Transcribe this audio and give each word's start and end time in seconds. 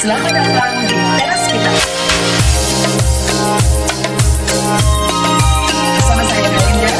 Selamat 0.00 0.32
datang 0.32 0.72
di 0.88 0.96
teras 0.96 1.44
kita. 1.44 1.72
Bersama 5.92 6.22
saya 6.24 6.48
Melinda, 6.48 6.92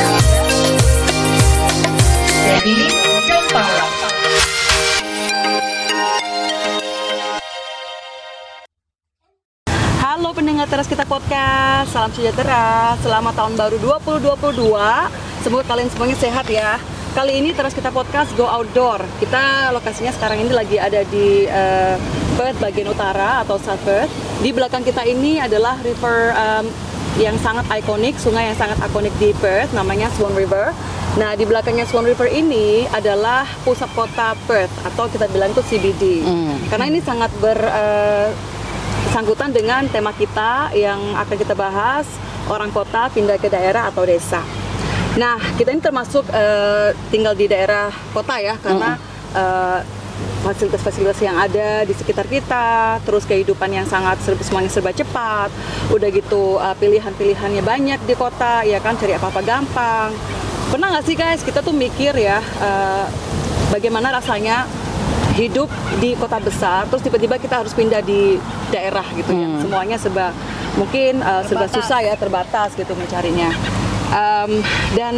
Debbie, 2.44 2.92
dan 3.24 3.44
Paula. 3.56 3.88
Halo 10.04 10.36
pendengar 10.36 10.68
teras 10.68 10.84
kita 10.84 11.08
podcast, 11.08 11.96
salam 11.96 12.12
sejahtera, 12.12 13.00
selamat 13.00 13.32
tahun 13.32 13.54
baru 13.56 13.76
2022. 13.80 14.76
Semoga 15.40 15.64
kalian 15.72 15.88
semuanya 15.88 16.16
sehat 16.20 16.44
ya. 16.52 16.76
Kali 17.10 17.42
ini 17.42 17.50
teras 17.50 17.74
kita 17.74 17.90
podcast 17.90 18.30
go 18.38 18.46
outdoor. 18.46 19.02
Kita 19.18 19.74
lokasinya 19.74 20.14
sekarang 20.14 20.46
ini 20.46 20.54
lagi 20.54 20.78
ada 20.78 21.02
di 21.02 21.42
eh, 21.42 21.98
Perth 22.38 22.62
bagian 22.62 22.86
utara 22.86 23.42
atau 23.42 23.58
South 23.58 23.82
Perth. 23.82 24.06
Di 24.38 24.54
belakang 24.54 24.86
kita 24.86 25.02
ini 25.02 25.42
adalah 25.42 25.74
river 25.82 26.30
em, 26.30 26.70
yang 27.18 27.34
sangat 27.42 27.66
ikonik, 27.82 28.14
sungai 28.14 28.54
yang 28.54 28.54
sangat 28.54 28.78
ikonik 28.78 29.10
di 29.18 29.34
Perth, 29.42 29.74
namanya 29.74 30.06
Swan 30.14 30.38
River. 30.38 30.70
Nah 31.18 31.34
di 31.34 31.42
belakangnya 31.50 31.82
Swan 31.90 32.06
River 32.06 32.30
ini 32.30 32.86
adalah 32.94 33.42
pusat 33.66 33.90
kota 33.90 34.38
Perth 34.46 34.70
atau 34.86 35.10
kita 35.10 35.26
bilang 35.34 35.50
itu 35.50 35.66
CBD. 35.66 36.22
Karena 36.70 36.86
ini 36.86 37.02
sangat 37.02 37.34
ber 37.42 37.58
eh, 37.58 38.30
sangkutan 39.10 39.50
dengan 39.50 39.82
tema 39.90 40.14
kita 40.14 40.70
yang 40.78 41.18
akan 41.18 41.34
kita 41.34 41.58
bahas 41.58 42.06
orang 42.46 42.70
kota 42.70 43.10
pindah 43.10 43.34
ke 43.42 43.50
daerah 43.50 43.90
atau 43.90 44.06
desa. 44.06 44.59
Nah, 45.20 45.36
kita 45.60 45.76
ini 45.76 45.84
termasuk 45.84 46.24
eh, 46.32 46.96
tinggal 47.12 47.36
di 47.36 47.44
daerah 47.44 47.92
kota 48.16 48.40
ya 48.40 48.56
karena 48.56 48.96
eh, 49.36 49.80
fasilitas-fasilitas 50.40 51.20
yang 51.20 51.36
ada 51.36 51.84
di 51.84 51.92
sekitar 51.92 52.24
kita, 52.24 52.96
terus 53.04 53.28
kehidupan 53.28 53.68
yang 53.68 53.84
sangat 53.84 54.16
serba, 54.24 54.40
semuanya 54.40 54.72
serba 54.72 54.96
cepat, 54.96 55.52
udah 55.92 56.08
gitu 56.08 56.56
eh, 56.56 56.76
pilihan-pilihannya 56.80 57.60
banyak 57.60 58.00
di 58.08 58.16
kota, 58.16 58.64
ya 58.64 58.80
kan 58.80 58.96
cari 58.96 59.12
apa-apa 59.12 59.44
gampang. 59.44 60.08
Pernah 60.72 60.96
nggak 60.96 61.04
sih 61.04 61.16
guys 61.18 61.44
kita 61.44 61.60
tuh 61.60 61.76
mikir 61.76 62.16
ya 62.16 62.40
eh, 62.40 63.04
bagaimana 63.68 64.16
rasanya 64.16 64.64
hidup 65.36 65.68
di 66.00 66.16
kota 66.16 66.40
besar, 66.40 66.88
terus 66.88 67.04
tiba-tiba 67.04 67.36
kita 67.36 67.60
harus 67.60 67.76
pindah 67.76 68.00
di 68.00 68.40
daerah 68.72 69.04
gitu 69.12 69.36
ya. 69.36 69.48
Semuanya 69.60 69.96
serba 70.00 70.32
mungkin 70.78 71.22
uh, 71.22 71.42
serba 71.46 71.66
susah 71.70 72.02
ya, 72.02 72.14
terbatas 72.18 72.74
gitu 72.74 72.92
mencarinya. 72.98 73.79
Em, 74.10 74.62
dan 74.98 75.14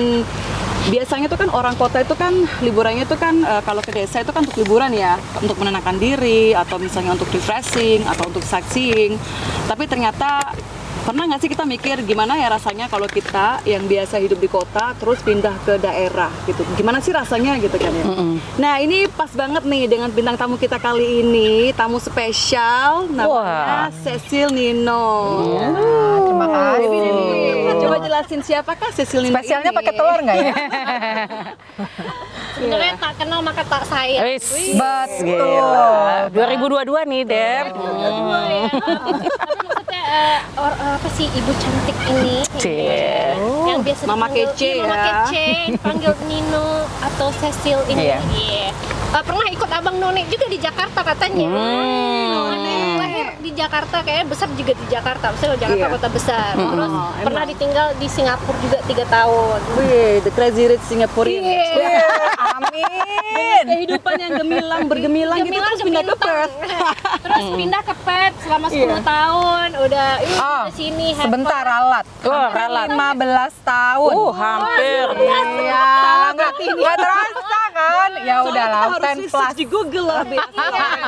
biasanya 0.92 1.30
tuh 1.30 1.38
kan 1.38 1.50
orang 1.54 1.78
kota 1.78 2.02
itu 2.02 2.12
kan 2.18 2.34
liburannya 2.60 3.06
itu 3.06 3.14
kan 3.14 3.38
uh, 3.46 3.62
kalau 3.62 3.78
ke 3.80 3.94
desa 3.94 4.20
itu 4.20 4.34
kan 4.34 4.42
untuk 4.42 4.58
liburan 4.58 4.90
ya, 4.90 5.14
untuk 5.38 5.56
menenangkan 5.62 5.96
diri 5.96 6.52
atau 6.52 6.76
misalnya 6.76 7.14
untuk 7.14 7.30
refreshing 7.30 8.02
atau 8.04 8.28
untuk 8.28 8.42
sightseeing. 8.42 9.14
Tapi 9.70 9.86
ternyata 9.86 10.52
pernah 11.02 11.26
nggak 11.26 11.40
sih 11.42 11.50
kita 11.50 11.66
mikir 11.66 12.06
gimana 12.06 12.38
ya 12.38 12.46
rasanya 12.46 12.86
kalau 12.86 13.10
kita 13.10 13.58
yang 13.66 13.84
biasa 13.90 14.22
hidup 14.22 14.38
di 14.38 14.46
kota 14.46 14.94
terus 14.96 15.18
pindah 15.20 15.54
ke 15.66 15.74
daerah 15.82 16.30
gitu 16.46 16.62
gimana 16.78 17.02
sih 17.02 17.10
rasanya 17.10 17.58
gitu 17.58 17.74
kan 17.74 17.90
ya 17.90 18.04
nah 18.56 18.74
ini 18.78 19.10
pas 19.10 19.30
banget 19.34 19.66
nih 19.66 19.90
dengan 19.90 20.08
bintang 20.14 20.38
tamu 20.38 20.54
kita 20.54 20.78
kali 20.78 21.26
ini 21.26 21.74
tamu 21.74 21.98
spesial 21.98 23.10
namanya 23.10 23.90
Cecil 24.06 24.54
Nino 24.54 25.42
terima 26.22 26.46
kasih. 26.48 26.88
Debbie, 26.88 27.74
coba 27.82 27.96
jelasin 28.00 28.40
siapakah 28.40 28.90
Cecil 28.94 29.20
Nino 29.26 29.36
Spesialnya 29.36 29.70
ini? 29.74 29.78
pakai 29.78 29.92
telur 29.94 30.18
nggak 30.22 30.36
ya? 30.38 30.54
Sebenarnya 32.56 32.94
tak 33.00 33.12
kenal 33.18 33.40
maka 33.42 33.62
tak 33.64 33.82
sayang. 33.88 34.22
Wis, 34.28 34.46
Betul. 34.76 35.24
gila. 35.24 36.30
2022 36.30 37.10
nih, 37.10 37.22
Dep. 37.26 37.64
Dua 37.74 38.40
ya. 38.46 38.64
Eh, 40.12 40.40
or- 40.60 40.76
eh, 40.76 40.92
apa 40.92 41.08
sih 41.10 41.24
ibu 41.24 41.52
cantik 41.56 41.96
ini? 42.06 42.44
Cie. 42.60 43.32
Yang 43.64 43.80
biasa 43.80 44.02
Mama 44.04 44.28
dipanggil- 44.28 44.52
kece 44.52 44.68
iya, 44.68 44.82
Mama 44.84 44.92
ya. 44.92 45.04
kece, 45.08 45.46
dipanggil 45.72 46.12
Nino 46.28 46.66
atau 47.00 47.28
Cecil 47.32 47.78
ini. 47.88 48.12
Iya. 48.12 48.18
Iya. 48.30 48.66
Eh, 49.12 49.22
pernah 49.24 49.48
ikut 49.48 49.70
Abang 49.72 49.96
None 49.96 50.28
juga 50.28 50.46
di 50.46 50.58
Jakarta 50.60 51.00
katanya. 51.02 51.48
None 51.48 52.52
lahir 52.52 52.91
di 53.38 53.50
Jakarta 53.52 53.96
kayaknya 54.00 54.26
besar 54.26 54.48
juga 54.50 54.72
di 54.72 54.86
Jakarta. 54.86 55.24
Maksudnya 55.28 55.58
Jakarta 55.58 55.80
Iya. 55.82 55.92
kota 55.92 56.08
besar. 56.08 56.52
Terus 56.52 56.92
Oh, 56.92 57.10
pernah 57.18 57.42
emang. 57.42 57.52
ditinggal 57.52 57.86
di 57.96 58.06
Singapura 58.06 58.58
juga 58.58 58.78
tiga 58.84 59.04
tahun. 59.06 59.58
Wih, 59.74 60.12
the 60.20 60.30
crazy 60.30 60.64
rich 60.66 60.84
Singaporean. 60.84 61.42
Iya. 61.42 62.00
Amin. 62.52 63.64
Kehidupan 63.64 64.14
yang 64.16 64.32
gemilang, 64.36 64.82
bergemilang 64.84 65.38
gitu 65.38 65.48
Gemilang 65.48 65.72
terus 65.72 65.84
pindah 65.84 66.02
ke. 66.02 66.14
Perth. 66.14 66.54
Terus 67.22 67.48
pindah 67.54 67.80
ke 67.80 67.94
Perth 67.96 68.36
selama 68.42 68.66
10 68.68 68.82
tahun. 69.00 69.68
Udah 69.80 70.08
ini 70.20 70.36
Oh, 70.36 70.62
di 70.66 70.72
sini 70.74 71.06
Sebentar 71.14 71.62
ralat. 71.62 72.04
Oh, 72.20 72.46
ralat. 72.50 72.88
15 72.90 73.54
tahun. 73.62 74.12
Uh, 74.12 74.32
hampir. 74.32 75.06
Iya, 75.16 75.40
nggak 76.32 76.50
nggak 76.74 76.96
terasa 76.98 77.60
kan? 77.72 78.10
Ya 78.20 78.36
udah 78.42 78.66
lah, 78.66 78.82
Soalnya 78.84 78.92
kita 78.92 79.08
10 79.08 79.22
harus 79.22 79.30
plus. 79.32 79.54
di 79.54 79.66
Google 79.66 80.06
lah 80.08 80.22
biasa 80.24 80.62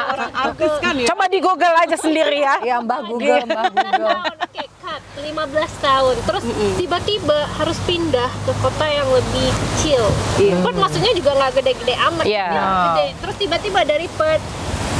orang 0.08 0.32
artis 0.32 0.72
kan 0.78 0.94
ya. 0.94 1.06
Coba 1.10 1.24
di 1.26 1.38
Google 1.40 1.74
aja 1.76 1.96
sendiri 2.04 2.38
ya. 2.44 2.54
Ya 2.60 2.76
Mbah 2.84 3.00
Google, 3.08 3.42
Mbah 3.48 3.64
Google. 3.72 4.08
tahun. 4.08 4.36
Oke, 4.44 4.64
cut. 4.84 5.02
15 5.16 5.84
tahun. 5.84 6.16
Terus 6.28 6.44
tiba-tiba 6.76 7.38
harus 7.56 7.78
pindah 7.88 8.30
ke 8.44 8.52
kota 8.60 8.86
yang 8.86 9.08
lebih 9.08 9.48
kecil. 9.50 10.02
Iya. 10.36 10.56
Perth 10.60 10.78
maksudnya 10.78 11.12
juga 11.16 11.30
nggak 11.34 11.52
gede-gede 11.60 11.94
amat. 12.12 12.24
Iya. 12.28 12.46
Bilang 12.52 12.70
Gede. 12.76 13.06
Terus 13.24 13.36
tiba-tiba 13.40 13.80
dari 13.88 14.06
Perth 14.12 14.44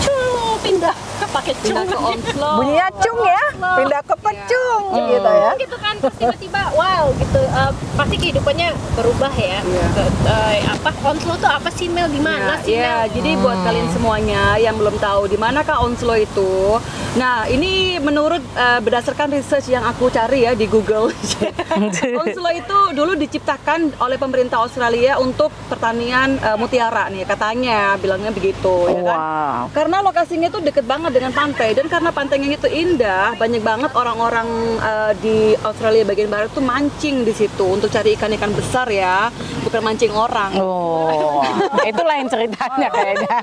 cung 0.04 0.56
pindah 0.64 0.97
pakai 1.34 1.55
cung 1.59 1.83
ke 1.83 1.99
Onslow. 1.99 2.55
Bunyinya 2.56 2.89
cung 2.95 3.19
ya, 3.21 3.43
pindah 3.75 4.03
ke 4.03 4.15
pecung 4.17 4.83
gitu 4.95 5.27
ya. 5.27 5.50
gitu 5.56 5.77
kan 5.77 5.95
terus 5.97 6.15
tiba-tiba 6.17 6.62
wow 6.72 7.05
gitu 7.17 7.41
Eh, 7.45 7.71
pasti 7.95 8.17
kehidupannya 8.17 8.69
berubah 8.95 9.33
ya 9.33 9.59
Iya. 9.61 9.87
Ke- 9.91 10.15
eh, 10.27 10.59
apa 10.65 10.91
Onslow 11.03 11.34
tuh 11.37 11.47
apa 11.49 11.69
sih 11.69 11.87
Mel 11.87 12.06
di 12.09 12.19
mana 12.19 12.59
sih 12.61 12.75
Ya, 12.75 13.05
Mel 13.05 13.15
jadi 13.15 13.31
buat 13.37 13.59
kalian 13.62 13.89
semuanya 13.91 14.43
yang 14.56 14.75
belum 14.75 14.97
tahu 14.97 15.27
di 15.27 15.37
manakah 15.37 15.81
Onslow 15.81 16.15
itu. 16.17 16.78
Nah, 17.15 17.47
ini 17.47 17.97
menurut 17.99 18.43
eh, 18.55 18.81
berdasarkan 18.81 19.31
research 19.31 19.69
yang 19.69 19.83
aku 19.83 20.09
cari 20.09 20.44
ya 20.44 20.53
di 20.53 20.67
Google. 20.67 21.15
Onslow 22.23 22.53
itu 22.53 22.78
dulu 22.93 23.12
diciptakan 23.15 23.94
oleh 23.99 24.17
pemerintah 24.17 24.59
Australia 24.59 25.17
untuk 25.17 25.50
pertanian 25.69 26.37
eh, 26.37 26.56
mutiara 26.56 27.06
nih 27.09 27.25
katanya, 27.25 27.94
bilangnya 27.97 28.31
begitu 28.31 28.89
ya 28.89 29.03
kan. 29.05 29.19
Wow. 29.19 29.61
Karena 29.71 29.97
lokasinya 30.00 30.49
itu 30.49 30.59
deket 30.61 30.84
banget 30.84 31.11
dengan 31.12 31.24
pantai 31.33 31.73
dan 31.73 31.87
karena 31.89 32.11
pantainya 32.11 32.59
itu 32.59 32.69
indah, 32.69 33.39
banyak 33.39 33.62
banget 33.62 33.93
orang-orang 33.95 34.49
eh, 34.83 35.12
di 35.23 35.37
Australia 35.62 36.05
bagian 36.05 36.29
barat 36.29 36.51
tuh 36.53 36.65
mancing 36.65 37.23
di 37.23 37.33
situ 37.33 37.65
untuk 37.65 37.89
cari 37.89 38.19
ikan-ikan 38.19 38.53
besar 38.53 38.91
ya, 38.91 39.31
bukan 39.62 39.81
mancing 39.81 40.12
orang. 40.12 40.53
Oh, 40.59 41.41
itu 41.87 42.03
lain 42.03 42.27
ceritanya 42.29 42.89
kayaknya. 42.91 43.37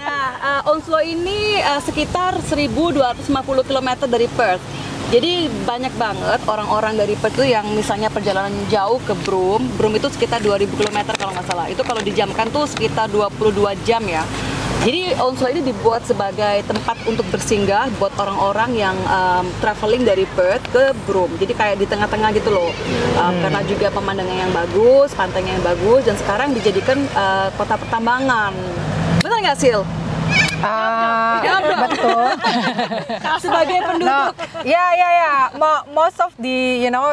Nah, 0.00 0.24
uh, 0.40 0.70
Onslow 0.70 1.02
ini 1.02 1.60
uh, 1.60 1.82
sekitar 1.82 2.38
1.250 2.40 3.26
km 3.68 3.90
dari 4.08 4.26
Perth. 4.32 4.62
Jadi 5.10 5.50
banyak 5.66 5.90
banget 5.98 6.38
orang-orang 6.46 6.94
dari 6.94 7.18
Perth 7.18 7.34
itu 7.34 7.50
yang 7.50 7.66
misalnya 7.74 8.06
perjalanan 8.14 8.54
jauh 8.70 9.02
ke 9.02 9.10
Broome. 9.26 9.66
Broome 9.74 9.98
itu 9.98 10.06
sekitar 10.06 10.38
2.000 10.38 10.70
km 10.70 10.98
kalau 11.18 11.34
nggak 11.34 11.50
salah. 11.50 11.66
Itu 11.66 11.82
kalau 11.82 11.98
dijamkan 11.98 12.46
tuh 12.54 12.70
sekitar 12.70 13.10
22 13.10 13.74
jam 13.82 14.06
ya. 14.06 14.22
Jadi 14.86 15.12
Onslow 15.18 15.50
ini 15.50 15.66
dibuat 15.66 16.06
sebagai 16.06 16.62
tempat 16.62 16.94
untuk 17.10 17.26
bersinggah 17.28 17.90
buat 17.98 18.14
orang-orang 18.22 18.70
yang 18.78 18.96
um, 19.10 19.50
traveling 19.58 20.06
dari 20.06 20.30
Perth 20.30 20.62
ke 20.70 20.94
Broome. 21.10 21.34
Jadi 21.42 21.58
kayak 21.58 21.76
di 21.82 21.90
tengah-tengah 21.90 22.30
gitu 22.30 22.54
loh. 22.54 22.70
Um, 23.18 23.34
Karena 23.42 23.60
juga 23.66 23.90
pemandangan 23.90 24.36
yang 24.46 24.54
bagus, 24.54 25.10
pantainya 25.18 25.58
yang 25.58 25.66
bagus, 25.66 26.06
dan 26.06 26.16
sekarang 26.22 26.54
dijadikan 26.54 27.02
uh, 27.18 27.50
kota 27.58 27.76
pertambangan. 27.76 28.54
Benar 29.26 29.42
nggak 29.42 29.58
Sil? 29.58 29.82
Ah, 30.60 31.40
betul. 31.88 32.24
Sebagai 33.44 33.78
penduduk 33.84 34.08
No, 34.08 34.20
ya 34.62 34.84
ya 34.92 35.08
ya. 35.10 35.34
Mo- 35.56 35.84
Most 35.92 36.20
of 36.20 36.32
the 36.36 36.80
you 36.80 36.90
know 36.92 37.12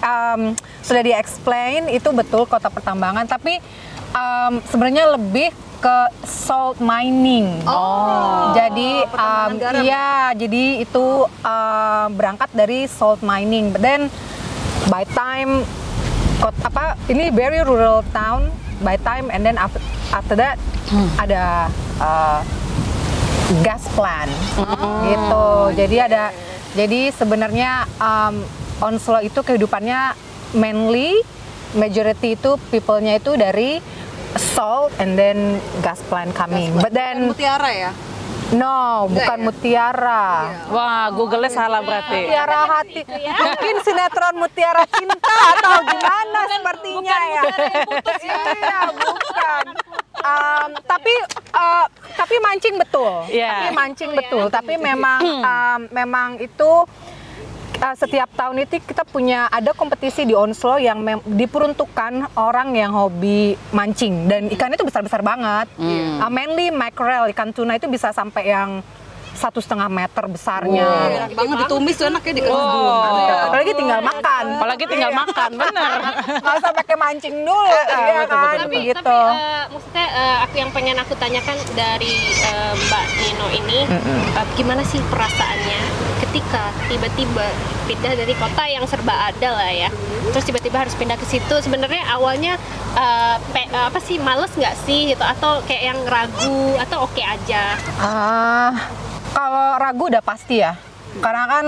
um, 0.00 0.52
sudah 0.80 1.02
di 1.02 1.12
explain 1.12 1.88
itu 1.88 2.08
betul 2.12 2.44
kota 2.44 2.68
pertambangan, 2.68 3.24
tapi 3.24 3.58
um, 4.12 4.60
sebenarnya 4.64 5.16
lebih 5.16 5.50
ke 5.76 5.98
salt 6.24 6.80
mining. 6.80 7.60
Oh, 7.64 8.50
jadi 8.56 9.04
um, 9.12 9.50
iya, 9.84 10.32
jadi 10.32 10.82
itu 10.82 11.06
uh, 11.44 12.06
berangkat 12.10 12.48
dari 12.52 12.88
salt 12.88 13.20
mining. 13.20 13.70
But 13.70 13.84
then 13.84 14.08
by 14.88 15.04
time 15.12 15.64
kot 16.40 16.56
apa 16.60 16.96
ini 17.08 17.32
very 17.32 17.60
rural 17.60 18.04
town 18.12 18.52
by 18.84 18.96
time 19.00 19.28
and 19.32 19.44
then 19.44 19.56
after, 19.56 19.80
after 20.12 20.34
that 20.36 20.56
ada 21.20 21.72
uh, 22.00 22.40
gas 23.62 23.86
plant 23.94 24.32
gitu. 25.06 25.46
Jadi 25.78 25.96
ada 26.02 26.34
jadi 26.74 27.14
sebenarnya 27.14 27.86
um, 27.96 28.42
Onslow 28.76 29.24
itu 29.24 29.40
kehidupannya 29.40 30.12
mainly 30.52 31.24
majority 31.72 32.36
itu 32.36 32.60
people-nya 32.68 33.16
itu 33.16 33.32
dari 33.40 33.80
salt 34.36 34.92
and 35.00 35.16
then 35.16 35.56
gas 35.80 36.04
plant 36.12 36.36
coming. 36.36 36.76
But 36.76 36.92
then 36.92 37.32
Mutiara 37.32 37.72
ya. 37.72 37.92
No, 38.54 39.10
bukan 39.10 39.38
Mutiara. 39.42 40.54
Wah, 40.70 41.10
Google-nya 41.10 41.50
salah 41.50 41.82
berarti. 41.82 42.30
Mutiara 42.30 42.60
hati. 42.78 43.02
Mungkin 43.10 43.74
sinetron 43.82 44.34
Mutiara 44.38 44.86
Cinta 44.86 45.36
atau 45.58 45.82
gimana 45.82 46.40
sepertinya 46.46 47.18
ya. 47.26 47.42
Iya, 48.22 48.78
bukan. 48.94 49.64
Um, 50.26 50.70
tapi 50.86 51.12
uh, 51.54 51.86
tapi 52.14 52.34
mancing 52.38 52.74
betul. 52.78 53.26
Iya. 53.26 53.50
Tapi 53.50 53.68
mancing 53.74 54.10
betul. 54.14 54.44
Tapi 54.46 54.74
memang 54.78 55.20
um, 55.22 55.80
memang 55.90 56.38
itu 56.38 56.70
uh, 57.76 57.94
setiap 57.94 58.28
tahun 58.32 58.62
itu 58.62 58.80
kita 58.80 59.04
punya 59.04 59.46
ada 59.48 59.72
kompetisi 59.72 60.22
di 60.22 60.32
Onslow 60.32 60.76
yang 60.76 61.00
mem- 61.00 61.24
diperuntukkan 61.24 62.34
orang 62.34 62.72
yang 62.72 62.90
hobi 62.90 63.54
mancing 63.70 64.26
dan 64.26 64.48
ikannya 64.48 64.76
itu 64.76 64.86
besar-besar 64.86 65.20
banget. 65.20 65.66
Uh, 65.78 66.28
mainly 66.28 66.68
mackerel 66.68 67.28
ikan 67.30 67.50
tuna 67.50 67.74
itu 67.74 67.86
bisa 67.86 68.10
sampai 68.10 68.44
yang 68.46 68.70
satu 69.36 69.60
setengah 69.60 69.92
meter 69.92 70.24
besarnya. 70.26 70.88
Enak 71.28 71.36
banget 71.36 71.56
ditumis 71.60 71.94
tuh 71.94 72.08
enaknya 72.08 72.48
Oh. 72.48 72.56
dulu. 72.72 72.88
Mantap. 72.88 73.38
Apalagi 73.46 73.72
tinggal 73.76 74.00
makan. 74.00 74.44
Apalagi 74.56 74.84
tinggal 74.88 75.12
makan, 75.12 75.50
bener. 75.54 75.90
Nggak 76.40 76.54
usah 76.56 76.72
pakai 76.72 76.96
mancing 76.96 77.36
dulu, 77.44 77.68
iya 77.68 78.24
kan? 78.24 78.56
tapi 78.56 78.76
gitu. 78.88 78.96
tapi 78.96 79.36
eh, 79.36 79.62
maksudnya 79.68 80.06
eh, 80.08 80.36
aku 80.40 80.54
yang 80.56 80.70
pengen 80.72 80.96
aku 80.96 81.12
tanyakan 81.20 81.56
dari 81.76 82.14
eh, 82.32 82.72
Mbak 82.80 83.04
Nino 83.12 83.46
ini 83.52 83.78
eh, 83.84 84.46
gimana 84.56 84.80
sih 84.82 85.04
perasaannya 85.04 85.80
ketika 86.36 86.68
tiba-tiba 86.84 87.48
pindah 87.88 88.12
dari 88.12 88.36
kota 88.36 88.68
yang 88.68 88.84
serba 88.84 89.32
ada 89.32 89.56
lah 89.56 89.72
ya. 89.72 89.88
Terus 90.28 90.44
tiba-tiba 90.44 90.84
harus 90.84 90.92
pindah 90.92 91.16
ke 91.16 91.24
situ. 91.24 91.54
Sebenarnya 91.64 92.04
awalnya 92.12 92.60
eh, 92.92 93.36
pe- 93.56 93.64
eh, 93.66 93.84
apa 93.88 93.96
sih 94.04 94.20
males 94.20 94.52
nggak 94.52 94.76
sih 94.84 95.16
gitu? 95.16 95.24
Atau 95.24 95.64
kayak 95.64 95.96
yang 95.96 96.00
ragu 96.04 96.76
atau 96.76 97.08
oke 97.08 97.22
aja? 97.24 97.80
Ah, 97.96 98.76
kalau 99.32 99.80
ragu 99.80 100.12
udah 100.12 100.20
pasti 100.20 100.60
ya. 100.60 100.76
Karena 101.24 101.48
kan 101.48 101.64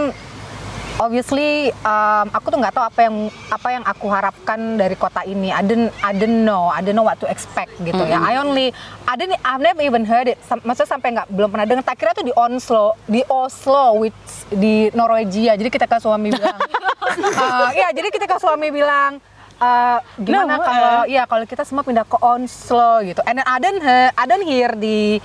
obviously 0.99 1.71
um, 1.87 2.27
aku 2.35 2.50
tuh 2.50 2.59
nggak 2.59 2.75
tahu 2.75 2.85
apa 2.85 3.00
yang 3.06 3.17
apa 3.49 3.69
yang 3.71 3.85
aku 3.87 4.06
harapkan 4.11 4.59
dari 4.77 4.99
kota 4.99 5.23
ini. 5.25 5.55
I 5.55 5.62
didn't 5.62 5.95
I 6.03 6.12
didn't 6.12 6.43
know, 6.43 6.69
I 6.69 6.83
didn't 6.83 6.99
know 6.99 7.06
what 7.06 7.23
to 7.23 7.31
expect 7.31 7.73
gitu 7.83 8.03
ya. 8.05 8.19
I 8.19 8.37
only 8.43 8.75
I 9.06 9.15
didn't 9.15 9.39
I've 9.47 9.62
never 9.62 9.81
even 9.81 10.05
heard 10.05 10.27
it. 10.29 10.39
Sam- 10.45 10.62
Maksudnya 10.67 10.91
sampai 10.91 11.09
nggak 11.15 11.29
belum 11.33 11.49
pernah 11.55 11.67
dengar. 11.67 11.85
Tak 11.87 11.97
kira 11.97 12.11
tuh 12.12 12.27
di 12.27 12.35
Oslo, 12.35 12.99
di 13.06 13.23
Oslo 13.31 14.03
which 14.03 14.21
di 14.53 14.91
Norwegia. 14.93 15.55
Jadi 15.55 15.71
kita 15.71 15.87
ke 15.87 15.97
suami 16.03 16.35
bilang, 16.35 16.59
uh, 17.43 17.71
ya 17.73 17.89
jadi 17.95 18.09
kita 18.11 18.27
ke 18.27 18.37
suami 18.37 18.69
bilang 18.75 19.23
uh, 19.62 19.99
gimana 20.19 20.59
No, 20.59 20.62
kalau 20.67 20.97
ya 21.06 21.23
kalau 21.25 21.45
kita 21.47 21.62
semua 21.62 21.87
pindah 21.87 22.05
ke 22.05 22.19
Oslo 22.19 23.06
gitu. 23.06 23.23
And 23.25 23.39
then 23.39 23.47
I 23.47 23.59
hear, 23.62 24.05
I 24.19 24.25
didn't 24.27 24.47
hear 24.47 24.71
di 24.75 25.23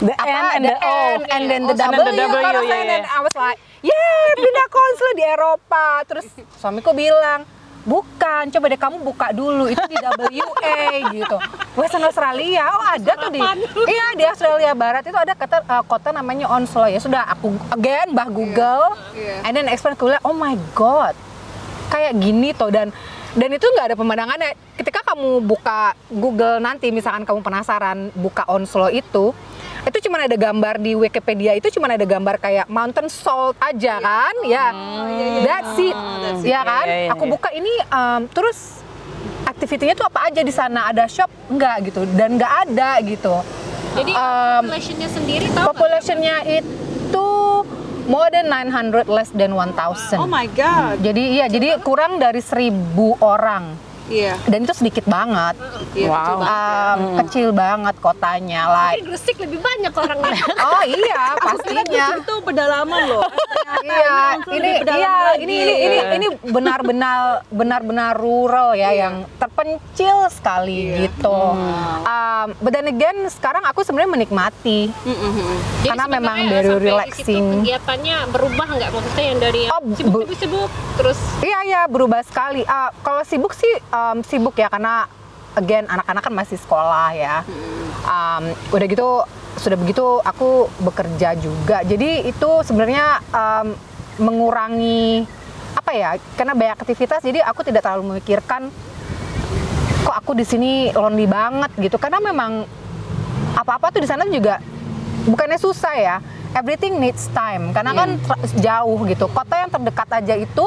The 0.00 0.16
apa, 0.16 0.32
N 0.32 0.44
and 0.56 0.64
the 0.64 0.72
the 0.72 0.76
O. 0.80 0.96
N 0.96 1.20
and 1.28 1.42
then 1.44 1.62
the 1.68 1.76
Oh, 1.76 1.84
and 1.84 1.92
W, 1.92 2.04
then 2.08 2.16
the 2.16 2.24
W, 2.24 2.40
kalau 2.40 2.62
yeah, 2.64 2.72
saya 2.72 2.82
dan 2.88 3.02
yeah. 3.04 3.16
I 3.16 3.20
was 3.20 3.34
like 3.36 3.58
yeah 3.84 4.10
pindah 4.40 4.66
konsul 4.70 5.10
di 5.16 5.24
Eropa. 5.24 5.86
Terus 6.06 6.26
suamiku 6.58 6.90
bilang 6.96 7.44
bukan 7.80 8.52
coba 8.52 8.66
deh 8.68 8.76
kamu 8.76 8.96
buka 9.00 9.32
dulu 9.32 9.64
itu 9.72 9.84
di 9.88 9.96
WA 9.96 10.80
gitu. 11.16 11.36
Western 11.80 12.04
Australia 12.04 12.68
oh 12.76 12.84
ada 12.84 13.12
tuh 13.16 13.32
di 13.32 13.40
iya 13.88 14.06
di 14.12 14.24
Australia 14.28 14.76
Barat 14.76 15.00
itu 15.08 15.16
ada 15.16 15.32
kata 15.32 15.64
uh, 15.64 15.84
kota 15.88 16.12
namanya 16.12 16.48
Onslow. 16.52 16.88
Ya 16.88 17.00
sudah 17.00 17.24
aku 17.32 17.56
again 17.72 18.12
bah 18.12 18.28
Google. 18.28 18.96
Iya. 19.16 19.48
and 19.48 19.52
then 19.56 19.66
explain 19.72 19.96
ke 19.96 20.04
oh 20.24 20.36
my 20.36 20.56
god 20.76 21.16
kayak 21.88 22.14
gini 22.20 22.52
tuh 22.54 22.70
dan 22.70 22.92
dan 23.32 23.48
itu 23.48 23.64
nggak 23.64 23.94
ada 23.94 23.96
pemandangannya. 23.96 24.50
Ketika 24.76 25.00
kamu 25.14 25.44
buka 25.46 25.94
Google 26.10 26.60
nanti 26.60 26.92
misalkan 26.92 27.24
kamu 27.24 27.40
penasaran 27.40 28.12
buka 28.12 28.44
Onslow 28.50 28.92
itu 28.92 29.32
itu 29.88 29.98
cuma 30.08 30.20
ada 30.20 30.36
gambar 30.36 30.76
di 30.76 30.92
Wikipedia 30.92 31.56
itu 31.56 31.72
cuma 31.72 31.88
ada 31.88 32.04
gambar 32.04 32.36
kayak 32.36 32.66
mountain 32.68 33.08
salt 33.08 33.56
aja 33.60 33.96
kan? 34.00 34.34
Ya. 34.44 34.66
That's 35.44 35.76
it. 35.80 35.96
Ya 36.44 36.60
kan? 36.60 36.86
Iya, 36.86 36.98
iya, 37.08 37.10
aku 37.16 37.24
iya. 37.24 37.32
buka 37.32 37.48
ini 37.56 37.72
um, 37.88 38.20
terus 38.28 38.84
aktivitinya 39.48 39.94
tuh 39.96 40.06
apa 40.08 40.28
aja 40.28 40.40
di 40.44 40.52
sana? 40.52 40.92
Ada 40.92 41.08
shop? 41.08 41.30
Enggak 41.48 41.76
gitu. 41.88 42.04
Dan 42.12 42.36
nggak 42.36 42.52
ada 42.68 43.00
gitu. 43.04 43.34
Jadi 43.90 44.12
Um, 44.14 44.70
populationnya 44.70 45.08
sendiri 45.10 45.46
tahu 45.50 45.66
populationnya 45.74 46.36
itu 46.46 47.28
more 48.06 48.30
than 48.30 48.46
900 48.46 49.10
less 49.10 49.34
than 49.34 49.50
1000 49.50 50.14
Oh 50.14 50.30
my 50.30 50.46
god. 50.54 51.02
jadi 51.02 51.22
iya, 51.26 51.46
jadi 51.50 51.82
kurang 51.82 52.22
dari 52.22 52.38
seribu 52.38 53.18
orang. 53.18 53.89
Iya. 54.10 54.34
Dan 54.44 54.58
itu 54.60 54.74
sedikit 54.74 55.06
banget. 55.06 55.54
Iya, 55.92 56.06
Wow. 56.06 56.18
kecil 56.18 56.36
banget. 56.36 56.50
Um, 56.50 56.98
Kecil 57.20 57.48
banget 57.52 57.94
kotanya, 57.96 58.60
like. 58.66 58.92
Tapi 58.92 59.06
Gresik 59.06 59.36
lebih 59.38 59.58
banyak 59.60 59.92
orangnya 59.92 60.44
Oh 60.68 60.82
iya, 60.84 61.22
pastinya. 61.36 62.06
Itu 62.18 62.34
pedalaman 62.42 63.00
loh. 63.06 63.22
iya, 63.80 64.34
Langsung 64.34 64.52
ini 64.52 64.70
iya, 64.82 65.14
ini 65.36 65.54
ini 65.54 65.74
ini 65.80 65.98
ini 66.12 66.26
benar-benar 66.44 67.18
benar-benar 67.48 68.12
rural 68.12 68.74
ya 68.74 68.90
yang 68.92 69.22
terpencil 69.36 70.26
sekali 70.28 70.90
Iya. 70.90 70.96
gitu. 71.06 71.38
Um, 72.02 72.46
but 72.58 72.72
then 72.72 72.86
again, 72.86 73.14
sekarang 73.28 73.62
aku 73.62 73.80
sebenarnya 73.80 74.10
menikmati. 74.12 74.90
Jadi 74.90 75.86
Karena 75.86 76.04
memang 76.10 76.36
di 76.40 76.56
situ 76.56 76.76
relaxing. 76.80 77.44
Kegiatannya 77.60 78.16
berubah 78.28 78.66
nggak 78.70 78.90
maksudnya 78.90 79.24
yang 79.24 79.38
dari 79.38 79.60
yang 79.60 79.70
Oh, 79.70 79.80
bu- 79.80 79.94
sibuk-sibuk 79.94 80.70
terus 80.96 81.18
Iya 81.40 81.58
iya 81.64 81.80
berubah 81.86 82.20
sekali. 82.22 82.64
Ah, 82.64 82.90
kalau 82.98 83.22
sibuk 83.22 83.52
sih 83.52 83.70
um, 84.00 84.16
sibuk 84.24 84.56
ya 84.56 84.72
karena 84.72 85.04
again 85.58 85.84
anak-anak 85.84 86.22
kan 86.24 86.34
masih 86.34 86.56
sekolah 86.56 87.12
ya. 87.12 87.44
Um, 88.06 88.54
udah 88.72 88.86
gitu 88.88 89.08
sudah 89.60 89.76
begitu 89.76 90.04
aku 90.24 90.70
bekerja 90.80 91.36
juga. 91.36 91.84
Jadi 91.84 92.30
itu 92.30 92.50
sebenarnya 92.64 93.20
um, 93.34 93.76
mengurangi 94.22 95.26
apa 95.76 95.90
ya? 95.92 96.10
Karena 96.38 96.56
banyak 96.56 96.78
aktivitas 96.80 97.20
jadi 97.20 97.44
aku 97.44 97.66
tidak 97.66 97.84
terlalu 97.84 98.16
memikirkan 98.16 98.72
kok 100.00 100.16
aku 100.16 100.32
di 100.32 100.46
sini 100.48 100.72
lonely 100.96 101.28
banget 101.28 101.70
gitu. 101.76 102.00
Karena 102.00 102.22
memang 102.22 102.64
apa-apa 103.58 103.92
tuh 103.92 104.00
di 104.00 104.08
sana 104.08 104.24
juga 104.30 104.62
bukannya 105.28 105.58
susah 105.60 105.94
ya. 105.98 106.16
Everything 106.50 106.98
needs 106.98 107.30
time 107.30 107.70
karena 107.70 107.94
kan 107.94 108.18
ter- 108.18 108.58
jauh 108.58 108.98
gitu. 109.06 109.30
Kota 109.30 109.54
yang 109.66 109.70
terdekat 109.70 110.08
aja 110.18 110.34
itu 110.34 110.64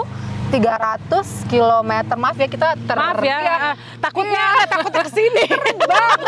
300 0.54 1.50
km. 1.50 1.92
Maaf 2.14 2.38
ya 2.38 2.46
kita 2.46 2.78
ter 2.78 2.94
Maaf 2.94 3.18
ya, 3.20 3.38
Iya. 3.42 3.56
ah, 3.58 3.76
takutnya 3.98 4.46
takutnya 4.72 5.02
ke 5.02 5.12
sini. 5.12 5.46
Terbang. 5.82 6.20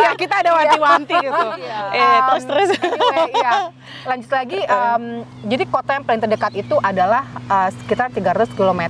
ya 0.00 0.10
kita 0.16 0.34
ada 0.40 0.50
wanti-wanti 0.56 1.14
gitu. 1.20 1.46
Eh 1.92 2.00
Um, 2.00 2.26
terus 2.32 2.44
terus. 2.48 2.68
anyway, 2.80 3.28
iya. 3.36 3.52
Lanjut 4.10 4.30
lagi, 4.32 4.60
um, 4.64 5.04
jadi 5.44 5.64
kota 5.68 5.90
yang 5.92 6.04
paling 6.04 6.20
terdekat 6.20 6.52
itu 6.56 6.76
adalah 6.80 7.28
uh, 7.46 7.68
sekitar 7.68 8.08
300 8.08 8.48
km. 8.56 8.82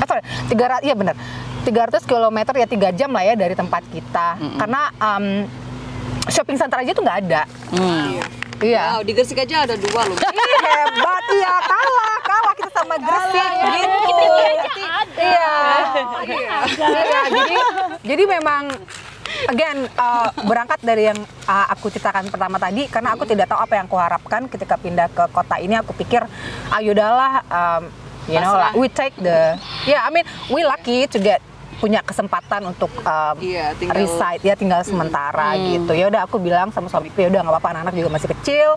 Eh, 0.00 0.06
sorry, 0.08 0.22
300, 0.48 0.80
iya 0.88 0.94
benar. 0.96 1.14
300 1.60 2.08
km 2.08 2.38
ya 2.56 2.66
3 2.66 2.96
jam 2.96 3.10
lah 3.12 3.20
ya 3.22 3.34
dari 3.36 3.52
tempat 3.52 3.84
kita. 3.92 4.40
Karena 4.56 4.88
um, 4.96 5.44
shopping 6.28 6.58
center 6.60 6.78
aja 6.82 6.92
tuh 6.92 7.02
nggak 7.06 7.18
ada. 7.28 7.42
Hmm. 7.72 8.20
Iya. 8.60 9.00
Wow, 9.00 9.08
di 9.08 9.12
Gresik 9.16 9.40
aja 9.40 9.64
ada 9.64 9.74
dua 9.80 10.04
loh. 10.04 10.16
Ih, 10.20 10.60
hebat. 10.60 11.24
Iya 11.32 11.54
kalah 11.64 12.14
kalah 12.20 12.54
kita 12.60 12.70
sama 12.76 12.94
Gresik. 13.00 13.52
gitu. 13.64 14.24
Iya. 15.16 15.48
Iya. 16.28 16.56
Jadi 17.32 17.56
jadi 18.04 18.22
memang 18.28 18.62
again 19.48 19.88
uh, 19.96 20.28
berangkat 20.44 20.80
dari 20.84 21.08
yang 21.08 21.18
uh, 21.48 21.66
aku 21.72 21.88
ceritakan 21.88 22.28
pertama 22.28 22.60
tadi 22.60 22.84
karena 22.90 23.14
aku 23.16 23.24
tidak 23.24 23.48
tahu 23.48 23.60
apa 23.62 23.72
yang 23.78 23.86
aku 23.88 23.96
harapkan 23.96 24.42
ketika 24.50 24.76
pindah 24.76 25.08
ke 25.08 25.24
kota 25.32 25.56
ini 25.56 25.78
aku 25.78 25.94
pikir 25.96 26.26
ayo 26.76 26.92
udahlah 26.92 27.40
um, 27.48 27.82
you 28.28 28.36
know 28.42 28.52
lah 28.52 28.74
we 28.76 28.90
take 28.90 29.14
the 29.16 29.56
yeah 29.86 30.04
I 30.04 30.10
mean 30.12 30.26
we 30.52 30.66
lucky 30.66 31.06
to 31.08 31.18
get 31.22 31.40
punya 31.80 32.00
kesempatan 32.00 32.60
untuk 32.66 32.92
um, 33.00 33.36
Iya, 33.40 33.72
tinggal- 33.74 33.96
reside 33.96 34.42
ya 34.42 34.54
tinggal 34.54 34.84
sementara 34.84 35.56
gitu. 35.56 35.92
Ya 35.92 36.06
udah 36.06 36.22
aku 36.22 36.36
bilang 36.36 36.68
sama 36.68 36.86
suamiku 36.86 37.16
ya 37.18 37.28
udah 37.28 37.40
nggak 37.40 37.54
apa-apa 37.54 37.68
anak-anak 37.72 37.94
juga 37.96 38.10
masih 38.12 38.28
kecil. 38.36 38.68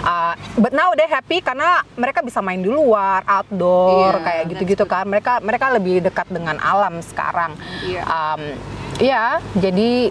Uh, 0.00 0.34
but 0.56 0.74
now 0.74 0.90
they 0.92 1.06
happy 1.06 1.38
karena 1.38 1.80
mereka 1.94 2.18
bisa 2.20 2.38
main 2.38 2.58
di 2.58 2.66
luar 2.66 3.22
outdoor 3.24 4.10
Iya, 4.12 4.24
kayak 4.24 4.42
gitu-gitu 4.50 4.84
kan. 4.84 5.06
Mereka 5.06 5.38
mereka 5.40 5.70
lebih 5.70 6.02
dekat 6.02 6.26
dengan 6.26 6.58
alam 6.58 6.98
sekarang. 7.00 7.54
Iya. 7.80 8.02
Um, 8.02 8.42
ya 8.98 9.24
jadi 9.54 10.10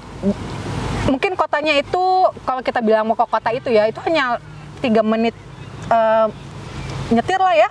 mungkin 1.06 1.36
kotanya 1.36 1.76
itu 1.76 2.04
kalau 2.42 2.62
kita 2.62 2.80
bilang 2.80 3.04
mau 3.04 3.16
ke 3.16 3.26
kota 3.26 3.52
itu 3.52 3.68
ya 3.68 3.84
itu 3.86 4.00
hanya 4.02 4.40
tiga 4.80 5.00
menit 5.02 5.36
uh, 5.88 6.32
nyetir 7.10 7.40
lah 7.40 7.56
ya. 7.58 7.70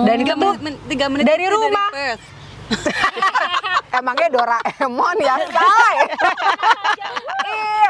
Dan 0.00 0.16
itu 0.16 0.24
Tiga 0.24 0.34
tuh 0.38 0.52
menit, 0.54 0.62
men- 0.62 0.80
tiga 0.86 1.06
menit 1.10 1.24
dari 1.26 1.44
rumah. 1.44 1.88
Perth. 1.90 2.37
Emangnya 3.98 4.28
Doraemon 4.30 5.16
ya, 5.18 5.34
say? 5.44 5.96
iya. 7.50 7.88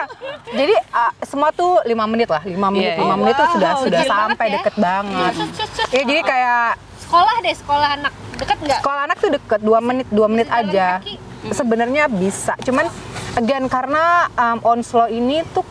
Jadi 0.49 0.75
uh, 0.88 1.12
semua 1.20 1.50
tuh 1.50 1.82
lima 1.85 2.06
menit 2.06 2.26
lah, 2.26 2.40
lima 2.40 2.70
menit, 2.70 2.94
Iya, 2.94 3.02
lima 3.02 3.12
iya. 3.12 3.20
menit 3.20 3.35
tuh 3.37 3.49
sudah 3.52 3.73
Wow, 3.76 3.85
sudah 3.85 4.02
sampai 4.02 4.47
ya. 4.47 4.54
deket 4.56 4.75
banget. 4.78 5.32
Cut, 5.35 5.50
cut, 5.52 5.68
cut. 5.75 5.88
Ya 5.90 6.02
jadi 6.02 6.20
kayak 6.23 6.64
sekolah 6.99 7.35
deh 7.40 7.54
sekolah 7.54 7.88
anak 7.94 8.12
deket 8.37 8.58
nggak 8.61 8.80
sekolah 8.80 9.02
anak 9.04 9.16
tuh 9.18 9.30
deket 9.30 9.61
dua 9.61 9.78
menit, 9.80 10.06
dua 10.08 10.26
menit 10.26 10.49
Jalan 10.49 10.64
aja. 10.70 10.88
kaki. 10.99 11.14
Sebenarnya 11.50 12.04
bisa, 12.08 12.54
cuman 12.58 12.87
again 13.35 13.66
karena 13.66 14.04
um, 14.32 14.58
Onslow 14.64 15.06
ini 15.06 15.47
tuh 15.49 15.62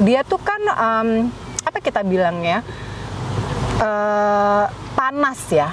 dia 0.00 0.22
tuh 0.22 0.38
kan 0.38 0.58
em, 0.58 1.08
apa 1.60 1.78
kita 1.78 2.00
bilangnya 2.00 2.62
eh 3.76 4.64
panas 4.94 5.40
ya. 5.50 5.68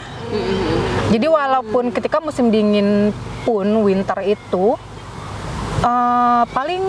Jadi 1.12 1.28
walaupun 1.28 1.92
ketika 1.92 2.24
musim 2.24 2.48
dingin 2.48 3.12
pun 3.44 3.68
winter 3.84 4.16
itu 4.24 4.80
eh, 5.84 6.44
paling 6.48 6.84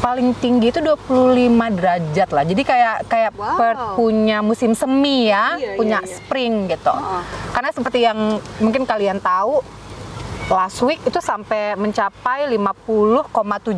paling 0.00 0.34
tinggi 0.34 0.74
itu 0.74 0.82
25 0.82 1.46
derajat 1.70 2.28
lah. 2.28 2.42
Jadi 2.42 2.62
kayak 2.66 2.96
kayak 3.06 3.30
Wow. 3.32 3.56
Perth 3.56 3.84
punya 3.94 4.42
musim 4.42 4.74
semi 4.74 5.30
ya, 5.30 5.54
Iya, 5.54 5.78
punya 5.78 5.98
iya, 6.02 6.08
iya. 6.08 6.12
spring 6.12 6.66
gitu. 6.66 6.90
Heeh. 6.90 7.22
Karena 7.54 7.70
seperti 7.70 7.98
yang 8.02 8.18
mungkin 8.58 8.82
kalian 8.84 9.22
tahu 9.22 9.62
last 10.50 10.82
week 10.82 10.98
itu 11.00 11.18
sampai 11.18 11.72
mencapai 11.74 12.50
50,7 12.50 13.30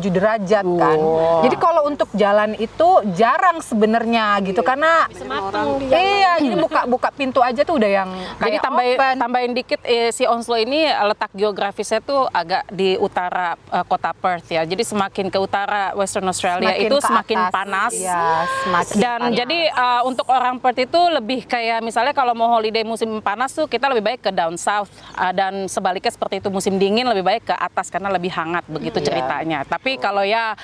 derajat 0.09 0.65
kan. 0.65 0.97
Wow. 0.97 1.45
Jadi 1.45 1.55
kalau 1.55 1.85
untuk 1.85 2.09
jalan 2.13 2.57
itu 2.57 2.87
jarang 3.13 3.61
sebenarnya 3.61 4.41
gitu 4.41 4.59
karena 4.59 5.05
Semateng 5.09 5.77
di 5.77 5.85
Iya, 5.87 6.33
jadi 6.43 6.55
buka 6.57 6.81
buka 6.85 7.09
pintu 7.09 7.39
aja 7.39 7.61
tuh 7.61 7.77
udah 7.77 7.91
yang 7.93 8.09
Jadi 8.39 8.57
tambahin, 8.57 8.97
open. 8.97 9.15
tambahin 9.17 9.51
dikit 9.53 9.79
eh, 9.83 10.09
si 10.09 10.25
Onslow 10.25 10.57
ini 10.57 10.83
eh, 10.83 11.05
letak 11.05 11.29
geografisnya 11.31 12.01
tuh 12.01 12.25
agak 12.27 12.65
di 12.69 12.97
utara 12.97 13.53
eh, 13.69 13.85
kota 13.85 14.11
Perth 14.11 14.49
ya. 14.49 14.65
Jadi 14.65 14.81
semakin 14.81 15.29
ke 15.29 15.37
utara 15.37 15.93
Western 15.93 16.25
Australia 16.25 16.73
Semakin 16.73 16.87
itu 16.87 16.95
semakin 16.99 17.37
atas. 17.39 17.53
panas. 17.53 17.91
Iya, 17.93 18.23
semakin 18.63 18.95
Dan 18.97 19.19
panas. 19.21 19.37
jadi 19.37 19.59
eh, 19.69 20.01
untuk 20.03 20.25
orang 20.27 20.57
Perth 20.57 20.81
itu 20.81 21.01
lebih 21.11 21.45
kayak 21.45 21.79
misalnya 21.79 22.11
kalau 22.11 22.33
mau 22.33 22.49
holiday 22.49 22.81
musim 22.81 23.21
panas 23.21 23.53
tuh 23.53 23.69
kita 23.69 23.85
lebih 23.87 24.03
baik 24.03 24.21
ke 24.21 24.31
down 24.31 24.57
south 24.57 24.89
Eh, 25.13 25.33
dan 25.35 25.67
sebaliknya 25.67 26.09
seperti 26.09 26.39
itu 26.39 26.47
musim 26.47 26.62
dingin 26.71 27.03
lebih 27.03 27.21
baik 27.21 27.43
ke 27.45 27.55
atas 27.55 27.87
karena 27.87 28.07
lebih 28.07 28.29
hangat 28.29 28.63
begitu 28.65 28.99
Iya. 28.99 29.07
ceritanya. 29.09 29.59
Tapi 29.63 29.97
kalau 29.97 30.23
ya 30.23 30.55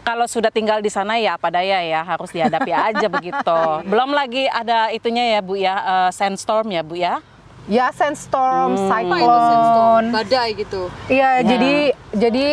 kalau 0.00 0.24
sudah 0.24 0.48
tinggal 0.48 0.80
di 0.80 0.88
sana 0.88 1.16
ya 1.16 1.36
apa 1.36 1.48
daya 1.48 1.80
ya 1.80 2.00
harus 2.02 2.28
dihadapi 2.28 2.72
aja 2.92 3.06
begitu. 3.06 3.58
Belum 3.84 4.12
lagi 4.12 4.44
ada 4.44 4.88
itunya 4.90 5.36
ya 5.36 5.40
Bu 5.40 5.54
ya 5.54 5.74
eh, 5.76 6.10
sandstorm 6.10 6.68
ya 6.68 6.82
Bu 6.82 6.94
ya. 6.94 7.20
ya 7.66 7.90
sandstorm, 7.90 8.78
sandstorm? 8.78 9.10
cyclone. 9.10 10.06
Badai 10.14 10.48
gitu. 10.54 10.86
Iya, 11.08 11.42
jadi 11.42 11.74
jadi 12.14 12.46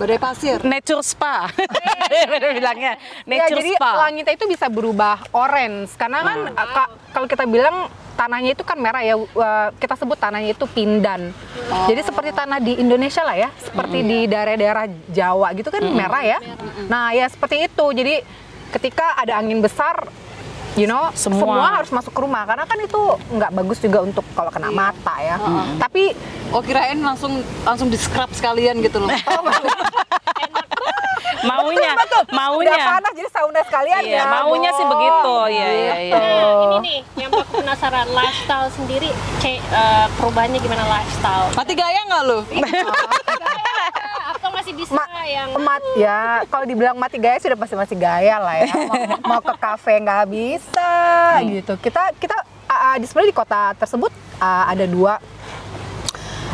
Badai 0.00 0.16
pasir. 0.16 0.58
Nature 0.64 1.04
spa. 1.04 1.52
bilangnya 2.56 2.96
ya, 2.96 2.96
nature 3.28 3.60
jadi 3.60 3.70
spa. 3.76 3.90
langitnya 4.08 4.34
itu 4.34 4.46
bisa 4.48 4.66
berubah 4.66 5.20
orange 5.30 5.94
karena 5.94 6.24
kan 6.24 6.38
uh, 6.56 6.68
ka- 6.72 6.92
kalau 7.14 7.26
kita 7.28 7.44
bilang 7.46 7.86
tanahnya 8.18 8.52
itu 8.52 8.64
kan 8.66 8.76
merah 8.76 9.00
ya 9.00 9.16
uh, 9.16 9.68
kita 9.76 9.94
sebut 10.00 10.16
tanahnya 10.16 10.56
itu 10.56 10.64
pindan. 10.68 11.32
Jadi 11.88 12.00
seperti 12.00 12.30
tanah 12.32 12.58
di 12.60 12.80
Indonesia 12.80 13.24
lah 13.24 13.36
ya, 13.36 13.48
seperti 13.60 14.04
di 14.04 14.18
daerah-daerah 14.28 14.84
Jawa 15.12 15.52
gitu 15.56 15.68
kan 15.68 15.84
merah 15.92 16.24
ya. 16.24 16.38
Nah, 16.88 17.16
ya 17.16 17.28
seperti 17.28 17.68
itu. 17.68 17.86
Jadi 17.92 18.20
ketika 18.76 19.16
ada 19.16 19.40
angin 19.40 19.64
besar 19.64 20.04
You 20.72 20.86
know, 20.86 21.10
Semua. 21.12 21.42
semua. 21.42 21.68
harus 21.74 21.90
masuk 21.90 22.10
ke 22.10 22.20
rumah 22.20 22.44
karena 22.44 22.62
kan 22.62 22.78
itu 22.78 23.00
nggak 23.28 23.50
bagus 23.52 23.78
juga 23.78 23.98
untuk 24.00 24.22
kalau 24.32 24.48
kena 24.48 24.70
mata 24.70 25.14
ya. 25.18 25.36
Tapi 25.76 26.14
Oh 26.50 26.58
kirain 26.58 26.98
langsung 26.98 27.30
langsung 27.62 27.86
di 27.86 27.94
scrub 27.94 28.26
sekalian 28.30 28.78
gitu 28.80 28.98
loh. 28.98 29.06
maunya, 31.40 31.96
udah 31.96 32.22
maunya. 32.28 32.74
panas 32.76 33.12
jadi 33.14 33.30
sauna 33.30 33.60
sekalian 33.62 34.02
Iya, 34.02 34.18
ya. 34.18 34.24
maunya 34.28 34.70
sih 34.72 34.82
Bo. 34.82 34.92
begitu. 34.92 35.34
Iya, 35.48 35.68
iya, 35.70 35.94
iya. 35.96 36.12
Nah, 36.12 36.28
ini 36.60 36.76
nih 36.82 36.98
yang 37.16 37.30
aku 37.32 37.40
penasaran 37.56 38.08
lifestyle 38.10 38.68
sendiri, 38.70 39.08
ce- 39.38 39.62
eh, 39.62 40.06
perubahannya 40.16 40.58
gimana 40.58 40.84
lifestyle? 40.86 41.48
Mati 41.54 41.72
gaya 41.72 42.00
nggak 42.04 42.22
lo? 42.24 42.38
Atau 44.30 44.48
masih 44.50 44.72
bisa 44.74 44.92
Ma- 44.92 45.08
yang 45.22 45.48
Mat 45.56 45.84
ya, 45.94 46.20
kalau 46.46 46.64
dibilang 46.64 46.96
mati 46.96 47.16
gaya 47.16 47.36
sudah 47.36 47.54
pasti 47.54 47.72
masih 47.74 47.94
gaya 47.94 48.36
lah 48.36 48.54
ya. 48.58 48.68
Mau, 48.90 48.96
mau 49.22 49.40
ke 49.40 49.54
kafe 49.56 49.96
nggak 49.98 50.20
bisa 50.60 51.40
gitu. 51.48 51.72
Kita 51.80 52.12
kita 52.20 52.36
uh, 52.68 52.96
di 53.00 53.08
sebenarnya 53.08 53.30
di 53.32 53.38
kota 53.40 53.62
tersebut 53.80 54.12
uh, 54.38 54.64
ada 54.68 54.84
dua 54.84 55.16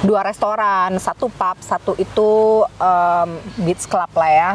dua 0.06 0.22
restoran, 0.22 0.94
satu 1.02 1.26
pub, 1.26 1.56
satu 1.58 1.98
itu 1.98 2.62
um, 2.62 3.30
beach 3.66 3.90
club 3.90 4.10
lah 4.14 4.30
ya. 4.30 4.50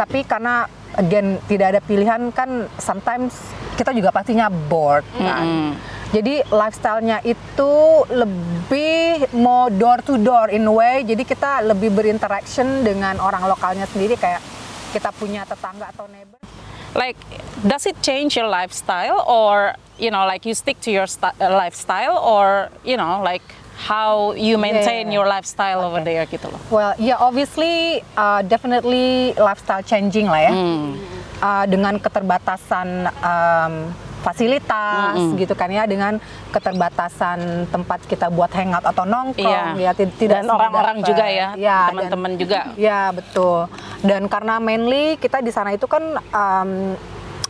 Tapi 0.00 0.24
karena 0.24 0.64
again 0.96 1.36
tidak 1.44 1.76
ada 1.76 1.80
pilihan 1.84 2.32
kan 2.32 2.70
sometimes 2.80 3.36
kita 3.76 3.92
juga 3.92 4.08
pastinya 4.14 4.48
bored 4.48 5.04
kan. 5.20 5.44
Mm-mm. 5.44 5.72
Jadi 6.14 6.46
lifestyle-nya 6.46 7.26
itu 7.26 7.72
lebih 8.06 9.26
mau 9.34 9.66
door 9.66 9.98
to 10.06 10.14
door 10.14 10.46
in 10.46 10.62
a 10.62 10.70
way. 10.70 11.02
Jadi 11.02 11.26
kita 11.26 11.66
lebih 11.66 11.90
berinteraction 11.90 12.86
dengan 12.86 13.18
orang 13.18 13.44
lokalnya 13.50 13.84
sendiri 13.90 14.14
kayak 14.14 14.38
kita 14.94 15.10
punya 15.10 15.42
tetangga 15.42 15.90
atau 15.90 16.06
neighbor. 16.06 16.38
Like 16.94 17.18
does 17.62 17.86
it 17.86 17.96
change 18.00 18.36
your 18.36 18.48
lifestyle 18.48 19.22
or 19.26 19.74
you 19.98 20.10
know 20.10 20.26
like 20.26 20.46
you 20.46 20.54
stick 20.54 20.80
to 20.80 20.90
your 20.90 21.06
uh, 21.22 21.30
lifestyle 21.38 22.18
or 22.18 22.70
you 22.84 22.96
know 22.96 23.22
like 23.22 23.42
how 23.74 24.32
you 24.38 24.56
maintain 24.56 25.08
yeah. 25.08 25.18
your 25.18 25.26
lifestyle 25.26 25.82
over 25.82 25.98
Okay. 25.98 26.14
there 26.14 26.24
gitu 26.26 26.46
loh 26.46 26.60
Well, 26.70 26.94
yeah, 26.96 27.18
obviously, 27.18 27.74
uh, 28.14 28.46
definitely 28.46 29.34
lifestyle 29.34 29.82
changing 29.82 30.30
lah 30.30 30.40
ya. 30.46 30.52
Uh, 31.42 31.64
dengan 31.66 31.98
keterbatasan 31.98 33.10
um, 33.18 33.90
fasilitas 34.24 35.12
gitu 35.36 35.52
kan 35.52 35.68
ya, 35.68 35.84
dengan 35.84 36.16
keterbatasan 36.48 37.38
tempat 37.68 38.00
kita 38.02 38.26
buat 38.28 38.48
hangout 38.50 38.82
atau 38.82 39.04
nongkrong 39.04 39.76
Iya. 39.76 39.84
ya, 39.84 39.92
ti- 39.92 40.16
tidak 40.18 40.40
dan 40.40 40.48
orang-orang 40.48 40.96
juga 41.00 41.24
ya, 41.26 41.48
Ya, 41.54 41.78
teman-teman 41.88 42.32
juga 42.34 42.60
Ya 42.80 43.12
betul. 43.12 43.68
Dan 44.00 44.26
karena 44.26 44.56
mainly 44.58 45.14
kita 45.16 45.38
di 45.38 45.52
sana 45.52 45.70
itu 45.70 45.84
kan 45.84 46.02
um, 46.24 46.96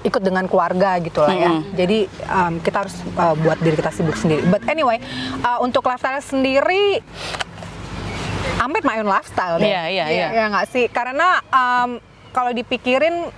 ikut 0.03 0.21
dengan 0.21 0.45
keluarga 0.45 0.99
gitu 0.99 1.23
lah 1.23 1.33
ya. 1.33 1.51
Jadi 1.73 1.99
um, 2.27 2.59
kita 2.59 2.85
harus 2.85 2.93
uh, 3.15 3.33
buat 3.35 3.57
diri 3.57 3.73
kita 3.73 3.89
sibuk 3.89 4.13
sendiri. 4.15 4.45
But 4.45 4.67
anyway, 4.67 5.01
uh, 5.41 5.59
untuk 5.59 5.81
lifestyle 5.83 6.21
sendiri, 6.21 7.01
hampir 8.57 8.83
my 8.83 8.99
own 8.99 9.09
lifestyle 9.09 9.57
deh. 9.57 9.65
Iya, 9.65 9.83
iya, 9.89 10.05
iya. 10.09 10.27
Ya 10.31 10.45
nggak 10.49 10.67
sih? 10.69 10.85
Karena 10.89 11.41
um, 11.47 11.97
kalau 12.31 12.51
dipikirin 12.51 13.31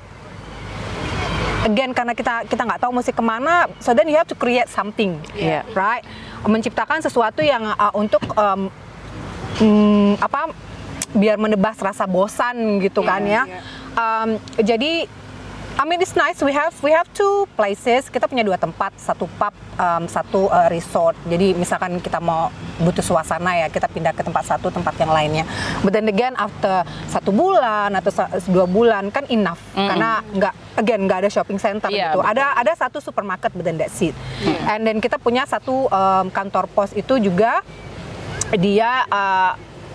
again 1.66 1.90
karena 1.90 2.14
kita 2.14 2.46
kita 2.46 2.62
nggak 2.62 2.78
tahu 2.78 2.94
mesti 2.94 3.10
ke 3.10 3.20
mana, 3.20 3.66
so 3.82 3.90
then 3.90 4.06
you 4.06 4.14
have 4.14 4.30
to 4.30 4.38
create 4.38 4.70
something, 4.70 5.18
Iya. 5.34 5.66
right? 5.74 6.06
Menciptakan 6.46 7.02
sesuatu 7.02 7.42
yang 7.42 7.66
uh, 7.66 7.90
untuk 7.92 8.22
um, 8.38 8.70
mm, 9.58 10.22
apa 10.22 10.54
biar 11.10 11.34
menebas 11.36 11.74
rasa 11.82 12.06
bosan 12.06 12.78
gitu 12.78 13.02
kan 13.02 13.26
ya. 13.26 13.42
Um, 13.98 14.38
jadi 14.62 15.10
I 15.76 15.84
mean 15.84 16.00
it's 16.00 16.16
nice 16.16 16.40
we 16.40 16.56
have 16.56 16.72
we 16.80 16.88
have 16.88 17.04
two 17.12 17.44
places. 17.52 18.08
Kita 18.08 18.24
punya 18.24 18.40
dua 18.40 18.56
tempat, 18.56 18.96
satu 18.96 19.28
pub, 19.36 19.52
um, 19.76 20.08
satu 20.08 20.48
uh, 20.48 20.72
resort. 20.72 21.12
Jadi 21.28 21.52
misalkan 21.52 22.00
kita 22.00 22.16
mau 22.16 22.48
butuh 22.80 23.04
suasana 23.04 23.60
ya, 23.60 23.68
kita 23.68 23.84
pindah 23.84 24.16
ke 24.16 24.24
tempat 24.24 24.48
satu, 24.48 24.72
tempat 24.72 24.96
yang 24.96 25.12
lainnya. 25.12 25.44
But 25.84 25.92
then 25.92 26.08
again 26.08 26.32
after 26.40 26.80
satu 27.12 27.28
bulan 27.28 27.92
atau 27.92 28.08
dua 28.48 28.64
bulan 28.64 29.12
kan 29.12 29.28
enough 29.28 29.60
karena 29.76 30.24
nggak 30.24 30.54
again 30.80 31.00
nggak 31.04 31.28
ada 31.28 31.30
shopping 31.30 31.60
center 31.60 31.92
Iya, 31.92 32.16
gitu. 32.16 32.24
betul. 32.24 32.32
Ada 32.32 32.46
ada 32.56 32.72
satu 32.72 32.98
supermarket 33.04 33.52
but 33.52 33.68
then 33.68 33.76
that's 33.76 34.00
it. 34.00 34.16
And 34.64 34.80
then 34.80 34.96
kita 35.04 35.20
punya 35.20 35.44
satu 35.44 35.92
um, 35.92 36.32
kantor 36.32 36.72
pos 36.72 36.96
itu 36.96 37.20
juga 37.20 37.60
dia 38.56 39.04
uh, 39.12 39.52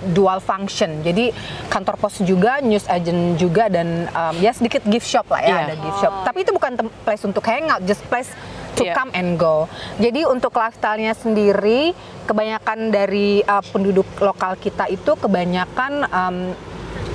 dual 0.09 0.41
function. 0.41 1.05
Jadi 1.05 1.29
kantor 1.69 1.95
pos 2.01 2.17
juga, 2.25 2.57
news 2.59 2.89
agent 2.89 3.37
juga 3.37 3.69
dan 3.69 4.09
um, 4.09 4.35
ya 4.41 4.49
sedikit 4.51 4.81
gift 4.89 5.05
shop 5.05 5.29
lah 5.29 5.41
ya, 5.41 5.47
Iya. 5.47 5.59
ada 5.69 5.75
gift 5.77 5.97
shop. 6.01 6.13
Tapi 6.25 6.37
itu 6.41 6.51
bukan 6.51 6.71
place 7.05 7.23
untuk 7.23 7.45
hangout, 7.45 7.85
just 7.85 8.01
place 8.09 8.29
to 8.73 8.81
Iya. 8.81 8.97
come 8.97 9.11
and 9.13 9.37
go. 9.37 9.69
Jadi 10.01 10.25
untuk 10.25 10.57
lifestyle-nya 10.57 11.13
sendiri, 11.13 11.93
kebanyakan 12.25 12.89
dari 12.89 13.43
uh, 13.43 13.61
penduduk 13.61 14.07
lokal 14.17 14.57
kita 14.57 14.87
itu 14.87 15.13
kebanyakan 15.19 16.07
um, 16.09 16.37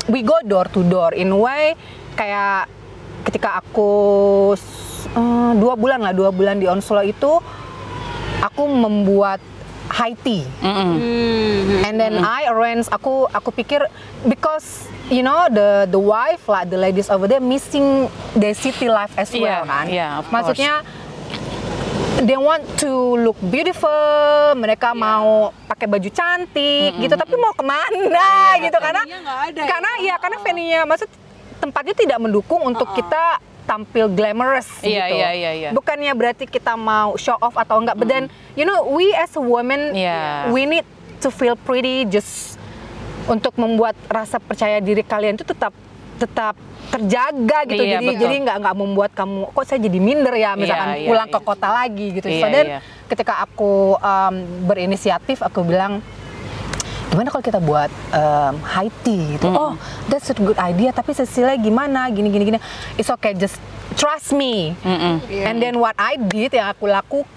we 0.06 0.22
go 0.22 0.38
door 0.46 0.70
to 0.70 0.86
door 0.86 1.10
in 1.16 1.34
way 1.34 1.74
kayak 2.14 2.70
ketika 3.26 3.58
aku 3.58 3.90
eh, 5.10 5.52
dua 5.58 5.74
bulan 5.74 5.98
lah 5.98 6.14
dua 6.14 6.30
bulan 6.30 6.62
di 6.62 6.70
Onslow 6.70 7.02
itu 7.02 7.42
aku 8.38 8.62
membuat 8.68 9.42
high 9.88 10.16
tea 10.20 10.42
and 11.82 11.96
then 11.96 12.18
I 12.18 12.50
arrange 12.50 12.86
aku 12.88 13.30
aku 13.30 13.50
pikir 13.52 13.86
because 14.26 14.86
you 15.08 15.22
know 15.22 15.46
the 15.46 15.86
the 15.86 16.00
wife 16.00 16.46
like 16.46 16.66
the 16.66 16.78
ladies 16.78 17.06
over 17.08 17.26
there 17.26 17.42
missing 17.42 18.10
the 18.34 18.50
city 18.52 18.90
life 18.90 19.14
as 19.14 19.30
well 19.30 19.62
Iya, 19.62 19.68
kan? 19.68 19.84
iya, 19.86 20.08
of 20.18 20.26
course. 20.26 20.34
maksudnya 20.34 20.74
they 22.24 22.34
want 22.34 22.64
to 22.80 22.90
look 23.20 23.36
beautiful 23.38 23.92
mereka 24.56 24.96
mau 24.96 25.52
pakai 25.68 25.86
baju 25.86 26.08
cantik 26.08 26.96
gitu. 26.96 27.12
Tapi 27.12 27.34
mau 27.36 27.52
ke 27.52 27.60
mana 27.60 28.56
gitu. 28.58 28.78
Karena 28.80 29.02
venue-nya 29.04 29.20
nggak 29.22 29.40
ada 29.52 29.60
ya. 29.60 29.66
karena 29.68 29.90
ya. 30.00 30.14
karena 30.16 30.36
venue-nya 30.40 30.80
maksud 30.88 31.08
tempatnya 31.60 31.94
tidak 31.94 32.18
mendukung 32.18 32.64
untuk 32.64 32.88
kita 32.96 33.38
tampil 33.66 34.06
glamorous 34.08 34.70
Iya, 34.80 35.10
gitu. 35.10 35.18
iya, 35.18 35.30
iya, 35.32 35.50
iya. 35.52 35.68
Bukannya 35.70 36.14
berarti 36.14 36.46
kita 36.46 36.72
mau 36.72 37.18
show 37.18 37.34
off 37.36 37.54
atau 37.54 37.76
enggak, 37.76 37.98
but 37.98 38.06
then 38.06 38.26
you 38.54 38.62
know 38.62 38.86
we 38.86 39.10
as 39.12 39.34
a 39.34 39.42
woman 39.42 39.92
Iya. 39.92 40.48
we 40.48 40.64
need 40.64 40.86
to 41.18 41.28
feel 41.28 41.58
pretty 41.58 42.06
just 42.06 42.54
untuk 43.26 43.52
membuat 43.56 43.98
rasa 44.06 44.38
percaya 44.38 44.78
diri 44.78 45.02
kalian 45.02 45.34
itu 45.34 45.42
tetap 45.42 45.74
tetap 46.16 46.54
terjaga 46.88 47.66
gitu 47.66 47.82
Iya, 47.82 47.98
jadi 47.98 48.06
betul. 48.08 48.22
jadi 48.22 48.34
nggak 48.40 48.56
nggak 48.62 48.76
membuat 48.78 49.10
kamu 49.12 49.50
kok 49.50 49.64
saya 49.66 49.80
jadi 49.82 49.98
minder 49.98 50.32
ya 50.32 50.54
misalkan 50.54 50.88
Iya, 50.88 50.96
iya, 50.96 51.08
pulang 51.10 51.28
ke 51.28 51.36
iya. 51.36 51.44
kota 51.44 51.68
lagi 51.68 52.06
gitu 52.14 52.28
so 52.30 52.46
Iya, 52.46 52.54
then 52.54 52.66
iya. 52.70 52.78
ketika 53.10 53.34
aku 53.42 53.98
um, 53.98 54.34
berinisiatif 54.64 55.42
aku 55.42 55.60
bilang 55.60 56.00
gimana 57.12 57.28
kalau 57.30 57.44
kita 57.44 57.60
buat 57.62 57.90
um, 58.12 58.54
high 58.64 58.90
tea 59.04 59.38
gitu? 59.38 59.48
Oh 59.52 59.78
that's 60.10 60.28
a 60.32 60.36
good 60.36 60.58
idea 60.58 60.90
tapi 60.90 61.12
Cecilia 61.14 61.54
gimana? 61.56 62.08
Gini 62.10 62.28
gini 62.32 62.44
gini. 62.54 62.58
It's 62.98 63.12
okay 63.12 63.36
just 63.36 63.60
trust 63.96 64.32
me. 64.34 64.74
And 65.46 65.60
then 65.62 65.78
what 65.78 65.94
I 65.96 66.18
did 66.18 66.56
yang 66.56 66.72
aku 66.72 66.88
lakukan 66.88 67.35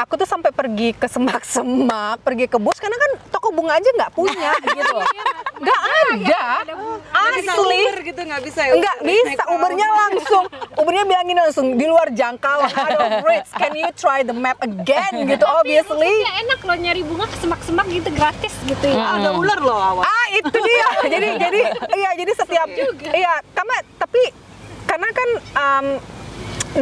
aku 0.00 0.12
tuh 0.18 0.28
sampai 0.28 0.50
pergi 0.50 0.90
ke 0.94 1.06
semak-semak 1.06 2.20
pergi 2.26 2.50
ke 2.50 2.58
bus 2.58 2.82
karena 2.82 2.98
kan 2.98 3.10
toko 3.30 3.54
bunga 3.54 3.78
aja 3.78 3.90
nggak 3.94 4.12
punya 4.12 4.52
gitu 4.78 4.96
nggak 5.62 5.80
ada 5.86 6.74
asli 7.14 7.82
gitu 8.04 8.20
nggak 8.20 8.42
bisa 8.44 8.60
ya? 8.68 8.72
Enggak 8.76 8.98
bisa, 9.02 9.42
Ubernya 9.54 9.88
langsung. 9.88 10.44
Ubernya 10.76 11.04
bilangin 11.06 11.36
langsung 11.38 11.66
di 11.78 11.86
luar 11.86 12.10
jangkauan, 12.12 12.68
out. 12.70 13.46
Can 13.54 13.72
you 13.74 13.88
try 13.96 14.20
the 14.26 14.34
map 14.34 14.58
again 14.60 15.24
gitu 15.24 15.44
obviously. 15.46 16.12
Ya 16.22 16.32
enak 16.44 16.60
loh 16.62 16.76
nyari 16.76 17.02
bunga 17.06 17.26
ke 17.30 17.36
semak-semak 17.40 17.86
gitu 17.90 18.08
gratis 18.12 18.54
gitu 18.66 18.86
ya. 18.86 19.18
Ada 19.20 19.30
ular 19.34 19.58
loh 19.62 19.78
awas. 19.78 20.04
Ah, 20.06 20.26
itu 20.34 20.58
dia. 20.58 20.88
jadi 21.14 21.28
jadi 21.38 21.60
iya, 21.96 22.10
jadi 22.18 22.32
setiap 22.34 22.68
iya, 23.14 23.34
karena 23.54 23.76
tapi 23.96 24.22
karena 24.84 25.08
kan 25.10 25.28
um, 25.56 25.86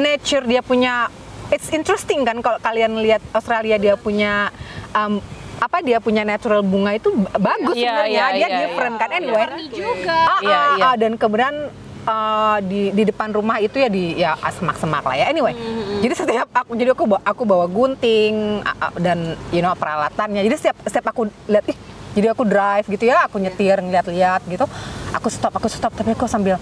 nature 0.00 0.44
dia 0.48 0.60
punya 0.64 1.08
it's 1.52 1.68
interesting 1.70 2.24
kan 2.24 2.40
kalau 2.40 2.58
kalian 2.58 2.96
lihat 2.98 3.20
Australia 3.36 3.76
dia 3.76 3.94
punya 3.94 4.48
um, 4.96 5.20
apa 5.62 5.78
dia 5.78 6.02
punya 6.02 6.26
natural 6.26 6.66
bunga 6.66 6.98
itu 6.98 7.14
bagus 7.38 7.78
Iya, 7.78 7.86
sebenarnya 7.86 8.10
iya, 8.10 8.26
dia 8.34 8.48
iya, 8.50 8.58
different 8.66 8.94
kan 8.98 9.10
anyway 9.14 9.46
Warni 9.46 9.66
juga. 9.70 10.18
Ah, 10.26 10.40
Iya, 10.42 10.58
ah, 10.58 10.66
iya. 10.74 10.86
ah, 10.90 10.94
dan 10.98 11.12
kemudian 11.14 11.54
uh, 12.02 12.58
di 12.66 12.90
di 12.90 13.02
depan 13.06 13.30
rumah 13.30 13.62
itu 13.62 13.78
ya 13.78 13.86
di 13.86 14.18
ya 14.18 14.34
semak-semak 14.42 15.06
lah 15.06 15.14
ya. 15.14 15.26
Anyway, 15.30 15.54
jadi 16.02 16.14
setiap 16.18 16.48
aku 16.50 16.74
jadi 16.74 16.90
aku 16.96 17.04
bawa, 17.06 17.22
aku 17.22 17.42
bawa 17.46 17.66
gunting 17.70 18.58
ah, 18.66 18.90
dan 18.98 19.38
you 19.54 19.62
know 19.62 19.70
peralatannya. 19.78 20.42
Jadi 20.42 20.56
setiap 20.58 20.76
setiap 20.82 21.14
aku 21.14 21.30
lihat 21.46 21.62
ih 21.70 21.78
jadi 22.12 22.34
aku 22.34 22.44
drive 22.44 22.86
gitu 22.90 23.08
ya, 23.08 23.24
aku 23.24 23.40
nyetir 23.40 23.78
ngeliat-liat 23.80 24.42
gitu. 24.50 24.66
Aku 25.16 25.28
stop, 25.32 25.54
aku 25.56 25.70
stop 25.70 25.94
tapi 25.96 26.12
aku 26.12 26.28
sambil 26.28 26.58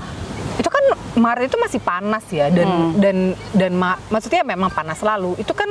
Maret 1.13 1.47
itu 1.47 1.59
masih 1.59 1.81
panas 1.81 2.23
ya 2.29 2.47
dan 2.49 2.67
Hmm. 2.67 2.91
dan 2.97 3.17
dan 3.51 3.73
ma- 3.73 3.99
maksudnya 4.07 4.43
memang 4.43 4.69
panas 4.69 4.97
selalu. 4.97 5.35
Itu 5.37 5.51
kan 5.53 5.67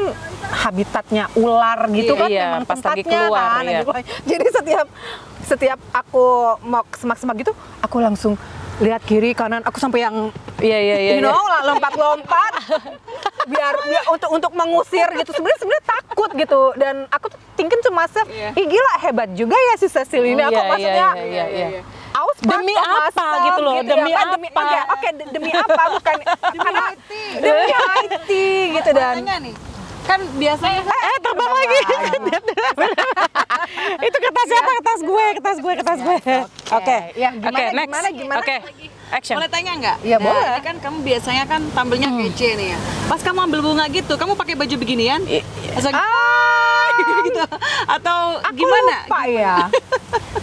habitatnya 0.46 1.32
ular 1.34 1.88
gitu 1.90 2.12
Iya, 2.12 2.20
kan 2.20 2.30
iya, 2.30 2.44
memang 2.50 2.64
pas 2.66 2.76
lagi 2.76 2.84
tempatnya 3.02 3.20
keluar, 3.24 3.40
kan. 3.40 3.64
iya. 3.64 3.80
Jadi 3.80 4.02
jadi 4.26 4.48
setiap 4.52 4.88
setiap 5.42 5.80
aku 5.92 6.26
mau 6.62 6.84
semak-semak 6.92 7.36
gitu 7.40 7.52
aku 7.80 7.98
langsung 7.98 8.36
lihat 8.80 9.02
kiri 9.02 9.32
kanan 9.32 9.60
aku 9.62 9.76
sampai 9.76 10.02
yang 10.02 10.32
Iya 10.58 10.76
iya 10.78 10.98
iya. 11.00 11.12
you 11.14 11.22
know 11.22 11.36
lah, 11.36 11.64
lompat-lompat 11.66 12.54
biar 13.52 13.74
biar 13.82 14.04
untuk 14.10 14.30
untuk 14.30 14.52
mengusir 14.54 15.08
gitu 15.16 15.32
sebenarnya 15.32 15.58
sebenarnya 15.58 15.86
takut 15.86 16.30
gitu 16.34 16.62
dan 16.76 17.08
aku 17.10 17.28
tuh 17.28 17.40
thinking 17.56 17.80
to 17.80 17.90
myself 17.90 18.24
Iya. 18.26 18.52
ih 18.54 18.66
gila 18.68 18.94
hebat 19.00 19.30
juga 19.34 19.56
ya 19.56 19.74
si 19.76 19.88
Cecil 19.88 20.24
ini 20.26 20.38
Iya, 20.38 20.48
aku 20.48 20.56
iya, 20.56 20.70
maksudnya 20.70 21.08
iya, 21.16 21.24
iya, 21.26 21.46
iya. 21.50 21.82
I 21.82 21.99
proud 22.38 22.62
Demi 22.62 22.76
apa 22.76 23.28
gitu 23.44 23.60
loh, 23.62 23.74
ya, 23.76 23.84
demi 23.84 24.12
kan, 24.12 24.28
demi 24.32 24.48
apa? 24.48 24.62
oke 24.62 24.80
oke, 24.94 25.10
de- 25.12 25.30
demi 25.32 25.52
apa 25.52 25.84
bukan 25.92 26.16
karena 26.66 26.86
demi 27.36 27.66
IT 28.00 28.30
gitu 28.74 28.90
dan 28.92 29.14
nih, 29.22 29.54
kan 30.04 30.20
biasanya 30.36 30.82
Eh 30.82 31.18
terbang 31.20 31.52
lagi. 31.52 31.80
itu 34.08 34.18
kertas 34.20 34.46
siapa? 34.48 34.70
Kertas 34.76 35.00
gue, 35.02 35.26
kertas 35.36 35.58
gue, 35.60 35.74
kertas 35.76 36.00
gue. 36.00 36.18
Oke. 36.72 36.98
Ya, 37.14 37.30
gimana, 37.32 37.50
Oke, 37.52 37.64
next. 37.72 37.88
gimana, 37.88 38.08
gimana? 38.12 38.40
Oke. 38.40 38.56
Action. 39.10 39.42
boleh 39.42 39.50
tanya 39.50 39.74
nggak? 39.74 39.98
Iya, 40.06 40.18
Nah, 40.18 40.26
boleh. 40.30 40.46
Ini 40.46 40.62
kan 40.62 40.76
kamu 40.80 40.98
biasanya 41.02 41.44
kan 41.44 41.62
tampilnya 41.74 42.10
kece 42.14 42.50
nih 42.54 42.68
ya. 42.74 42.80
Pas 43.10 43.18
kamu 43.18 43.40
ambil 43.44 43.60
bunga 43.64 43.86
gitu, 43.90 44.14
kamu 44.14 44.38
pakai 44.38 44.54
baju 44.54 44.76
beginian? 44.78 45.22
Atau 45.74 45.90
ah 45.98 46.88
gitu? 47.26 47.42
Atau 47.90 48.20
aku 48.40 48.54
gimana? 48.56 48.96
lupa 49.02 49.22
ya 49.26 49.56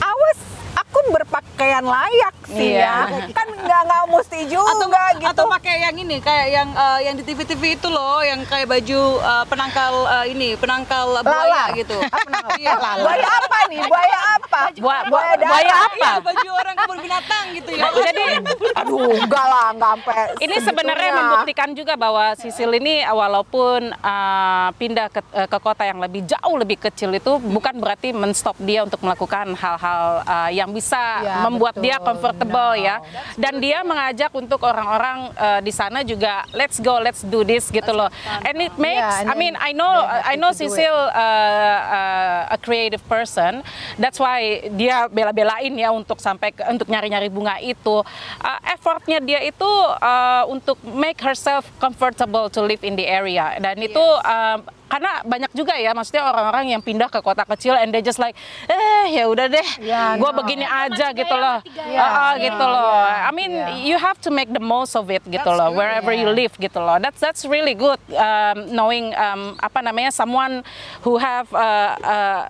awas 0.01 0.39
aku 0.87 1.13
berpakaian 1.13 1.83
layak 1.85 2.35
sih 2.47 2.79
Iya. 2.79 3.11
ya 3.11 3.27
kan 3.35 3.49
nggak 3.51 3.81
nggak 3.85 4.03
mesti 4.07 4.41
juga 4.47 4.71
atau 4.71 4.89
gitu 5.19 5.27
atau 5.29 5.45
pakai 5.51 5.75
yang 5.83 5.97
ini 5.99 6.17
kayak 6.23 6.47
yang 6.49 6.69
eh, 6.71 6.99
yang 7.11 7.15
di 7.19 7.23
TV-TV 7.27 7.63
itu 7.77 7.89
loh 7.91 8.23
yang 8.23 8.41
kayak 8.47 8.71
baju 8.71 9.01
eh, 9.19 9.45
penangkal 9.51 9.95
eh, 10.07 10.27
ini 10.31 10.49
penangkal 10.55 11.21
buaya 11.21 11.43
Lalar. 11.43 11.69
gitu. 11.75 11.99
Apa 12.17 12.29
namanya? 12.31 12.55
Iya, 12.57 12.75
buaya 13.03 13.29
apa 13.29 13.59
nih 13.69 13.81
buaya 13.85 14.19
apa 14.39 14.61
Buaya, 14.77 15.03
buaya 15.11 15.35
buaya 15.37 15.75
apa? 15.85 15.97
Iya, 15.97 16.13
baju 16.23 16.49
orang 16.55 16.75
kebun 16.77 16.99
binatang 17.03 17.45
gitu 17.53 17.71
ya. 17.77 17.87
Jadi 17.93 18.25
aduh 18.73 19.11
enggak 19.13 19.47
lah 19.47 19.67
nggak 19.77 19.91
sampai 19.97 20.21
ini 20.41 20.57
sebenarnya 20.61 21.11
membuktikan 21.13 21.69
juga 21.73 21.95
bahwa 21.99 22.33
Sisil 22.37 22.71
ini 22.77 23.05
walaupun 23.05 23.93
uh, 23.93 24.69
pindah 24.77 25.09
ke, 25.13 25.21
uh, 25.35 25.49
ke 25.49 25.59
kota 25.61 25.85
yang 25.85 25.99
lebih 26.01 26.25
jauh 26.25 26.57
lebih 26.57 26.79
kecil 26.81 27.13
itu 27.13 27.37
bukan 27.41 27.77
berarti 27.77 28.13
menstop 28.17 28.57
dia 28.63 28.85
untuk 28.87 29.01
melakukan 29.05 29.53
hal-hal 29.57 30.03
uh, 30.25 30.51
yang 30.53 30.71
bisa 30.77 31.25
Ya, 31.25 31.41
membuat 31.49 31.81
betul. 31.81 31.89
dia 31.89 31.97
comfortable 31.99 32.73
No. 32.77 32.85
ya. 32.85 32.97
Dan 33.41 33.59
dia 33.59 33.81
mengajak 33.81 34.29
untuk 34.37 34.61
orang-orang 34.61 35.33
uh, 35.33 35.61
di 35.65 35.73
sana 35.73 36.05
juga 36.05 36.45
let's 36.53 36.77
go, 36.77 37.01
let's 37.01 37.25
do 37.25 37.41
this 37.41 37.73
gitu 37.73 37.89
loh. 37.91 38.13
And 38.45 38.61
it 38.61 38.77
makes 38.77 39.01
Yeah, 39.01 39.25
and 39.25 39.33
I 39.33 39.35
mean 39.35 39.55
I 39.57 39.73
know 39.73 39.93
I 40.05 40.37
know. 40.37 40.53
Sisil 40.53 40.89
uh, 40.89 41.09
uh, 41.13 42.55
a 42.55 42.59
creative 42.59 43.01
person. 43.07 43.61
That's 43.97 44.17
why 44.17 44.69
dia 44.73 45.05
bela-belain 45.07 45.73
ya 45.75 45.93
untuk 45.93 46.17
sampai 46.19 46.53
ke, 46.53 46.65
untuk 46.67 46.89
nyari-nyari 46.89 47.29
bunga 47.29 47.61
itu. 47.61 48.01
Uh, 48.41 48.59
effortnya 48.67 49.21
dia 49.21 49.41
itu 49.41 49.69
uh, 50.01 50.45
untuk 50.49 50.77
make 50.83 51.21
herself 51.21 51.69
comfortable 51.77 52.49
to 52.49 52.65
live 52.65 52.81
in 52.83 52.97
the 52.97 53.05
area. 53.05 53.57
Dan 53.61 53.79
itu 53.79 54.01
um, 54.01 54.59
karena 54.87 55.23
banyak 55.27 55.51
juga 55.51 55.75
ya, 55.75 55.91
maksudnya 55.93 56.23
orang-orang 56.27 56.73
yang 56.73 56.83
pindah 56.83 57.11
ke 57.11 57.19
kota 57.19 57.43
kecil 57.43 57.75
and 57.75 57.91
they 57.91 58.03
just 58.03 58.23
like, 58.23 58.39
eh 58.71 59.11
ya 59.11 59.27
udah 59.27 59.51
deh, 59.51 59.69
Ya, 59.83 60.15
gue 60.15 60.31
no. 60.31 60.37
begini 60.39 60.63
aja 60.67 61.11
gitu 61.11 61.35
ya, 61.35 61.43
loh, 61.43 61.59
tiga 61.63 61.83
ya. 61.87 61.99
Ah, 61.99 62.07
ah, 62.07 62.33
Iya, 62.37 62.45
gitu 62.51 62.65
loh. 62.65 63.03
iya, 63.03 63.19
I 63.27 63.33
mean, 63.35 63.53
iya. 63.53 63.69
you 63.83 63.97
have 63.99 64.19
to 64.23 64.31
make 64.31 64.51
the 64.51 64.63
most 64.63 64.95
of 64.95 65.11
it 65.11 65.23
gitu 65.27 65.43
That's 65.43 65.59
loh, 65.59 65.71
good, 65.75 65.79
wherever 65.83 66.13
you 66.15 66.31
yeah. 66.31 66.39
live 66.39 66.55
gitu 66.57 66.79
loh. 66.79 66.97
That's 67.03 67.19
that's 67.19 67.43
really 67.45 67.75
good 67.75 67.99
um, 68.15 68.71
knowing 68.71 69.11
um, 69.19 69.59
apa 69.59 69.83
namanya 69.83 70.15
someone 70.15 70.63
who 71.03 71.19
have 71.19 71.51
uh, 71.51 71.93
uh, 72.01 72.43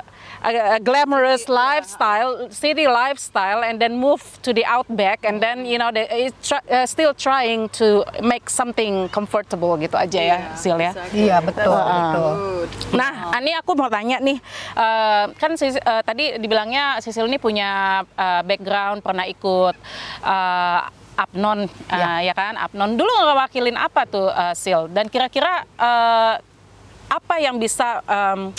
a, 0.46 0.76
a 0.76 0.80
glamorous 0.80 1.50
lifestyle, 1.50 2.46
city 2.54 2.86
lifestyle, 2.86 3.66
and 3.66 3.82
then 3.82 3.98
move 3.98 4.22
to 4.46 4.54
the 4.54 4.62
outback, 4.62 5.26
and 5.26 5.42
then 5.42 5.66
you 5.66 5.74
know 5.74 5.90
they 5.90 6.30
uh, 6.30 6.86
still 6.86 7.10
trying 7.10 7.66
to 7.74 8.06
make 8.22 8.46
something 8.46 9.10
comfortable 9.10 9.74
gitu 9.74 9.98
aja 9.98 10.20
ya, 10.22 10.38
Sil 10.54 10.78
ya. 10.78 10.94
iya 11.10 11.42
betul 11.42 11.74
betul 11.74 12.30
Good. 12.66 12.70
Nah, 12.94 13.34
ini 13.38 13.54
aku 13.54 13.74
mau 13.74 13.90
tanya 13.90 14.18
nih, 14.18 14.38
eh, 14.74 15.24
kan 15.34 15.54
Sis- 15.54 15.78
eh, 15.78 16.02
tadi 16.02 16.38
dibilangnya 16.38 16.98
Sisil 16.98 17.26
ini 17.26 17.38
punya 17.38 18.02
eh, 18.06 18.42
background 18.42 19.02
pernah 19.02 19.26
ikut 19.26 19.74
eh, 20.22 20.80
Apnon, 21.16 21.64
eh, 21.88 22.20
ya. 22.28 22.34
kan? 22.36 22.60
Apnon 22.60 22.94
dulu 22.94 23.08
ngewakilin 23.08 23.74
apa 23.74 24.04
tuh 24.04 24.28
eh, 24.28 24.54
Sil? 24.58 24.86
Dan 24.90 25.08
kira-kira 25.08 25.64
eh, 25.64 26.34
apa 27.06 27.34
yang 27.38 27.56
bisa 27.56 28.02
em, 28.02 28.50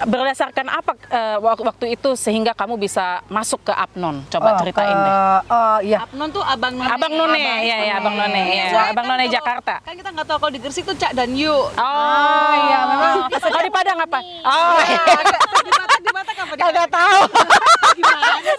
berdasarkan 0.00 0.66
apa 0.66 0.92
wak- 1.38 1.64
waktu 1.64 1.94
itu 1.94 2.14
sehingga 2.14 2.52
kamu 2.52 2.76
bisa 2.76 3.20
masuk 3.26 3.62
ke 3.62 3.72
Apnon? 3.72 4.22
Coba 4.26 4.54
Oh, 4.54 4.58
ceritain 4.58 4.88
ke- 4.88 5.02
deh. 5.02 5.14
oh 5.46 5.78
iya 5.80 5.98
Abnon 6.00 6.28
tuh 6.28 6.40
abang 6.40 6.72
none. 6.72 6.88
Abang 6.88 7.12
None, 7.12 7.38
ya 7.60 7.76
ya 7.80 7.94
Abang 7.96 8.14
None, 8.14 8.40
ya 8.46 8.64
Soalnya 8.68 8.90
Abang 8.90 9.04
kan 9.04 9.10
None 9.10 9.20
kalau- 9.20 9.34
Jakarta. 9.34 9.74
Kan 9.80 9.94
kita 9.94 10.10
nggak 10.10 10.26
tahu 10.26 10.38
kalau 10.38 10.52
di 10.52 10.60
Gresik 10.60 10.84
tuh 10.84 10.94
Cak 10.94 11.12
dan 11.12 11.30
Yu. 11.32 11.52
Oh, 11.52 12.50
iya, 12.52 12.78
memang. 12.86 13.14
Kalau 13.30 13.62
di 13.66 13.72
Padang 13.72 13.98
apa? 13.98 14.18
Oh, 14.42 14.78
di 14.80 15.70
Batak 15.70 16.00
di 16.00 16.10
Batak 16.10 16.36
apa? 16.38 16.54
Kagak 16.56 16.88
tahu. 16.88 17.20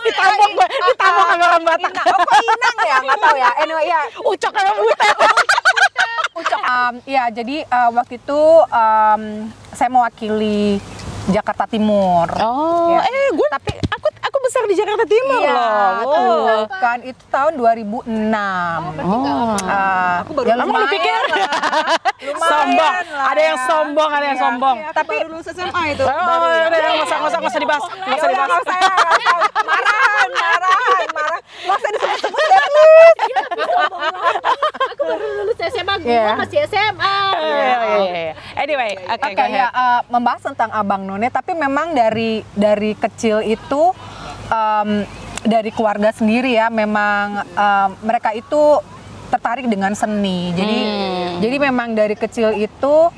Ditabok 0.02 0.50
gue, 0.52 0.68
ditabok 0.68 1.26
sama 1.28 1.44
orang 1.48 1.64
Batak. 1.64 1.94
Oh 2.04 2.20
kok 2.20 2.38
Inang 2.40 2.76
ya 2.82 2.96
nggak 3.02 3.20
tahu 3.20 3.36
ya 3.36 3.50
anyway 3.58 3.86
ya 3.86 4.00
Ucok 4.20 4.52
sama 4.52 4.72
butet. 4.76 5.16
Ucok. 6.32 6.60
Um, 6.64 6.94
ya, 7.04 7.24
jadi 7.28 7.68
uh, 7.68 7.90
waktu 7.92 8.16
itu 8.16 8.40
um, 8.66 9.22
saya 9.72 9.90
mewakili 9.90 10.78
Jakarta 11.28 11.66
Timur. 11.66 12.28
Oh, 12.38 12.92
Ya. 12.92 13.02
eh 13.04 13.28
gue 13.32 13.48
tapi 13.50 13.72
aku 13.88 14.08
aku 14.32 14.40
besar 14.42 14.64
di 14.64 14.74
Jakarta 14.74 15.04
Timur 15.04 15.44
Iya, 15.44 15.52
loh. 15.52 15.92
tuh 16.08 16.64
kan 16.74 17.04
itu 17.04 17.20
tahun 17.28 17.54
2006. 17.54 18.08
Oh. 19.04 19.60
Uh, 19.60 20.16
Aku 20.24 20.32
baru 20.32 20.48
ya 20.48 20.56
lu 20.56 20.72
pikir? 20.88 21.22
lah. 21.28 21.48
Sombong. 22.42 22.94
lah 23.12 23.26
Ada 23.28 23.42
yang 23.44 23.58
ya. 23.58 23.68
sombong, 23.68 24.10
ada 24.10 24.26
yang 24.26 24.40
Iya. 24.40 24.46
sombong. 24.48 24.78
Iya, 24.80 24.90
Tapi 24.94 25.16
baru 25.18 25.30
lulus 25.30 25.48
SMA 25.52 25.84
itu. 25.92 26.04
Oh, 26.04 26.16
baru 26.16 26.48
ya. 26.48 26.64
udah, 26.64 26.80
nggak 26.80 27.04
usah, 27.04 27.18
nggak 27.20 27.28
usah, 27.28 27.40
nggak 27.42 27.52
usah 27.52 27.60
dibahas, 27.60 27.84
Ya 27.84 27.92
udah 27.92 28.30
dibahas. 28.32 28.66
marahan, 29.62 30.30
marahan, 30.32 31.08
marah. 31.12 31.40
Nggak 31.62 31.76
usah 31.76 31.90
disebut-sebut 31.92 32.44
please. 32.48 33.48
Aku 34.92 35.04
baru 35.06 35.26
lulus 35.38 35.60
SMA, 35.62 35.94
gue 35.98 36.08
Iya. 36.10 36.34
masih 36.38 36.60
SMA. 36.64 37.16
Iya, 37.34 37.52
iya, 37.52 37.76
iya, 37.76 38.12
iya. 38.22 38.34
Anyway, 38.56 38.92
oke, 38.98 39.20
Oke 39.20 39.34
go 39.34 39.44
ya 39.46 39.68
eh, 39.68 40.00
membahas 40.08 40.42
tentang 40.42 40.70
Abang 40.72 41.04
None, 41.04 41.28
tapi 41.28 41.52
memang 41.54 41.92
dari 41.92 42.46
dari 42.54 42.94
kecil 42.94 43.42
itu 43.42 43.92
em, 44.52 45.08
dari 45.42 45.74
keluarga 45.74 46.14
sendiri 46.14 46.54
ya 46.54 46.70
memang 46.70 47.48
um, 47.58 47.90
mereka 48.06 48.36
itu 48.36 48.78
tertarik 49.32 49.66
dengan 49.72 49.96
seni. 49.96 50.52
Jadi 50.54 50.80
jadi 51.42 51.56
memang 51.58 51.96
dari 51.96 52.14
kecil 52.14 52.54
itu 52.60 53.10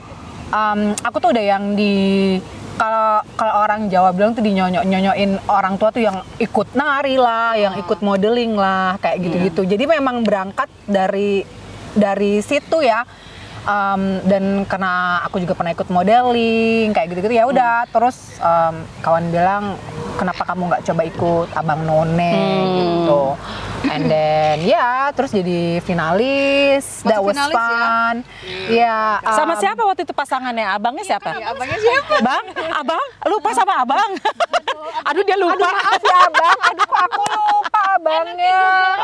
um, 0.53 0.79
aku 1.01 1.17
tuh 1.19 1.33
udah 1.33 1.43
yang 1.43 1.73
di 1.73 2.37
kalau 2.73 3.21
kalau 3.37 3.53
orang 3.65 3.85
Jawa 3.89 4.13
bilang 4.13 4.33
tuh 4.33 4.41
dinyonyok 4.41 4.85
nyonyoin 4.85 5.31
orang 5.45 5.77
tua 5.77 5.89
tuh 5.93 6.05
yang 6.05 6.21
ikut 6.41 6.73
nari 6.73 7.17
lah, 7.21 7.53
yang 7.57 7.73
ikut 7.77 8.01
modeling 8.01 8.57
lah, 8.57 8.97
kayak 8.97 9.21
gitu-gitu. 9.29 9.61
Jadi 9.65 9.83
memang 9.85 10.25
berangkat 10.25 10.69
dari 10.85 11.45
dari 11.93 12.41
situ 12.41 12.81
ya. 12.81 13.05
Um, 13.63 14.19
dan 14.27 14.67
karena 14.67 15.23
aku 15.23 15.39
juga 15.39 15.55
pernah 15.55 15.71
ikut 15.71 15.87
modeling 15.87 16.91
kayak 16.91 17.07
gitu-gitu 17.15 17.35
ya 17.39 17.47
udah. 17.47 17.87
Terus 17.87 18.37
um, 18.43 18.83
kawan 18.99 19.31
bilang 19.31 19.79
kenapa 20.19 20.43
kamu 20.43 20.67
nggak 20.67 20.83
coba 20.83 21.01
ikut 21.07 21.47
abang 21.55 21.81
none? 21.87 22.35
Gitu. 22.75 23.23
And 23.83 24.07
then 24.07 24.63
ya 24.63 25.11
terus 25.15 25.31
jadi 25.31 25.79
finalis. 25.83 27.03
That 27.07 27.19
Masuk 27.19 27.27
was 27.31 27.35
finalis 27.35 27.55
ya? 27.55 27.67
fun. 27.67 28.15
Ya 28.71 28.97
Sama 29.31 29.53
um, 29.55 29.59
siapa 29.59 29.81
waktu 29.83 30.01
itu 30.07 30.13
pasangannya? 30.15 30.67
Abangnya 30.67 31.03
siapa? 31.07 31.31
Abangnya 31.35 31.79
siapa? 31.79 32.15
Bang, 32.23 32.45
abang, 32.71 33.05
lupa 33.27 33.49
sama 33.55 33.83
abang. 33.83 34.11
Aduh 35.07 35.23
dia 35.23 35.35
lupa. 35.39 35.55
aduh 35.55 35.71
maaf 35.71 36.01
ya 36.03 36.17
abang 36.27 36.57
aduh 36.71 36.85
kok 36.87 36.99
aku 37.07 37.21
lupa 37.31 37.72
abangnya 37.93 38.59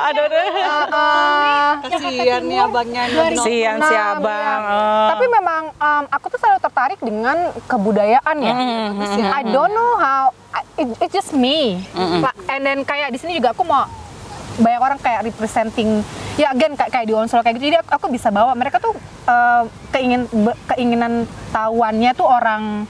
Aduh, 0.09 0.25
aduh. 0.25 0.41
Ah, 0.89 1.71
Kasihan 1.81 2.41
nih 2.41 2.57
abangnya. 2.59 3.03
Sian 3.37 3.77
si 3.79 3.95
abang. 3.95 4.61
Tapi 5.09 5.25
memang 5.27 5.63
um, 5.71 6.03
aku 6.07 6.25
tuh 6.27 6.39
selalu 6.39 6.59
tertarik 6.59 6.99
dengan 6.99 7.37
kebudayaan 7.65 8.37
ya. 8.39 8.55
I 9.29 9.41
don't 9.45 9.69
know 9.69 9.91
how 9.95 10.33
it, 10.75 10.89
it's 10.99 11.13
just 11.13 11.31
me. 11.31 11.83
Like, 11.93 12.37
And 12.47 12.61
then 12.61 12.81
kayak 12.81 13.09
di 13.09 13.19
sini 13.19 13.35
juga 13.35 13.53
aku 13.53 13.61
mau 13.61 13.85
banyak 14.57 14.81
orang 14.81 14.99
kayak 14.99 15.23
representing 15.23 16.03
ya 16.35 16.51
again 16.51 16.75
kayak 16.75 16.91
kayak 16.91 17.07
di 17.07 17.15
Onsol 17.15 17.39
kayak 17.39 17.55
gitu 17.55 17.71
jadi 17.71 17.79
aku, 17.79 17.95
aku 17.95 18.07
bisa 18.09 18.27
bawa 18.27 18.51
mereka 18.51 18.75
tuh 18.77 18.91
uh, 19.23 19.63
keingin 19.89 20.27
be- 20.27 20.59
keinginan 20.67 21.23
tahuannya 21.49 22.11
tuh 22.11 22.27
orang 22.27 22.83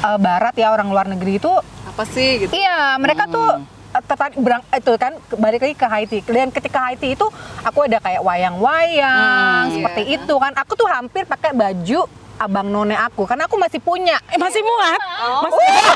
uh, 0.00 0.18
barat 0.18 0.52
ya 0.54 0.68
orang 0.68 0.92
luar 0.92 1.08
negeri 1.08 1.40
itu 1.40 1.48
Apa 1.88 2.04
sih 2.04 2.44
gitu? 2.44 2.52
Iya, 2.52 3.00
mereka 3.00 3.24
tuh 3.26 3.48
eh, 3.48 3.64
tertarik 3.90 4.38
berang 4.38 4.62
itu 4.70 4.92
kan 4.94 5.12
balik 5.34 5.60
lagi 5.66 5.74
ke 5.74 5.86
Haiti. 5.86 6.18
Dan 6.22 6.48
ketika 6.48 6.78
Haiti 6.86 7.12
itu 7.12 7.26
aku 7.60 7.86
ada 7.86 7.98
kayak 7.98 8.22
wayang-wayang 8.22 9.74
seperti 9.74 10.02
iya. 10.06 10.16
itu 10.22 10.34
kan. 10.36 10.52
Aku 10.54 10.72
tuh 10.74 10.86
hampir 10.86 11.26
pakai 11.26 11.50
baju 11.50 12.06
abang 12.40 12.72
none 12.72 12.96
aku 12.96 13.28
karena 13.28 13.44
aku 13.44 13.58
masih 13.58 13.80
punya. 13.80 14.16
Eh, 14.30 14.38
masih 14.38 14.62
muat? 14.62 15.00
Oh. 15.20 15.42
Masih- 15.44 15.68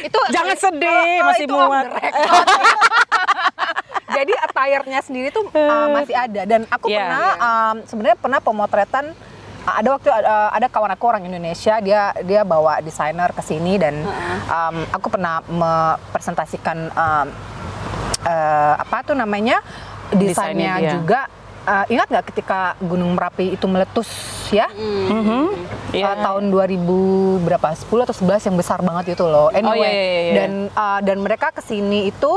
Itu 0.00 0.18
Jangan 0.32 0.56
kalau- 0.56 0.62
sedih, 0.72 0.88
kalau 0.88 1.28
masih 1.28 1.44
itu 1.44 1.54
muat. 1.54 1.86
Jadi 4.10 4.32
attire-nya 4.34 5.00
sendiri 5.06 5.28
tuh 5.30 5.46
uh, 5.54 5.86
masih 5.94 6.16
ada 6.18 6.42
dan 6.42 6.66
aku 6.66 6.90
Iya. 6.90 6.98
pernah 6.98 7.28
um, 7.38 7.76
sebenarnya 7.86 8.18
pernah 8.18 8.40
pemotretan 8.42 9.04
ada 9.66 9.88
waktu 9.92 10.08
uh, 10.08 10.50
ada 10.52 10.66
kawan 10.72 10.92
aku 10.96 11.04
orang 11.04 11.22
Indonesia 11.28 11.76
dia 11.84 12.16
dia 12.24 12.42
bawa 12.42 12.80
desainer 12.80 13.30
ke 13.32 13.42
sini 13.44 13.76
dan 13.76 14.04
um, 14.48 14.76
aku 14.88 15.12
pernah 15.12 15.44
mempresentasikan 15.46 16.88
um, 16.92 17.26
uh, 18.24 18.74
apa 18.80 18.96
tuh 19.04 19.16
namanya 19.16 19.60
Desainnya 20.10 20.80
desainnya 20.80 20.92
juga 20.96 21.20
Uh, 21.60 21.84
ingat 21.92 22.08
nggak 22.08 22.32
ketika 22.32 22.72
Gunung 22.80 23.12
Merapi 23.12 23.52
itu 23.52 23.68
meletus 23.68 24.08
ya 24.48 24.64
Mhm. 24.72 25.52
Iya. 25.92 26.16
Uh, 26.16 26.24
tahun 26.24 26.44
2000 26.48 27.44
berapa 27.44 27.68
10 27.76 28.08
atau 28.08 28.16
11 28.16 28.48
yang 28.48 28.56
besar 28.56 28.80
banget 28.80 29.12
itu 29.12 29.28
loh. 29.28 29.52
Anyway, 29.52 29.84
iya, 29.84 29.92
iya, 29.92 30.20
iya. 30.24 30.34
dan 30.40 30.52
uh, 30.72 31.00
dan 31.04 31.20
mereka 31.20 31.52
ke 31.52 31.60
sini 31.60 32.08
itu 32.08 32.32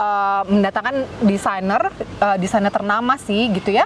uh, 0.00 0.42
mendatangkan 0.48 1.04
desainer 1.28 1.92
uh, 2.24 2.36
desainer 2.40 2.72
ternama 2.72 3.20
sih 3.20 3.52
gitu 3.52 3.68
ya. 3.68 3.84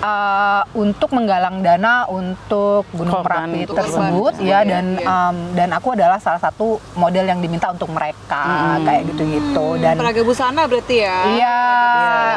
Uh, 0.00 0.62
untuk 0.74 1.12
menggalang 1.12 1.60
dana 1.60 2.04
untuk 2.06 2.84
Gunung 2.90 3.20
Korban 3.20 3.48
Merapi 3.48 3.70
tersebut 3.70 4.32
Korban. 4.36 4.48
ya 4.48 4.58
Iya, 4.60 4.68
dan 4.68 4.84
iya. 4.96 5.06
um, 5.06 5.36
dan 5.54 5.68
aku 5.70 5.88
adalah 5.94 6.18
salah 6.18 6.40
satu 6.40 6.76
model 6.94 7.24
yang 7.24 7.38
diminta 7.38 7.70
untuk 7.70 7.88
mereka 7.88 8.42
kayak 8.82 9.02
gitu-gitu 9.08 9.66
dan 9.78 9.94
Peraga 9.96 10.22
busana 10.22 10.62
berarti 10.66 10.96
ya? 11.00 11.18
Iya, 11.30 11.58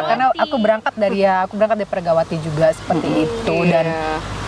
karena 0.06 0.26
aku 0.36 0.56
berangkat 0.58 0.94
dari 0.96 1.20
ya, 1.24 1.36
aku 1.44 1.54
berangkat 1.56 1.78
dari 1.84 1.90
Pergawati 1.90 2.36
juga 2.40 2.72
seperti 2.72 3.10
itu 3.26 3.56
dan 3.66 3.86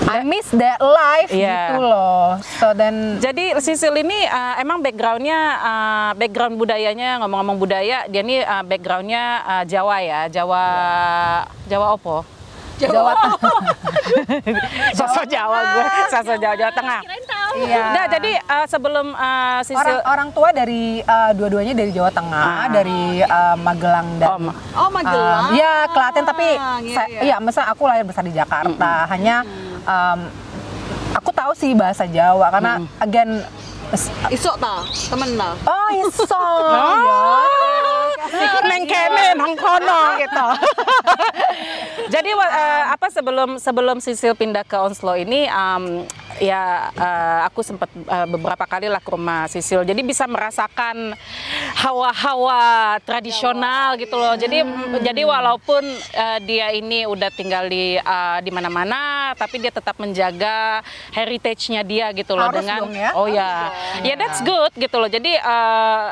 I 0.06 0.22
miss 0.22 0.52
that 0.54 0.78
life 0.78 1.32
Iya. 1.34 1.74
gitu 1.74 1.82
loh. 1.82 2.38
So 2.62 2.72
then 2.72 3.18
Jadi 3.18 3.58
Sisil 3.58 3.96
ini 3.96 4.28
uh, 4.28 4.60
emang 4.60 4.80
backgroundnya 4.80 5.40
uh, 5.58 6.12
background 6.14 6.56
budayanya 6.56 7.18
ngomong-ngomong 7.20 7.58
budaya 7.58 8.06
dia 8.06 8.22
ini 8.22 8.40
uh, 8.40 8.62
backgroundnya 8.62 9.24
uh, 9.42 9.64
Jawa 9.66 9.98
ya 10.00 10.22
Jawa 10.28 10.64
Jawa 11.66 11.96
opo 11.96 12.22
Jawa 12.78 13.12
sosok 14.98 15.26
Jawa 15.26 15.60
gue 15.72 15.86
sosok 16.10 16.38
Jawa 16.38 16.56
Jawa 16.56 16.72
Tengah. 16.74 17.02
Iya. 17.56 17.84
Nah 17.90 18.06
jadi 18.06 18.32
uh, 18.42 18.66
sebelum 18.66 19.08
uh, 19.12 19.60
Sisil 19.62 19.80
orang 19.80 20.04
orang 20.06 20.30
tua 20.30 20.50
dari 20.52 21.00
uh, 21.00 21.32
dua-duanya 21.32 21.72
dari 21.74 21.90
Jawa 21.90 22.12
Tengah, 22.12 22.68
dari 22.70 23.02
uh, 23.22 23.56
Magelang 23.58 24.08
dan 24.18 24.28
Oh, 24.30 24.40
Ma- 24.42 24.56
Oh, 24.76 24.90
Magelang. 24.90 25.44
Um, 25.48 25.56
ya 25.56 25.88
Klaten 25.88 26.24
tapi 26.24 26.48
Iya, 26.52 26.92
saya, 26.92 27.08
iya. 27.10 27.20
iya 27.26 27.36
masa 27.40 27.64
aku 27.66 27.86
lahir 27.86 28.04
besar 28.04 28.22
di 28.22 28.32
Jakarta 28.32 29.08
hanya 29.08 29.48
um, 29.82 30.20
aku 31.14 31.32
tahu 31.32 31.52
sih 31.54 31.72
bahasa 31.72 32.04
Jawa 32.06 32.52
karena 32.52 32.74
again 33.00 33.40
s- 33.92 34.12
Isok 34.28 34.56
ta, 34.58 34.84
temen 34.84 35.30
ta. 35.34 35.56
oh 35.64 35.88
iso 35.98 36.36
Oh. 36.36 37.40
Neng 38.66 38.84
kene 38.84 39.32
nang 39.34 39.54
kono 39.56 40.00
gitu. 40.18 40.46
Jadi 42.14 42.30
eh, 42.32 42.84
apa 42.88 43.08
sebelum 43.10 43.58
sebelum 43.58 43.98
Sisil 43.98 44.34
pindah 44.34 44.62
ke 44.62 44.76
Onslow 44.76 45.16
ini 45.16 45.46
em, 45.46 46.06
ya 46.38 46.92
eh, 46.92 47.40
aku 47.48 47.62
sempat 47.62 47.90
eh, 47.90 48.28
beberapa 48.28 48.64
kali 48.64 48.88
lah 48.88 49.00
ke 49.00 49.10
rumah 49.10 49.48
Sisil. 49.48 49.82
Jadi 49.82 50.02
bisa 50.02 50.26
merasakan 50.26 51.16
hawa-hawa 51.76 52.98
tradisional 53.02 53.96
gitu 53.98 54.16
loh. 54.16 54.36
Jadi 54.36 54.62
jadi 55.02 55.22
walaupun 55.24 55.84
eh, 56.14 56.40
dia 56.44 56.72
ini 56.72 57.06
udah 57.06 57.30
tinggal 57.32 57.66
di 57.66 57.98
eh, 57.98 58.38
di 58.42 58.52
mana-mana 58.52 59.34
tapi 59.36 59.60
dia 59.60 59.72
tetap 59.72 59.98
menjaga 59.98 60.80
heritage-nya 61.12 61.82
dia 61.82 62.12
gitu 62.12 62.36
loh 62.36 62.48
Harus 62.48 62.64
dengan 62.64 62.80
dong 62.86 62.96
ya. 62.96 63.10
Oh 63.14 63.28
ya. 63.28 63.72
Ya 64.02 64.14
that's 64.16 64.42
good 64.42 64.72
gitu 64.76 64.96
loh. 64.98 65.10
Jadi 65.10 65.36
eh, 65.36 66.08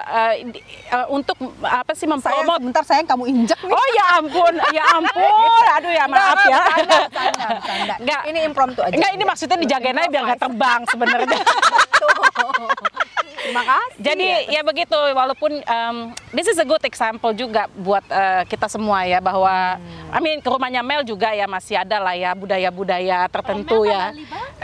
di- 0.49 0.63
eh, 0.89 1.05
untuk 1.09 1.37
apa 1.61 1.91
sih 1.93 2.03
sayang 2.03 2.19
mempromot 2.19 2.59
sebentar 2.59 2.83
sayang 2.83 3.07
kamu 3.07 3.23
injek 3.29 3.59
nih 3.59 3.73
Oh 3.73 3.87
ya 3.91 4.05
ampun, 4.17 4.53
ya 4.71 4.83
ampun, 4.95 5.32
aduh 5.73 5.91
ya 5.91 6.05
maaf 6.05 6.39
ya. 6.45 6.59
Bercanda, 6.61 6.97
bercanda, 7.09 7.45
bercanda. 7.57 7.95
Nggak. 8.03 8.21
Ini 8.29 8.39
impromptu 8.45 8.79
aja. 8.85 8.93
Enggak, 8.93 9.11
ini 9.15 9.23
maksudnya 9.25 9.57
dijagain 9.57 9.97
aja 9.97 10.09
biar 10.09 10.23
nggak 10.29 10.41
terbang 10.41 10.81
sebenarnya. 10.89 11.39
Terima 13.43 13.63
kasih. 13.67 13.99
Jadi 13.99 14.27
ya 14.55 14.61
begitu, 14.63 14.95
walaupun 14.95 15.51
um, 15.67 16.15
this 16.31 16.47
is 16.47 16.55
a 16.55 16.63
good 16.63 16.79
example 16.87 17.35
juga 17.35 17.67
buat 17.75 18.01
uh, 18.07 18.47
kita 18.47 18.71
semua 18.71 19.03
ya 19.03 19.19
bahwa, 19.19 19.75
I 20.15 20.19
mean 20.23 20.39
ke 20.39 20.47
rumahnya 20.47 20.79
Mel 20.79 21.03
juga 21.03 21.35
ya 21.35 21.43
masih 21.43 21.75
ada 21.75 21.99
lah 21.99 22.15
ya 22.15 22.31
budaya-budaya 22.31 23.27
tertentu 23.27 23.83
ya. 23.83 24.15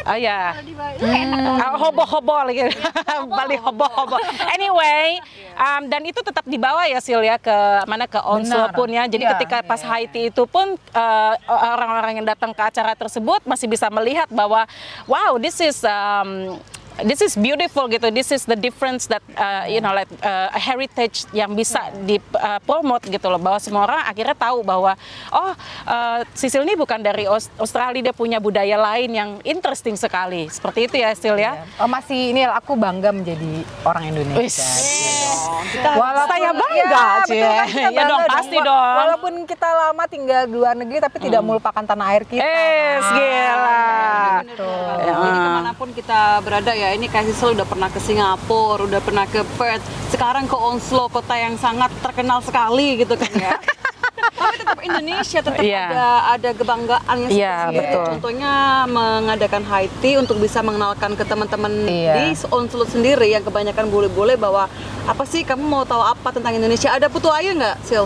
Oh 0.08 0.16
ya. 0.16 0.56
Hobo-hobo 1.76 2.48
lagi, 2.48 2.72
Bali 3.38 3.60
hobo-hobo. 3.60 4.16
Anyway, 4.56 5.20
um, 5.60 5.88
dan 5.92 6.02
itu 6.08 6.20
tetap 6.24 6.48
dibawa 6.48 6.88
ya 6.88 7.00
Sil 7.04 7.22
ya 7.22 7.36
ke 7.36 7.54
mana 7.84 8.08
ke 8.08 8.20
Onslow 8.24 8.72
pun 8.72 8.88
ya. 8.90 9.04
Jadi 9.06 9.28
Iya, 9.28 9.36
ketika 9.36 9.58
pas 9.62 9.84
iya. 9.84 9.90
Haiti 9.92 10.22
itu 10.32 10.44
pun 10.48 10.59
uh, 10.96 11.34
orang-orang 11.48 12.24
yang 12.24 12.28
datang 12.28 12.52
ke 12.56 12.62
acara 12.62 12.94
tersebut 12.96 13.44
masih 13.46 13.68
bisa 13.70 13.88
melihat 13.94 14.28
bahwa 14.32 14.66
wow 15.06 15.38
this 15.38 15.60
is 15.60 15.84
um, 15.86 16.58
this 17.02 17.20
is 17.20 17.34
beautiful 17.34 17.88
gitu. 17.88 18.10
This 18.10 18.30
is 18.30 18.44
the 18.44 18.56
difference 18.56 19.06
that 19.06 19.22
uh, 19.32 19.66
you 19.66 19.78
know 19.78 19.92
like 19.92 20.10
uh, 20.20 20.50
a 20.50 20.58
heritage 20.58 21.24
yang 21.32 21.54
bisa 21.54 21.80
di 22.00 22.18
uh, 22.34 22.60
promote 22.62 23.06
gitu 23.06 23.28
loh 23.28 23.38
bahwa 23.38 23.58
semua 23.58 23.86
orang 23.86 24.02
akhirnya 24.04 24.34
tahu 24.34 24.62
bahwa 24.62 24.94
oh 25.30 25.52
uh, 25.86 26.20
Sisil 26.32 26.62
ini 26.62 26.74
bukan 26.74 27.00
dari 27.00 27.26
Aus- 27.26 27.52
Australia 27.56 28.02
dia 28.02 28.14
punya 28.14 28.38
budaya 28.38 28.76
lain 28.76 29.10
yang 29.12 29.30
interesting 29.44 29.94
sekali. 29.94 30.48
Seperti 30.48 30.86
itu 30.86 30.96
ya 30.96 31.12
Sil 31.14 31.36
ya. 31.36 31.66
Oh 31.78 31.88
masih 31.88 32.32
ini 32.32 32.44
aku 32.44 32.74
bangga 32.74 33.10
menjadi 33.10 33.52
orang 33.84 34.10
Indonesia. 34.10 34.40
Wis. 34.40 34.58
Walaupun 35.80 36.30
Saya 36.30 36.52
bangga, 36.52 36.76
ya, 36.76 36.86
betul 37.22 37.42
kan, 37.42 37.68
kita 37.68 37.90
Ya 37.90 38.04
dong, 38.10 38.20
bangga 38.20 38.34
pasti 38.34 38.58
Wa- 38.58 38.66
dong. 38.66 38.96
Walaupun 38.98 39.34
kita 39.46 39.68
lama 39.70 40.04
tinggal 40.06 40.42
di 40.44 40.54
luar 40.54 40.74
negeri 40.74 40.98
tapi 41.00 41.18
tidak 41.20 41.42
melupakan 41.42 41.84
tanah 41.84 42.06
air 42.10 42.24
kita. 42.24 42.42
Eh, 42.42 42.88
Nah, 43.00 43.12
gila. 43.12 43.84
gitu. 44.44 44.72
Jadi 45.00 45.30
ke 45.30 45.50
mana 45.52 45.72
pun 45.74 45.90
kita 45.92 46.20
berada 46.42 46.72
ya, 46.74 46.89
ini 46.92 47.06
Kak 47.06 47.26
Sisel 47.26 47.54
udah 47.54 47.64
pernah 47.64 47.88
ke 47.88 48.00
Singapura, 48.00 48.86
udah 48.86 49.02
pernah 49.02 49.26
ke 49.26 49.42
Perth, 49.56 49.82
sekarang 50.10 50.46
ke 50.46 50.56
Onslow, 50.56 51.06
kota 51.08 51.34
yang 51.34 51.56
sangat 51.56 51.92
terkenal 52.00 52.42
sekali 52.42 52.98
gitu 52.98 53.14
kan 53.14 53.32
ya. 53.32 53.54
Tapi 54.40 54.56
tetap 54.56 54.80
Indonesia 54.80 55.40
tetap 55.42 55.60
Iya. 55.60 55.84
ada 55.92 56.08
ada 56.32 56.50
kebanggaannya 56.56 57.28
Iya, 57.30 57.56
itu. 57.68 57.78
betul. 57.78 58.04
Contohnya 58.16 58.54
mengadakan 58.88 59.62
tea 60.00 60.16
untuk 60.16 60.40
bisa 60.40 60.64
mengenalkan 60.64 61.14
ke 61.14 61.24
teman-teman 61.24 61.72
Iya. 61.86 62.14
di 62.16 62.26
Onslaught 62.48 62.90
sendiri 62.90 63.28
yang 63.28 63.44
kebanyakan 63.44 63.92
bule-bule 63.92 64.40
bahwa 64.40 64.72
apa 65.04 65.24
sih 65.28 65.44
kamu 65.44 65.60
mau 65.62 65.84
tahu 65.84 66.00
apa 66.00 66.32
tentang 66.32 66.56
Indonesia? 66.56 66.88
Ada 66.90 67.12
putu 67.12 67.28
ayu 67.30 67.52
nggak, 67.52 67.84
Sil? 67.84 68.06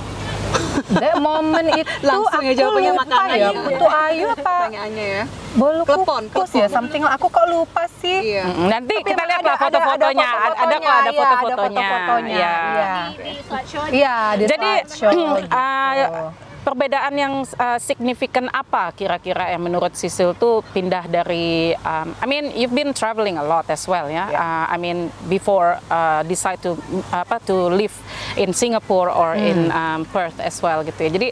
That 0.94 1.16
moment 1.18 1.68
itu 1.72 1.90
Langsung 2.02 2.42
ya 2.42 2.50
aku 2.50 2.60
jawabannya 2.60 2.92
lupa 2.92 3.04
makanan 3.04 3.28
ya. 3.32 3.42
ya. 3.44 3.50
Putu 3.64 3.88
ayu 3.88 4.26
apa? 4.28 4.56
Pertanyaannya 4.64 5.06
ya. 5.08 5.24
Bolu 5.54 5.82
Klepon, 5.84 6.24
kukus 6.28 6.50
klepon. 6.50 6.62
ya, 6.62 6.68
something 6.68 7.02
aku 7.06 7.28
kok 7.30 7.46
lupa 7.46 7.84
sih. 8.00 8.18
Iya. 8.32 8.44
Nanti 8.68 8.96
Tapi 8.96 9.06
kita 9.06 9.24
lihat 9.24 9.44
lah 9.44 9.56
foto-fotonya. 9.56 10.28
ada 10.28 10.44
Ada, 10.44 10.56
ada 10.56 10.76
kok 10.76 10.94
ada 10.94 11.12
foto-fotonya, 11.12 11.14
iya, 11.14 11.14
ada 11.14 11.14
foto-fotonya. 11.14 11.86
foto-fotonya, 11.86 12.34
Iya. 12.34 12.54
iya. 12.74 12.94
di, 13.14 13.32
slideshow 13.40 13.84
Iya, 13.88 14.16
di 14.34 14.44
Jadi 14.44 14.72
slideshow 14.88 15.12
uh, 15.62 15.90
gitu. 15.94 16.24
Perbedaan 16.64 17.14
yang 17.14 17.34
uh, 17.44 17.78
signifikan 17.78 18.48
apa 18.50 18.96
kira-kira 18.96 19.52
yang 19.52 19.68
menurut 19.68 19.94
Sisil 19.94 20.32
tuh 20.34 20.64
pindah 20.72 21.06
dari 21.12 21.76
um, 21.84 22.16
I 22.18 22.26
mean 22.26 22.56
you've 22.56 22.74
been 22.74 22.96
traveling 22.96 23.36
a 23.36 23.46
lot 23.46 23.68
as 23.68 23.84
well 23.86 24.08
ya. 24.08 24.32
Uh, 24.32 24.66
I 24.72 24.80
mean 24.80 25.12
before 25.28 25.78
uh, 25.92 26.24
decide 26.24 26.64
to 26.64 26.80
apa 27.12 27.44
to 27.46 27.70
live 27.70 27.94
in 28.40 28.56
Singapore 28.56 29.12
or 29.12 29.36
in 29.36 29.70
um, 29.70 30.08
Perth 30.08 30.40
as 30.40 30.58
well 30.64 30.82
gitu 30.88 30.98
ya. 31.06 31.12
Jadi 31.12 31.28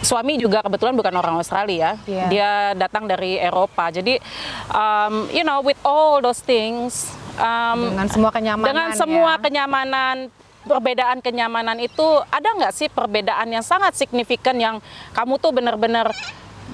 suami 0.00 0.38
juga 0.38 0.62
kebetulan 0.62 0.94
bukan 0.94 1.14
orang 1.18 1.34
Australia. 1.36 1.98
Iya. 2.06 2.26
Dia 2.30 2.50
datang 2.78 3.10
dari 3.10 3.36
Eropa. 3.42 3.90
Jadi 3.90 4.16
um, 4.70 5.26
you 5.34 5.42
know 5.42 5.60
with 5.60 5.78
all 5.82 6.22
those 6.22 6.40
things 6.40 7.10
um, 7.36 7.92
dengan 7.92 8.08
semua 8.08 8.30
kenyamanan 8.30 8.70
dengan 8.70 8.88
semua 8.94 9.30
ya. 9.36 9.42
kenyamanan 9.42 10.16
perbedaan 10.66 11.22
kenyamanan 11.22 11.78
itu 11.78 12.02
ada 12.28 12.48
nggak 12.52 12.74
sih 12.74 12.90
perbedaan 12.90 13.46
yang 13.48 13.62
sangat 13.62 13.94
signifikan 13.94 14.58
yang 14.58 14.82
kamu 15.14 15.38
tuh 15.38 15.54
bener-bener 15.54 16.10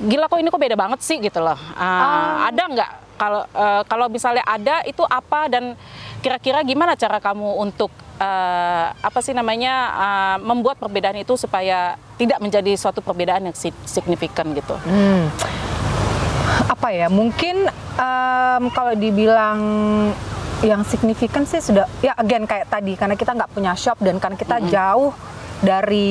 gila 0.02 0.26
kok 0.26 0.40
ini 0.40 0.48
kok 0.48 0.58
beda 0.58 0.74
banget 0.74 1.00
sih? 1.04 1.20
gitu 1.20 1.38
loh. 1.38 1.54
Ah, 1.76 2.48
ada 2.48 2.64
nggak? 2.64 2.90
Kalau 3.14 3.42
eh, 3.46 3.82
kalau 3.86 4.06
misalnya 4.08 4.42
ada 4.42 4.82
itu 4.82 5.04
apa? 5.04 5.46
Dan 5.46 5.76
kira-kira 6.18 6.64
gimana 6.64 6.96
cara 6.96 7.20
kamu 7.20 7.60
untuk 7.60 7.92
eh, 8.16 8.86
apa 8.90 9.18
sih 9.20 9.30
namanya 9.30 9.72
ah, 9.92 10.36
membuat 10.40 10.80
perbedaan 10.80 11.20
itu 11.20 11.36
supaya 11.36 11.94
tidak 12.16 12.40
menjadi 12.40 12.72
suatu 12.74 12.98
perbedaan 12.98 13.46
yang 13.46 13.54
si- 13.54 13.76
signifikan 13.84 14.50
gitu? 14.56 14.74
Hmm. 14.82 15.28
apa 16.62 16.88
ya? 16.90 17.06
Mungkin 17.06 17.68
em, 17.94 18.64
kalau 18.72 18.92
dibilang 18.92 19.60
yang 20.62 20.82
signifikan 20.82 21.42
sih 21.42 21.58
sudah 21.58 21.84
ya 21.98 22.14
again 22.14 22.42
kayak 22.42 22.66
tadi 22.66 22.94
karena 22.94 23.14
kita 23.14 23.32
nggak 23.32 23.50
punya 23.50 23.74
shop 23.74 23.98
dan 23.98 24.16
karena 24.16 24.34
kita 24.34 24.56
jauh 24.64 25.10
dari 25.58 26.10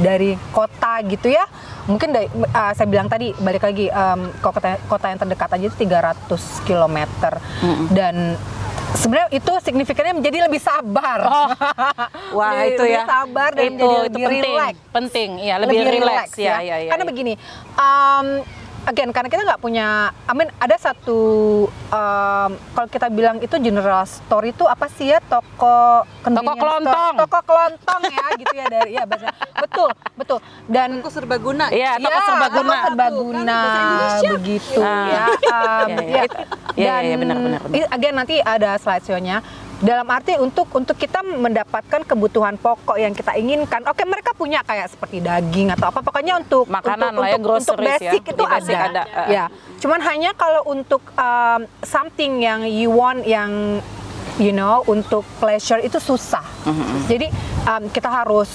dari 0.00 0.34
kota 0.50 0.98
gitu 1.04 1.28
ya 1.28 1.46
mungkin 1.84 2.10
dari 2.10 2.26
eh, 2.26 2.72
saya 2.72 2.86
bilang 2.86 3.06
tadi 3.06 3.30
balik 3.36 3.62
lagi 3.62 3.86
em, 3.86 4.20
kota 4.40 4.58
kota 4.84 5.06
yang 5.06 5.18
terdekat 5.18 5.50
aja 5.52 5.64
itu 5.64 5.78
300 5.78 6.30
km 6.62 6.98
dan 7.90 8.34
sebenarnya 8.92 9.28
itu 9.30 9.52
signifikannya 9.60 10.14
menjadi 10.14 10.38
lebih 10.42 10.58
sabar 10.58 11.18
Oh. 11.22 11.46
Wah 12.36 12.50
Lebih- 12.56 12.70
itu 12.70 12.82
lebih 12.82 12.96
ya. 12.96 13.04
sabar 13.04 13.50
dan 13.52 13.64
itu, 13.64 13.70
jadi 13.70 13.86
itu 13.86 14.02
lebih 14.04 14.22
penting. 14.24 14.52
relax 14.52 14.74
Penting, 14.88 15.30
ya 15.38 15.54
lebih, 15.56 15.78
relax 16.00 16.28
ya. 16.34 16.54
ya, 16.58 16.76
ya, 16.80 16.90
Karena 16.90 17.04
ya. 17.04 17.08
begini, 17.08 17.32
um, 17.76 18.26
again 18.86 19.10
karena 19.10 19.26
kita 19.26 19.42
nggak 19.44 19.58
punya, 19.58 19.86
I 20.24 20.32
mean 20.32 20.48
ada 20.56 20.76
satu 20.76 21.18
um, 21.90 22.50
kalau 22.72 22.88
kita 22.88 23.06
bilang 23.08 23.38
itu 23.38 23.58
general 23.58 24.02
store 24.02 24.46
itu 24.46 24.62
apa 24.64 24.86
sih 24.88 25.10
ya 25.10 25.18
toko 25.18 26.06
store. 26.22 26.54
kelontong. 26.56 27.14
toko 27.18 27.38
kelontong 27.42 28.02
ya 28.06 28.26
gitu 28.36 28.54
ya 28.54 28.66
dari 28.66 28.90
ya 28.92 29.02
bahasa 29.04 29.28
betul 29.56 29.88
betul 30.14 30.38
dan 30.66 30.98
Toko 30.98 31.10
serbaguna. 31.12 31.66
Iya, 31.68 31.98
toko 31.98 32.14
Ya, 32.14 32.22
serbaguna. 32.24 32.70
toko 32.72 32.86
serbaguna 32.86 33.58
Kan, 34.16 34.32
begitu 34.32 34.80
Ah. 34.80 35.06
ya. 35.06 35.24
um, 35.26 35.88
Ya, 35.88 35.96
ya, 35.96 36.02
ya. 36.06 36.22
itu- 36.24 36.38
ya, 36.76 36.94
ya, 36.94 36.94
ya, 37.04 37.16
benar, 37.16 37.36
benar, 37.36 37.60
benar. 37.62 37.88
again 37.90 38.14
nanti 38.14 38.34
ada 38.38 38.70
slideshow-nya. 38.76 39.42
Dalam 39.76 40.08
arti 40.08 40.32
untuk 40.40 40.72
untuk 40.72 40.96
kita 40.96 41.20
mendapatkan 41.20 42.00
kebutuhan 42.08 42.56
pokok 42.56 42.96
yang 42.96 43.12
kita 43.12 43.36
inginkan. 43.36 43.84
Oke, 43.84 44.08
mereka 44.08 44.32
punya 44.32 44.64
kayak 44.64 44.88
seperti 44.88 45.20
daging 45.20 45.68
atau 45.76 45.92
apa. 45.92 46.00
Pokoknya 46.00 46.40
untuk 46.40 46.64
Makanan 46.64 47.12
untuk, 47.12 47.20
lah 47.20 47.28
ya, 47.28 47.36
untuk, 47.36 47.52
untuk 47.60 47.76
ya. 47.76 47.84
basic 47.92 48.22
itu 48.24 48.40
Di 48.40 48.46
basic 48.48 48.72
ada. 48.72 48.88
ada, 48.88 49.02
uh. 49.04 49.28
Ya. 49.28 49.44
Cuman 49.76 50.00
hanya 50.00 50.32
kalau 50.32 50.64
untuk 50.64 51.04
um, 51.12 51.68
something 51.84 52.40
yang 52.40 52.64
you 52.64 52.88
want 52.88 53.20
yang 53.28 53.84
you 54.40 54.56
know 54.56 54.80
untuk 54.88 55.28
pleasure 55.36 55.80
itu 55.84 56.00
susah. 56.00 56.44
Mm-hmm. 56.64 56.98
Jadi 57.12 57.26
um, 57.68 57.84
kita 57.92 58.08
harus 58.08 58.48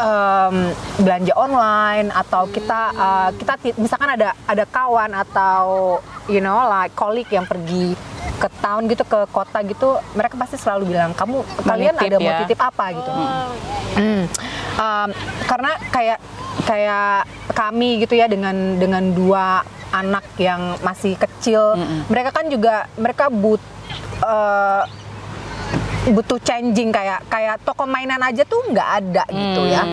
um, 0.00 0.56
belanja 1.04 1.32
online 1.36 2.08
atau 2.10 2.48
kita 2.48 2.80
uh, 2.96 3.30
kita 3.36 3.52
misalkan 3.76 4.16
ada 4.16 4.32
ada 4.48 4.64
kawan 4.64 5.12
atau 5.12 5.98
you 6.26 6.40
know 6.40 6.64
like 6.66 6.96
colleague 6.96 7.30
yang 7.30 7.44
pergi 7.44 7.94
ke 8.40 8.48
town 8.64 8.88
gitu 8.88 9.04
ke 9.04 9.28
kota 9.28 9.60
gitu 9.68 10.00
mereka 10.16 10.40
pasti 10.40 10.56
selalu 10.56 10.96
bilang 10.96 11.12
kamu 11.12 11.44
kalian 11.60 11.94
ada 12.00 12.16
mau 12.16 12.32
ya." 12.32 12.38
titip 12.44 12.60
apa 12.60 12.84
gitu 12.96 13.10
Hmm. 13.90 14.24
Um, 14.78 15.10
karena 15.50 15.74
kayak 15.90 16.18
kayak 16.62 17.26
kami 17.52 18.00
gitu 18.06 18.14
ya 18.14 18.30
dengan 18.30 18.78
dengan 18.78 19.12
dua 19.12 19.66
anak 19.90 20.22
yang 20.38 20.78
masih 20.86 21.18
kecil 21.18 21.74
mereka 22.06 22.30
kan 22.30 22.46
juga 22.46 22.86
mereka 22.94 23.26
but 23.28 23.58
uh, 24.22 24.86
butuh 26.00 26.40
changing 26.40 26.88
kayak 26.88 27.20
kayak 27.28 27.60
toko 27.60 27.84
mainan 27.84 28.24
aja 28.24 28.40
tuh 28.48 28.64
nggak 28.72 28.88
ada 29.04 29.24
gitu 29.28 29.68
ya. 29.68 29.84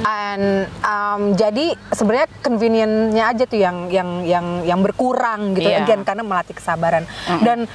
And 0.00 0.64
um, 0.80 1.22
jadi 1.36 1.76
sebenarnya 1.92 2.28
convenience-nya 2.40 3.24
aja 3.28 3.44
tuh 3.44 3.60
yang 3.60 3.92
yang 3.92 4.24
yang 4.24 4.46
yang 4.64 4.80
berkurang 4.80 5.52
gitu 5.52 5.68
Iya. 5.68 5.84
again 5.84 6.00
karena 6.00 6.24
melatih 6.24 6.56
kesabaran. 6.56 7.04
Dan 7.44 7.68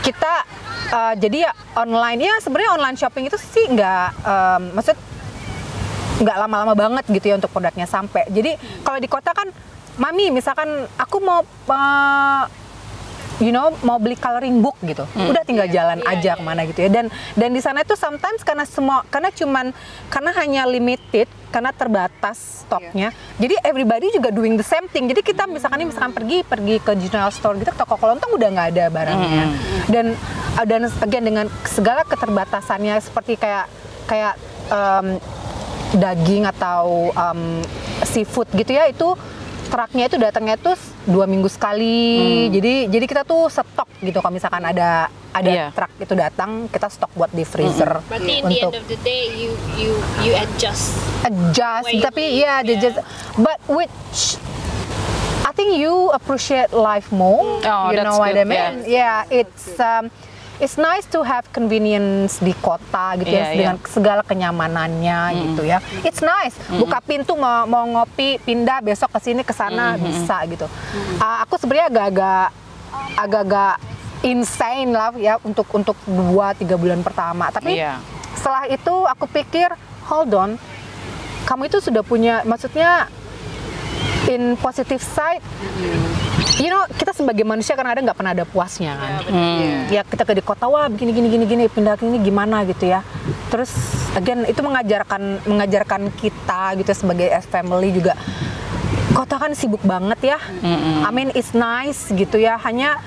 kita 0.00 0.32
uh, 0.96 1.14
jadi 1.20 1.50
ya 1.50 1.52
online 1.76 2.24
ya 2.24 2.34
sebenarnya 2.40 2.72
online 2.72 2.96
shopping 2.96 3.28
itu 3.28 3.36
sih 3.36 3.68
nggak 3.68 4.08
um, 4.24 4.62
maksud 4.80 4.96
nggak 6.16 6.36
lama-lama 6.40 6.72
banget 6.72 7.04
gitu 7.12 7.28
ya 7.28 7.36
untuk 7.36 7.52
produknya 7.52 7.84
sampai. 7.84 8.24
Jadi 8.32 8.56
kalau 8.80 8.96
di 8.96 9.08
kota 9.12 9.36
kan, 9.36 9.52
mami 10.00 10.32
misalkan 10.32 10.88
aku 10.96 11.20
mau 11.20 11.44
uh, 11.44 12.42
you 13.42 13.52
know 13.52 13.72
mau 13.84 14.00
beli 14.00 14.16
coloring 14.16 14.64
book 14.64 14.76
gitu, 14.84 15.04
udah 15.16 15.42
tinggal 15.44 15.68
jalan 15.68 16.00
aja 16.08 16.36
ke 16.36 16.42
mana 16.44 16.64
gitu 16.64 16.86
ya. 16.86 16.90
Dan 16.90 17.12
dan 17.36 17.50
di 17.52 17.60
sana 17.60 17.84
itu 17.84 17.92
sometimes 17.96 18.40
karena 18.40 18.64
semua 18.64 19.04
karena 19.12 19.28
cuman 19.28 19.76
karena 20.08 20.30
hanya 20.40 20.62
limited 20.64 21.28
karena 21.52 21.72
terbatas 21.72 22.64
stoknya. 22.64 23.12
Jadi 23.40 23.54
everybody 23.64 24.12
juga 24.12 24.28
doing 24.32 24.60
the 24.60 24.66
same 24.66 24.88
thing. 24.92 25.08
Jadi 25.08 25.24
kita 25.24 25.48
misalkan 25.48 25.84
nih 25.84 25.88
misalkan 25.88 26.12
pergi 26.12 26.44
pergi 26.44 26.76
ke 26.80 26.92
general 26.96 27.32
store 27.32 27.56
gitu, 27.60 27.72
toko 27.72 27.96
kelontong 27.96 28.32
udah 28.36 28.48
nggak 28.52 28.68
ada 28.76 28.84
barangnya. 28.92 29.44
Dan 29.88 30.06
dan 30.64 30.80
again 31.04 31.24
dengan 31.24 31.46
segala 31.68 32.04
keterbatasannya 32.04 32.96
seperti 33.00 33.36
kayak 33.36 33.66
kayak 34.08 34.34
um, 34.72 35.16
daging 35.96 36.44
atau 36.44 37.14
um, 37.14 37.62
seafood 38.04 38.50
gitu 38.52 38.74
ya 38.74 38.90
itu 38.90 39.14
truknya 39.66 40.04
itu 40.06 40.16
datangnya 40.16 40.56
tuh 40.56 40.74
dua 41.04 41.24
minggu 41.24 41.46
sekali 41.46 42.06
jadi 42.48 42.86
jadi 42.86 43.04
kita 43.04 43.22
tuh 43.22 43.46
stok 43.46 43.86
gitu 44.00 44.18
kalau 44.18 44.32
misalkan 44.32 44.62
ada 44.62 45.06
ada 45.30 45.44
Iya. 45.46 45.66
truk 45.68 45.92
itu 46.00 46.14
datang 46.14 46.64
kita 46.66 46.88
stok 46.88 47.12
buat 47.12 47.28
di 47.28 47.44
freezer 47.44 48.00
Berarti 48.08 48.32
in 48.32 48.44
the 48.46 48.56
end 48.56 48.64
untuk 48.64 48.72
of 48.74 48.84
the 48.88 48.98
day 49.02 49.28
you 49.30 49.52
you 49.76 49.92
you 50.22 50.32
adjust. 50.32 50.96
adjust 51.22 51.86
way 51.86 52.00
tapi 52.00 52.24
ya 52.36 52.64
they 52.64 52.74
yeah. 52.74 52.82
just 52.82 52.96
but 53.36 53.58
which 53.68 54.40
I 55.44 55.52
think 55.52 55.76
you 55.76 56.08
appreciate 56.10 56.72
life 56.72 57.08
more 57.10 57.60
Oh, 57.60 57.92
you 57.92 57.96
that's 57.96 58.06
know 58.06 58.16
what 58.16 58.32
I 58.32 58.42
good, 58.42 58.48
mean 58.48 58.72
yeah 58.84 59.28
it's 59.28 59.76
um, 59.76 60.08
it's 60.56 60.76
nice 60.76 61.04
to 61.04 61.20
have 61.20 61.44
convenience 61.50 62.38
di 62.38 62.56
kota 62.56 63.16
gitu 63.16 63.28
Iya, 63.28 63.38
ya 63.38 63.46
iya. 63.46 63.54
dengan 63.54 63.76
segala 63.84 64.22
kenyamanannya 64.22 65.18
gitu 65.44 65.62
ya. 65.62 65.78
It's 66.00 66.20
nice. 66.20 66.56
Buka 66.70 66.98
pintu 67.00 67.36
mau 67.36 67.64
mau 67.64 67.84
ngopi 67.84 68.40
pindah 68.40 68.80
besok 68.80 69.12
ke 69.12 69.20
sini 69.22 69.42
ke 69.42 69.52
sana 69.52 69.96
bisa 69.96 70.40
gitu. 70.46 70.66
Ah, 71.18 71.42
aku 71.42 71.56
sebenarnya 71.56 71.88
agak-agak 71.88 72.46
agak-agak 73.16 73.74
insane 74.22 74.90
lah 74.90 75.12
ya 75.14 75.36
untuk 75.40 75.68
untuk 75.70 75.96
dua 76.04 76.52
tiga 76.52 76.74
bulan 76.74 77.00
pertama. 77.00 77.48
Tapi 77.48 77.76
Iya. 77.76 78.00
setelah 78.32 78.64
itu 78.66 78.94
aku 79.04 79.24
pikir 79.28 79.68
hold 80.04 80.32
on. 80.32 80.50
Kamu 81.44 81.68
itu 81.68 81.78
sudah 81.78 82.02
punya 82.02 82.42
maksudnya 82.42 83.06
in 84.26 84.58
positive 84.58 84.98
side 84.98 85.38
you 86.60 86.72
know 86.72 86.82
kita 86.96 87.12
sebagai 87.12 87.44
manusia 87.44 87.76
kan 87.76 87.86
ada 87.86 88.00
nggak 88.00 88.16
pernah 88.16 88.32
ada 88.32 88.44
puasnya 88.48 88.96
kan. 88.96 89.12
Ya 89.92 90.02
kita 90.02 90.24
ke 90.24 90.32
di 90.36 90.44
kota 90.44 90.66
wah 90.66 90.88
begini 90.88 91.12
gini 91.12 91.28
gini 91.28 91.44
gini 91.44 91.64
pindah 91.68 91.96
ke 91.96 92.04
ini 92.08 92.18
gimana? 92.20 92.64
gitu 92.64 92.88
ya. 92.88 93.04
Terus 93.52 93.70
again 94.16 94.44
itu 94.48 94.60
mengajarkan 94.64 95.46
mengajarkan 95.46 96.10
kita 96.16 96.74
gitu 96.80 96.88
ya, 96.88 96.96
sebagai 96.96 97.28
as 97.30 97.46
family 97.46 97.92
juga. 97.92 98.16
Kota 99.16 99.40
kan 99.40 99.56
sibuk 99.56 99.80
banget 99.84 100.36
ya. 100.36 100.38
I 101.04 101.10
mean 101.12 101.32
it's 101.32 101.56
nice 101.56 102.12
gitu 102.12 102.36
ya. 102.36 102.60
Hanya 102.60 103.00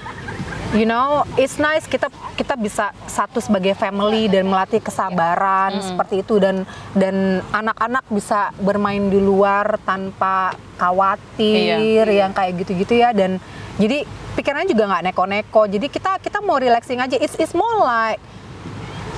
you 0.74 0.86
know 0.86 1.26
it's 1.40 1.58
nice 1.58 1.90
kita 1.90 2.12
kita 2.38 2.54
bisa 2.54 2.94
satu 3.10 3.42
sebagai 3.42 3.74
family 3.74 4.30
dan 4.30 4.46
melatih 4.46 4.80
kesabaran 4.80 5.82
seperti 5.82 6.22
itu. 6.22 6.38
Dan 6.38 6.64
dan 6.94 7.46
anak-anak 7.52 8.06
bisa 8.10 8.54
bermain 8.62 9.10
di 9.10 9.20
luar 9.20 9.82
tanpa 9.84 10.54
khawatir 10.80 12.08
yang 12.08 12.32
kayak 12.32 12.64
gitu-gitu 12.64 13.02
ya. 13.02 13.12
Dan 13.12 13.42
jadi 13.82 14.06
pikirannya 14.38 14.70
juga 14.70 14.84
nggak 14.88 15.04
neko-neko. 15.12 15.68
Jadi 15.68 15.88
kita 15.92 16.22
kita 16.22 16.40
mau 16.40 16.62
relaxing 16.62 17.02
aja. 17.02 17.18
It's 17.20 17.36
it's 17.36 17.58
more 17.58 17.82
like 17.82 18.22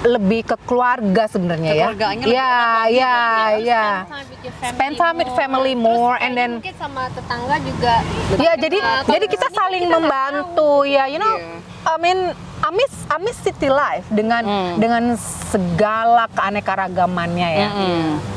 lebih 0.02 0.42
ke 0.44 0.56
keluarga 0.66 1.30
sebenarnya 1.30 1.72
ya 1.72 1.88
Kekeluargaannya 1.94 2.26
lebih 2.26 2.36
ya 2.36 2.54
ya 2.90 3.16
ya 3.62 3.86
Spend 4.42 4.98
time 4.98 5.18
with 5.22 5.32
family 5.38 5.78
more. 5.78 6.18
and 6.18 6.34
then 6.34 6.58
mungkin 6.58 6.74
sama 6.76 7.06
tetangga 7.14 7.56
juga 7.62 7.96
Ya 8.42 8.54
jadi 8.56 8.78
jadi 9.06 9.26
kita 9.28 9.48
saling 9.52 9.86
kita 9.86 9.94
membantu 9.94 10.88
ya, 10.88 11.06
you 11.06 11.20
know. 11.20 11.36
I 11.82 11.98
mean, 11.98 12.34
Amis 12.62 12.94
Amis 13.10 13.38
city 13.42 13.68
life 13.68 14.06
dengan 14.08 14.46
dengan 14.78 15.18
segala 15.50 16.30
keanekaragamannya 16.30 17.50
ya. 17.52 17.70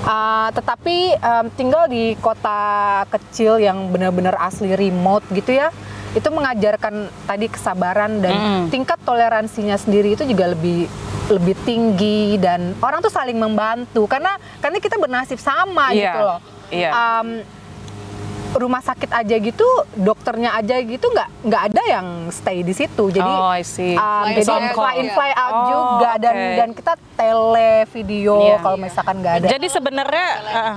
Uh, 0.02 0.48
tetapi 0.52 0.96
um, 1.16 1.46
tinggal 1.52 1.84
di 1.86 2.16
kota 2.18 2.60
kecil 3.08 3.56
yang 3.56 3.88
benar-benar 3.88 4.36
asli 4.36 4.72
remote 4.72 5.24
gitu 5.30 5.56
ya. 5.56 5.68
Itu 6.12 6.28
mengajarkan 6.30 7.10
tadi 7.26 7.46
kesabaran 7.48 8.20
dan 8.20 8.34
tingkat 8.68 8.96
toleransinya 9.02 9.76
sendiri 9.76 10.14
itu 10.14 10.24
juga 10.24 10.52
lebih 10.52 10.88
lebih 11.26 11.56
tinggi 11.62 12.36
dan 12.36 12.76
orang 12.78 13.00
tuh 13.00 13.08
saling 13.08 13.36
membantu 13.36 14.04
karena 14.04 14.32
karena 14.58 14.76
kita 14.76 14.96
bernasib 14.96 15.36
sama 15.36 15.88
Iya, 15.88 16.02
gitu 16.04 16.20
loh. 16.20 16.38
iya. 16.68 16.90
Um, 16.92 17.28
rumah 18.54 18.78
sakit 18.78 19.10
aja 19.10 19.34
gitu, 19.34 19.66
dokternya 19.94 20.54
aja 20.54 20.78
gitu 20.78 21.02
nggak 21.04 21.28
nggak 21.42 21.62
ada 21.66 21.82
yang 21.90 22.06
stay 22.30 22.62
di 22.62 22.70
situ. 22.70 23.10
Jadi 23.10 23.26
Oh, 23.26 23.50
I 23.50 23.66
see. 23.66 23.98
um, 23.98 24.30
Fly 24.30 24.36
jadi 24.36 24.52
in, 24.52 24.66
fly 24.70 24.92
in 24.96 25.08
fly 25.10 25.30
out 25.34 25.54
Oh, 25.54 25.66
juga 25.66 26.10
dan 26.20 26.34
oke. 26.36 26.54
dan 26.54 26.68
kita 26.70 26.92
tele 27.14 27.70
video 27.90 28.34
Iya. 28.40 28.56
kalau 28.60 28.78
misalkan 28.78 29.16
nggak 29.18 29.34
ada. 29.36 29.46
Jadi 29.48 29.66
sebenarnya 29.66 30.28
ah, 30.46 30.74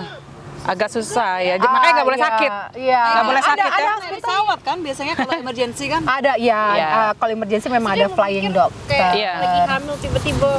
agak 0.68 0.90
susah 0.90 1.40
ya. 1.40 1.56
Jadi 1.56 1.66
makanya 1.66 1.94
nggak 1.96 2.08
boleh 2.08 2.18
Ah, 2.18 2.22
iya, 2.22 2.30
sakit. 2.30 2.52
Iya. 2.78 3.02
Nggak 3.02 3.26
boleh 3.26 3.40
Ada- 3.40 3.50
sakit 3.50 3.64
ada 3.66 3.80
ya. 3.80 3.88
Ada 3.90 4.08
pesawat 4.14 4.60
kan 4.62 4.78
biasanya 4.80 5.14
kalau 5.16 5.34
emergency 5.44 5.86
kan. 5.88 6.02
Ada 6.04 6.34
ya, 6.36 6.62
Iya. 6.70 6.88
uh, 6.90 7.12
kalau 7.16 7.32
emergency 7.34 7.68
memang 7.68 7.92
ada 7.94 8.08
flying 8.10 8.52
doctor. 8.52 8.86
kayak 8.88 9.12
Iya. 9.14 9.34
lagi 9.38 9.60
hamil 9.66 9.96
tiba-tiba 9.98 10.52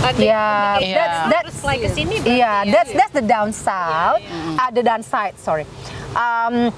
ada 0.00 0.16
Iya, 0.18 0.40
complication, 0.42 0.96
that's- 0.96 1.12
harus 1.12 1.30
that's- 1.30 1.60
fly 1.60 1.76
ke 1.76 1.88
sini 1.90 2.14
berarti 2.18 2.32
Iya, 2.32 2.52
ya. 2.56 2.72
that's 2.72 2.90
that's 2.94 3.14
the 3.14 3.24
downside. 3.24 4.22
Ah, 4.56 4.68
the 4.70 4.80
downside, 4.80 5.36
sorry. 5.36 5.68
Um, 6.12 6.72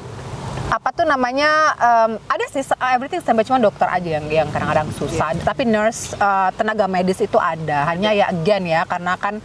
apa 0.69 0.89
tuh 0.91 1.05
namanya 1.05 1.51
um, 1.77 2.17
ada 2.27 2.45
sih 2.49 2.65
uh, 2.65 2.91
everything 2.91 3.21
sampai 3.21 3.45
cuma 3.45 3.61
dokter 3.61 3.85
aja 3.85 4.09
yang 4.11 4.27
yang 4.27 4.49
kadang-kadang 4.49 4.89
susah. 4.91 5.37
Tapi 5.39 5.63
nurse 5.65 6.17
uh, 6.17 6.49
tenaga 6.51 6.85
medis 6.87 7.21
itu 7.21 7.37
ada. 7.37 7.85
Hanya 7.87 8.11
ya 8.11 8.27
again 8.27 8.65
ya 8.67 8.83
karena 8.83 9.15
kan 9.15 9.39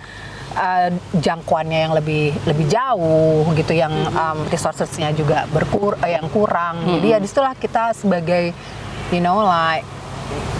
uh, 0.57 0.89
jangkauannya 1.13 1.79
yang 1.85 1.93
lebih 1.93 2.33
lebih 2.43 2.65
jauh 2.65 3.45
gitu 3.53 3.71
yang 3.71 3.93
um, 4.11 4.43
resourcesnya 4.49 5.13
juga 5.13 5.45
berkur 5.47 5.93
uh, 5.95 6.09
yang 6.09 6.25
kurang. 6.27 6.97
Jadi 6.97 7.07
ya 7.07 7.17
di 7.21 7.27
situlah 7.29 7.53
kita 7.53 7.93
sebagai 7.93 8.51
you 9.13 9.21
know 9.21 9.39
like 9.39 9.85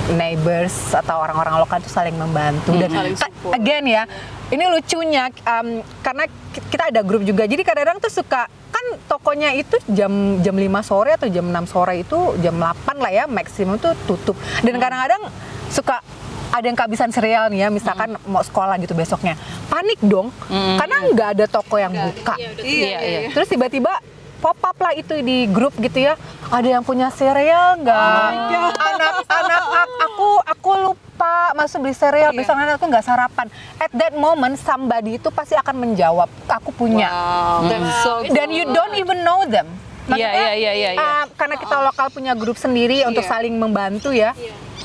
neighbors 0.08 0.96
atau 0.96 1.20
orang-orang 1.20 1.60
lokal 1.60 1.82
itu 1.82 1.92
saling 1.92 2.16
membantu. 2.16 2.72
Dan 2.72 2.88
Saling 2.88 3.18
support. 3.18 3.52
again 3.52 3.84
ya 3.84 4.04
ini 4.48 4.64
lucunya 4.64 5.28
um, 5.44 5.84
karena 6.00 6.24
ki- 6.30 6.64
kita 6.72 6.94
ada 6.94 7.02
grup 7.04 7.28
juga. 7.28 7.44
Jadi 7.44 7.62
kadang-kadang 7.66 8.00
tuh 8.00 8.14
suka 8.14 8.48
kan 8.48 8.86
tokonya 9.10 9.58
itu 9.58 9.76
jam 9.90 10.40
jam 10.40 10.56
5 10.56 10.64
sore 10.86 11.18
atau 11.18 11.28
jam 11.28 11.44
6 11.44 11.68
sore 11.68 12.06
itu 12.06 12.16
jam 12.40 12.56
8 12.56 12.96
lah 12.96 13.12
ya 13.12 13.26
maksimum 13.28 13.76
tuh 13.76 13.92
tutup. 14.08 14.38
Dan 14.64 14.80
kadang-kadang 14.80 15.28
suka 15.68 16.00
ada 16.50 16.64
yang 16.64 16.76
kehabisan 16.76 17.10
cereal 17.10 17.48
nih 17.48 17.60
ya 17.60 17.70
misalkan 17.70 18.10
mau 18.24 18.40
sekolah 18.40 18.78
gitu 18.78 18.92
besoknya 18.92 19.36
panik 19.68 20.00
dong 20.00 20.32
karena 20.78 20.98
nggak 21.08 21.30
ada 21.34 21.46
toko 21.46 21.76
yang 21.76 21.92
buka 21.92 22.36
Iya, 22.60 22.98
iya. 23.00 23.20
Terus 23.30 23.48
tiba-tiba 23.48 23.94
pop 24.38 24.58
up 24.60 24.78
lah 24.78 24.94
itu 24.94 25.18
di 25.20 25.46
grup 25.48 25.74
gitu 25.76 25.98
ya. 26.00 26.14
Ada 26.48 26.68
yang 26.72 26.84
punya 26.84 27.10
sereal 27.10 27.76
nggak? 27.78 28.30
Anak-anak 28.78 29.64
ak- 29.68 29.98
aku 30.00 30.30
aku 30.48 30.70
lupa 30.84 31.34
masuk 31.54 31.82
beli 31.82 31.94
sereal 31.94 32.30
besok 32.32 32.54
nanti 32.54 32.72
aku 32.72 32.86
nggak 32.86 33.02
sarapan. 33.02 33.50
At 33.76 33.92
that 33.92 34.14
moment 34.14 34.56
somebody 34.56 35.18
itu 35.18 35.28
pasti 35.28 35.54
akan 35.54 35.76
menjawab 35.76 36.30
aku 36.46 36.70
punya. 36.72 37.10
Wow, 37.10 37.66
that's 37.66 37.92
so 38.00 38.12
Dan 38.30 38.50
you 38.50 38.64
don't 38.68 38.94
even 38.96 39.22
know 39.22 39.44
them. 39.44 39.68
Iya, 40.08 40.30
iya, 40.32 40.52
iya, 40.56 40.72
iya, 40.72 40.90
iya. 40.96 41.02
ah, 41.04 41.24
karena 41.36 41.60
kita 41.60 41.76
lokal 41.84 42.08
punya 42.08 42.32
grup 42.32 42.56
sendiri 42.56 43.04
untuk 43.04 43.24
saling 43.24 43.52
membantu 43.56 44.16
ya. 44.16 44.32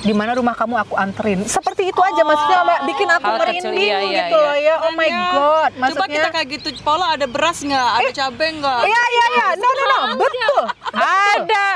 Di 0.02 0.10
mana 0.10 0.34
rumah 0.34 0.58
kamu 0.58 0.74
aku 0.82 0.98
anterin. 0.98 1.46
Seperti 1.46 1.94
itu 1.94 2.00
aja 2.02 2.26
maksudnya 2.26 2.66
Mbak 2.66 2.80
bikin 2.90 3.06
aku 3.06 3.22
Hal 3.22 3.36
kecil, 3.38 3.70
merinding 3.70 3.74
iya, 3.78 3.98
iya, 4.02 4.18
gitu 4.26 4.34
iya. 4.34 4.46
loh 4.50 4.56
ya. 4.58 4.74
Oh 4.82 4.90
my 4.90 4.98
Makanya, 4.98 5.30
god. 5.30 5.70
Coba 5.70 5.78
Maksudnya 5.78 6.08
kita 6.10 6.28
kayak 6.34 6.48
gitu, 6.50 6.68
Paula 6.82 7.06
ada 7.14 7.26
beras 7.30 7.58
nggak? 7.62 7.90
Ada 8.02 8.10
cabai 8.10 8.48
nggak? 8.58 8.80
Iya 8.82 9.02
iya 9.14 9.24
iya. 9.30 9.46
No 9.54 9.68
no 9.70 9.84
no. 9.86 9.98
Betul. 10.18 10.62
Ada, 10.90 11.66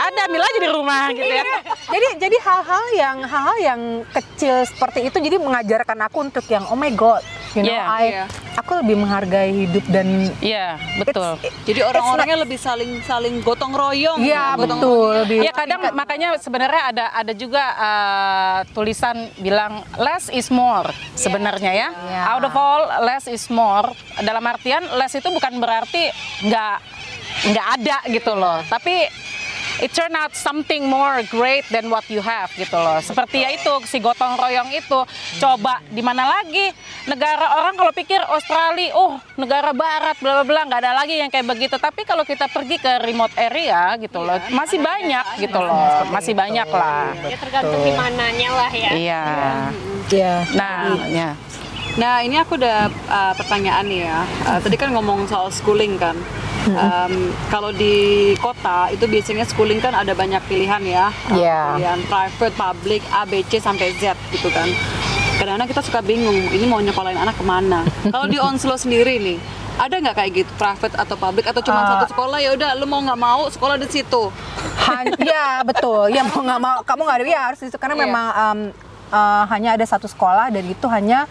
ada 0.00 0.20
ambil 0.28 0.42
aja 0.44 0.58
di 0.60 0.70
rumah 0.70 1.02
gitu 1.12 1.24
ya. 1.24 1.44
jadi 1.90 2.08
jadi 2.16 2.36
hal-hal 2.40 2.84
yang 2.96 3.16
hal-hal 3.26 3.56
yang 3.60 3.80
kecil 4.08 4.64
seperti 4.64 5.10
itu 5.10 5.16
jadi 5.20 5.36
mengajarkan 5.36 5.98
aku 6.08 6.18
untuk 6.24 6.44
yang 6.48 6.64
oh 6.72 6.78
my 6.78 6.88
god 6.94 7.20
you 7.52 7.60
know 7.60 7.68
Iya. 7.68 7.84
I 7.84 8.04
Iya. 8.08 8.24
Aku 8.70 8.86
lebih 8.86 9.02
menghargai 9.02 9.50
hidup 9.66 9.82
dan 9.90 10.30
Iya, 10.38 10.78
betul. 10.94 11.34
it's- 11.42 11.66
Jadi 11.66 11.82
orang-orangnya 11.82 12.38
lebih 12.38 12.54
saling 12.54 13.02
saling 13.02 13.42
gotong 13.42 13.74
royong. 13.74 14.22
Iya 14.22 14.54
betul 14.54 14.78
royong. 15.10 15.26
lebih 15.26 15.38
Ya 15.42 15.50
kadang 15.50 15.90
makanya 15.90 16.38
sebenarnya 16.38 16.82
ada 16.86 17.04
ada 17.10 17.32
juga 17.34 17.64
uh, 17.74 18.58
tulisan 18.70 19.26
bilang 19.42 19.82
less 19.98 20.30
is 20.30 20.46
more 20.48 20.86
sebenarnya 21.18 21.74
ya. 21.74 21.88
Iya. 21.90 22.20
Out 22.30 22.46
of 22.46 22.54
all 22.54 22.82
less 23.02 23.26
is 23.26 23.42
more. 23.50 23.90
Dalam 24.22 24.46
artian 24.46 24.86
less 24.94 25.18
itu 25.18 25.26
bukan 25.26 25.58
berarti 25.58 26.06
nggak 26.46 26.76
nggak 27.50 27.66
ada 27.74 27.96
gitu 28.06 28.38
loh. 28.38 28.62
Tapi 28.64 29.02
it 29.80 29.90
turn 29.90 30.12
out 30.12 30.32
something 30.32 30.84
more 30.84 31.20
great 31.28 31.64
than 31.68 31.88
what 31.88 32.04
you 32.06 32.20
have 32.20 32.48
gitu 32.54 32.76
loh. 32.76 33.00
Seperti 33.00 33.42
ya 33.42 33.50
itu 33.50 33.72
si 33.84 33.98
gotong 33.98 34.36
royong 34.36 34.70
itu. 34.70 35.00
Coba 35.36 35.80
di 35.88 36.00
mana 36.00 36.28
lagi 36.28 36.70
negara 37.04 37.58
orang 37.58 37.74
kalau 37.74 37.92
pikir 37.92 38.20
Australia, 38.22 38.92
oh 38.94 39.16
negara 39.34 39.72
barat 39.72 40.16
bla 40.20 40.40
bla 40.40 40.44
bla 40.44 40.60
nggak 40.68 40.80
ada 40.80 40.92
lagi 40.94 41.16
yang 41.16 41.28
kayak 41.28 41.48
begitu. 41.48 41.76
Tapi 41.76 42.04
kalau 42.04 42.22
kita 42.22 42.46
pergi 42.46 42.76
ke 42.76 43.00
remote 43.02 43.32
area 43.34 43.96
gitu 43.96 44.20
loh, 44.20 44.36
masih 44.52 44.78
banyak 44.78 45.24
gitu 45.40 45.58
loh. 45.58 46.04
Masih 46.08 46.32
banyak 46.32 46.68
lah. 46.68 47.12
ya 47.26 47.36
tergantung 47.36 47.80
di 47.80 47.92
mananya 47.92 48.48
lah 48.54 48.72
ya 48.72 48.90
Iya. 48.92 49.24
ya 50.10 50.34
Nah, 50.54 51.06
ya. 51.06 51.30
Nah 51.96 52.20
ini 52.20 52.36
aku 52.36 52.54
ada 52.54 52.86
uh, 53.08 53.32
pertanyaan 53.34 53.82
nih 53.82 54.06
ya. 54.06 54.20
Uh, 54.44 54.58
tadi 54.58 54.76
kan 54.76 54.90
ngomong 54.90 55.26
soal 55.26 55.50
schooling 55.50 55.96
kan. 55.96 56.14
Um, 56.60 57.32
kalau 57.48 57.72
di 57.72 57.96
kota 58.36 58.92
itu 58.92 59.08
biasanya 59.08 59.42
schooling 59.42 59.80
kan 59.80 59.90
ada 59.90 60.12
banyak 60.12 60.38
pilihan 60.44 60.82
ya. 60.84 61.06
Uh, 61.26 61.34
Iya. 61.34 61.60
Pilihan 61.74 62.00
private, 62.06 62.54
public, 62.54 63.00
A, 63.10 63.24
B, 63.24 63.40
C 63.42 63.58
sampai 63.58 63.96
Z 63.96 64.12
gitu 64.30 64.48
kan. 64.50 64.68
Kadang-kadang 65.34 65.66
kita 65.66 65.80
suka 65.80 66.00
bingung, 66.00 66.36
ini 66.36 66.68
mau 66.68 66.78
nyekolahin 66.78 67.16
anak 67.16 67.32
ke 67.34 67.42
mana. 67.42 67.80
kalau 68.12 68.28
di 68.28 68.36
Onslow 68.36 68.76
sendiri 68.76 69.16
nih, 69.16 69.40
ada 69.80 69.96
nggak 69.96 70.12
kayak 70.14 70.30
gitu 70.36 70.50
private 70.54 70.92
atau 70.94 71.16
public 71.16 71.48
atau 71.48 71.64
cuma 71.64 71.80
Uh, 71.80 71.88
satu 71.96 72.06
sekolah 72.12 72.38
ya 72.38 72.52
udah 72.52 72.76
lu 72.76 72.84
mau 72.84 73.00
nggak 73.00 73.16
mau 73.18 73.48
sekolah 73.48 73.80
di 73.80 73.88
situ. 73.88 74.28
Han- 74.84 75.16
ya 75.16 75.64
betul 75.64 76.12
ya 76.12 76.20
mau 76.22 76.44
nggak 76.44 76.60
mau 76.60 76.76
kamu 76.82 77.00
nggak 77.02 77.16
ada 77.16 77.24
ya 77.24 77.40
harus 77.48 77.60
itu 77.62 77.76
karena 77.76 77.96
Iya. 77.96 78.04
memang 78.04 78.26
um, 78.28 78.58
uh, 79.08 79.44
hanya 79.48 79.80
ada 79.80 79.84
satu 79.84 80.04
sekolah 80.04 80.52
dan 80.52 80.64
itu 80.66 80.84
hanya 80.92 81.24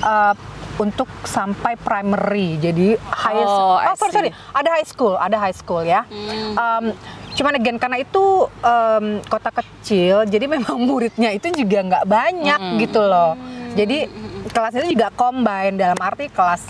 uh, 0.00 0.34
untuk 0.76 1.10
sampai 1.22 1.74
primary 1.74 2.54
jadi 2.56 2.94
high 3.02 3.34
Oh, 3.36 3.74
oh 3.76 3.94
sorry, 3.94 4.12
sorry. 4.12 4.30
ada 4.52 4.70
high 4.70 4.86
school 4.86 5.14
ada 5.14 5.36
high 5.36 5.52
school 5.52 5.82
ya. 5.82 6.06
Um, 6.54 6.94
cuman 7.34 7.54
again 7.54 7.76
karena 7.76 7.98
itu 7.98 8.24
um, 8.46 9.06
kota 9.24 9.50
kecil 9.52 10.22
jadi 10.24 10.46
memang 10.46 10.78
muridnya 10.86 11.30
itu 11.30 11.50
juga 11.52 11.78
nggak 11.84 12.04
banyak 12.04 12.60
gitu 12.80 13.00
loh. 13.00 13.34
Jadi 13.70 14.06
kelas 14.48 14.74
itu 14.76 14.94
juga 14.94 15.10
combine 15.10 15.74
dalam 15.74 15.98
arti 15.98 16.26
kelas 16.28 16.62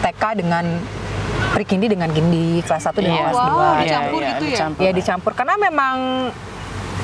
TK 0.00 0.22
dengan 0.34 0.64
pre-kindi 1.52 1.86
dengan 1.86 2.08
gindi 2.08 2.58
kelas 2.60 2.84
1 2.86 2.96
dengan 2.96 3.12
Iya. 3.12 3.22
kelas 3.22 3.36
Wow, 3.36 3.44
2 3.44 3.52
Iya, 3.52 3.76
dicampur 3.78 4.20
gitu 4.22 4.42
ya? 4.42 4.50
dicampur. 4.50 4.80
ya 4.80 4.90
dicampur. 4.90 5.32
Karena 5.34 5.54
memang 5.60 5.96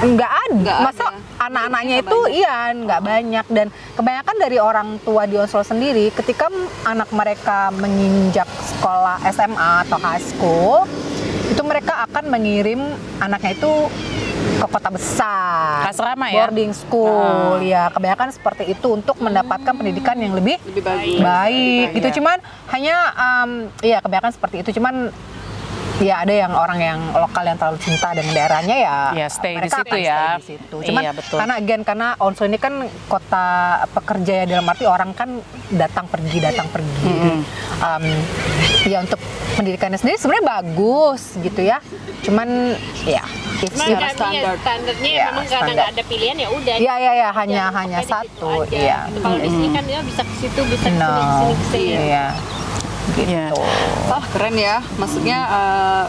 nggak 0.01 0.33
ada 0.41 0.55
Nggak 0.55 0.79
masa 0.85 1.05
anak-anaknya 1.39 1.95
Nggak 1.97 2.05
itu 2.05 2.19
banyak. 2.21 2.37
iya 2.37 2.57
nggak 2.73 3.01
banyak. 3.03 3.45
Dan 3.49 3.67
kebanyakan 3.93 4.37
dari 4.37 4.59
orang 4.59 4.89
tua 5.01 5.23
di 5.25 5.37
Oslo 5.37 5.63
sendiri 5.63 6.11
ketika 6.11 6.47
m- 6.47 6.67
anak 6.85 7.11
mereka 7.11 7.59
menginjak 7.73 8.47
sekolah 8.69 9.19
SMA 9.29 9.73
atau 9.83 9.99
high 9.99 10.21
school 10.21 10.87
itu 11.49 11.63
mereka 11.63 12.05
akan 12.05 12.25
mengirim 12.29 12.81
anaknya 13.19 13.53
itu 13.53 13.73
ke 14.55 14.67
kota 14.67 14.89
besar. 14.89 15.83
Ke 15.83 15.91
asrama 15.93 16.27
ya? 16.29 16.45
boarding 16.45 16.71
school 16.73 17.59
ya 17.61 17.89
kebanyakan 17.89 18.31
seperti 18.31 18.65
itu 18.69 18.89
untuk 18.93 19.19
mendapatkan 19.19 19.71
pendidikan 19.73 20.15
yang 20.15 20.31
lebih 20.33 20.59
Lebih 20.65 20.83
bagus. 20.83 21.19
baik 21.19 21.87
gitu. 21.93 22.09
cuman 22.19 22.39
hanya 22.69 22.97
um, 23.15 23.51
iya 23.81 23.99
kebanyakan 23.99 24.31
seperti 24.31 24.63
itu. 24.63 24.71
Cuman 24.75 25.11
ya 25.99 26.23
ada 26.23 26.31
yang 26.31 26.53
orang 26.53 26.79
yang 26.79 26.99
lokal 27.13 27.43
yang 27.43 27.57
terlalu 27.57 27.79
cinta 27.79 28.09
dengan 28.13 28.33
daerahnya 28.33 28.77
ya, 28.79 28.99
Ya, 29.15 29.27
stay 29.27 29.55
di 29.55 29.67
mereka 29.67 29.79
situ 29.79 29.91
akan 29.91 29.99
ya. 30.01 30.19
stay 30.19 30.37
di 30.37 30.47
situ. 30.49 30.77
Cuman 30.85 31.03
Iya, 31.03 31.11
betul. 31.11 31.37
karena 31.37 31.55
again 31.57 31.83
karena 31.83 32.09
Onsu 32.19 32.43
ini 32.45 32.57
kan 32.57 32.75
kota 33.07 33.47
pekerja 33.91 34.33
ya 34.37 34.45
dalam 34.49 34.65
arti 34.65 34.85
orang 34.85 35.11
kan 35.13 35.43
datang 35.69 36.07
pergi 36.07 36.39
datang 36.39 36.67
pergi. 36.69 37.03
Jadi, 37.03 37.31
um, 37.81 38.05
ya 38.85 38.99
untuk 39.01 39.19
pendidikannya 39.55 39.99
sendiri 39.99 40.17
sebenarnya 40.17 40.47
bagus 40.57 41.35
gitu 41.37 41.61
ya. 41.61 41.83
Cuman 42.21 42.79
ya 43.03 43.23
it's 43.59 43.75
Cuma 43.75 43.85
your 43.87 43.99
karena 43.99 44.15
standar. 44.15 44.39
ya, 44.39 44.53
standarnya 44.57 45.11
Ya, 45.11 45.27
memang 45.29 45.47
karena 45.49 45.71
nggak 45.73 45.89
ada 45.91 46.03
pilihan 46.07 46.37
ya 46.37 46.49
udah. 46.49 46.77
Ya 46.79 46.95
ya 46.97 47.13
ya 47.17 47.29
hanya 47.33 47.63
hanya 47.73 47.99
di 47.99 48.07
satu. 48.07 48.51
Iya. 48.69 48.99
Gitu. 49.09 49.19
Kalau 49.19 49.37
di 49.37 49.49
sini 49.49 49.69
kan 49.73 49.83
dia 49.83 50.01
bisa 50.01 50.23
ke 50.23 50.35
situ, 50.37 50.61
bisa 50.65 50.87
ke 50.87 50.95
sini, 50.95 51.03
ke 51.03 51.35
sini, 51.35 51.55
ke 51.55 51.67
sini. 51.69 51.95
Iya. 52.07 52.27
Iya. 53.17 53.55
Wah 54.09 54.25
keren 54.33 54.57
ya, 54.59 54.83
maksudnya 55.01 55.39
eh, 55.49 56.05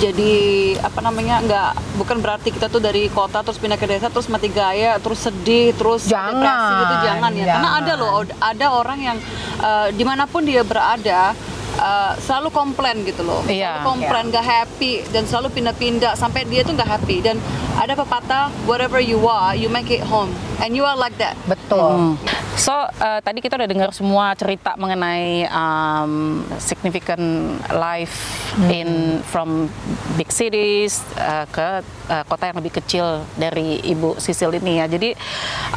jadi 0.00 0.34
apa 0.80 1.04
namanya 1.04 1.44
nggak 1.44 1.70
bukan 2.00 2.18
berarti 2.24 2.48
kita 2.50 2.72
tuh 2.72 2.80
dari 2.80 3.06
kota 3.12 3.44
terus 3.44 3.60
pindah 3.60 3.76
ke 3.76 3.84
desa 3.84 4.08
terus 4.08 4.26
mati 4.26 4.48
gaya 4.48 4.96
terus 4.98 5.20
sedih 5.28 5.76
terus 5.76 6.08
Jangan, 6.08 6.40
depresi 6.40 6.72
gitu 6.80 6.94
jangan 7.06 7.30
ya. 7.36 7.44
Karena 7.44 7.68
jangan. 7.68 7.82
ada 7.84 7.92
loh 8.00 8.12
ada 8.40 8.66
orang 8.72 8.98
yang 8.98 9.16
eh, 9.60 9.88
di 9.92 10.04
mana 10.06 10.24
pun 10.24 10.42
dia 10.42 10.64
berada 10.64 11.36
eh, 11.76 12.12
selalu 12.18 12.48
komplain 12.50 13.04
gitu 13.04 13.22
loh. 13.22 13.44
Iya. 13.46 13.84
selalu 13.84 13.88
komplain 14.02 14.24
nggak 14.32 14.46
happy 14.46 14.92
dan 15.12 15.22
selalu 15.28 15.48
pindah-pindah 15.60 16.12
sampai 16.16 16.48
dia 16.48 16.64
tuh 16.64 16.72
nggak 16.74 16.90
happy. 16.98 17.20
Dan 17.20 17.36
ada 17.76 17.92
pepatah 17.92 18.48
whatever 18.64 18.98
you 18.98 19.20
are 19.28 19.52
you 19.54 19.68
make 19.68 19.88
it 19.92 20.02
home 20.08 20.32
and 20.62 20.72
you 20.78 20.86
are 20.86 20.96
like 20.96 21.14
that 21.18 21.34
Betul. 21.44 22.16
Hmm. 22.16 22.42
So 22.52 22.70
uh, 22.70 23.18
tadi 23.24 23.40
kita 23.40 23.56
udah 23.56 23.68
dengar 23.68 23.90
semua 23.96 24.36
cerita 24.36 24.76
mengenai 24.76 25.48
um, 25.48 26.44
significant 26.60 27.58
life 27.72 28.44
in 28.68 29.18
from 29.24 29.72
big 30.20 30.28
cities 30.28 31.00
uh, 31.16 31.48
ke 31.48 31.80
uh, 32.12 32.24
kota 32.28 32.52
yang 32.52 32.60
lebih 32.60 32.76
kecil 32.76 33.24
dari 33.40 33.80
Ibu 33.80 34.20
Sisil 34.20 34.52
ini 34.60 34.84
ya. 34.84 34.86
Jadi 34.86 35.16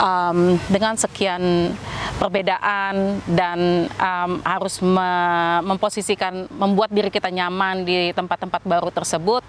um, 0.03 0.59
dengan 0.67 0.99
sekian 0.99 1.73
perbedaan 2.19 3.23
dan 3.33 3.87
um, 3.95 4.31
harus 4.43 4.83
me- 4.83 5.63
memposisikan 5.63 6.51
membuat 6.59 6.91
diri 6.91 7.07
kita 7.07 7.31
nyaman 7.31 7.87
di 7.87 8.11
tempat-tempat 8.11 8.61
baru 8.67 8.91
tersebut 8.91 9.43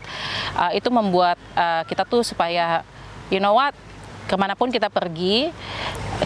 uh, 0.54 0.70
itu 0.72 0.88
membuat 0.94 1.36
uh, 1.58 1.82
kita 1.90 2.06
tuh 2.06 2.22
supaya 2.22 2.86
you 3.30 3.42
know 3.42 3.54
what 3.58 3.74
ke 4.26 4.34
mana 4.34 4.58
pun 4.58 4.74
kita 4.74 4.90
pergi 4.90 5.48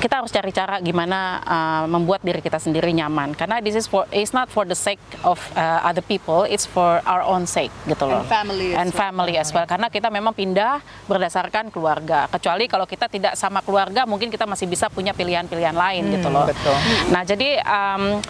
kita 0.01 0.23
harus 0.23 0.33
cari 0.33 0.51
cara 0.55 0.81
gimana 0.81 1.43
uh, 1.45 1.85
membuat 1.85 2.25
diri 2.25 2.41
kita 2.41 2.57
sendiri 2.57 2.95
nyaman. 2.95 3.37
Karena 3.37 3.61
this 3.61 3.77
is 3.77 3.85
for 3.85 4.09
it's 4.15 4.33
not 4.33 4.49
for 4.49 4.65
the 4.65 4.77
sake 4.77 5.03
of 5.27 5.37
uh, 5.55 5.85
other 5.85 6.01
people 6.01 6.49
it's 6.49 6.65
for 6.65 7.05
our 7.05 7.21
own 7.21 7.45
sake 7.45 7.71
gitu 7.85 8.09
loh. 8.09 8.25
And 8.25 8.31
family 8.31 8.69
as 8.73 8.79
and 8.81 8.89
well. 8.91 9.01
family 9.03 9.35
as 9.37 9.49
well. 9.53 9.67
Karena 9.69 9.93
kita 9.93 10.09
memang 10.09 10.33
pindah 10.33 10.81
berdasarkan 11.05 11.69
keluarga. 11.69 12.31
Kecuali 12.33 12.65
kalau 12.71 12.89
kita 12.89 13.11
tidak 13.11 13.35
sama 13.37 13.61
keluarga 13.61 14.09
mungkin 14.09 14.33
kita 14.33 14.49
masih 14.49 14.65
bisa 14.71 14.89
punya 14.89 15.13
pilihan-pilihan 15.13 15.77
lain 15.77 16.03
gitu 16.17 16.29
loh. 16.33 16.47
betul. 16.49 16.77
nah 17.13 17.23
jadi 17.27 17.61
um, 17.61 18.23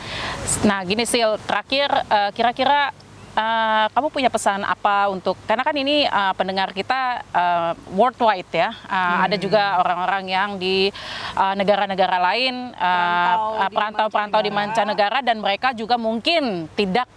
nah 0.66 0.82
gini 0.82 1.06
Sil. 1.06 1.38
Terakhir 1.46 1.88
uh, 2.10 2.30
kira-kira 2.34 2.90
uh, 3.36 3.86
kamu 3.92 4.08
punya 4.10 4.30
pesan 4.32 4.62
apa 4.66 5.10
untuk 5.10 5.36
karena 5.46 5.62
kan 5.62 5.76
ini 5.76 6.06
uh, 6.06 6.32
pendengar 6.34 6.74
kita 6.74 7.22
uh, 7.30 7.72
worldwide 7.94 8.50
ya. 8.50 8.70
Uh, 8.86 9.26
ada 9.26 9.36
juga 9.38 9.78
orang-orang 9.82 10.24
yang 10.30 10.50
di 10.56 10.90
uh, 11.36 11.54
negara-negara 11.54 12.16
lain 12.32 12.74
uh, 12.74 13.66
uh, 13.66 13.70
perantau-perantau 13.70 14.40
di 14.42 14.50
mancanegara 14.50 15.22
dan 15.22 15.38
mereka 15.38 15.72
juga 15.76 15.94
mungkin 16.00 16.66
tidak 16.74 17.08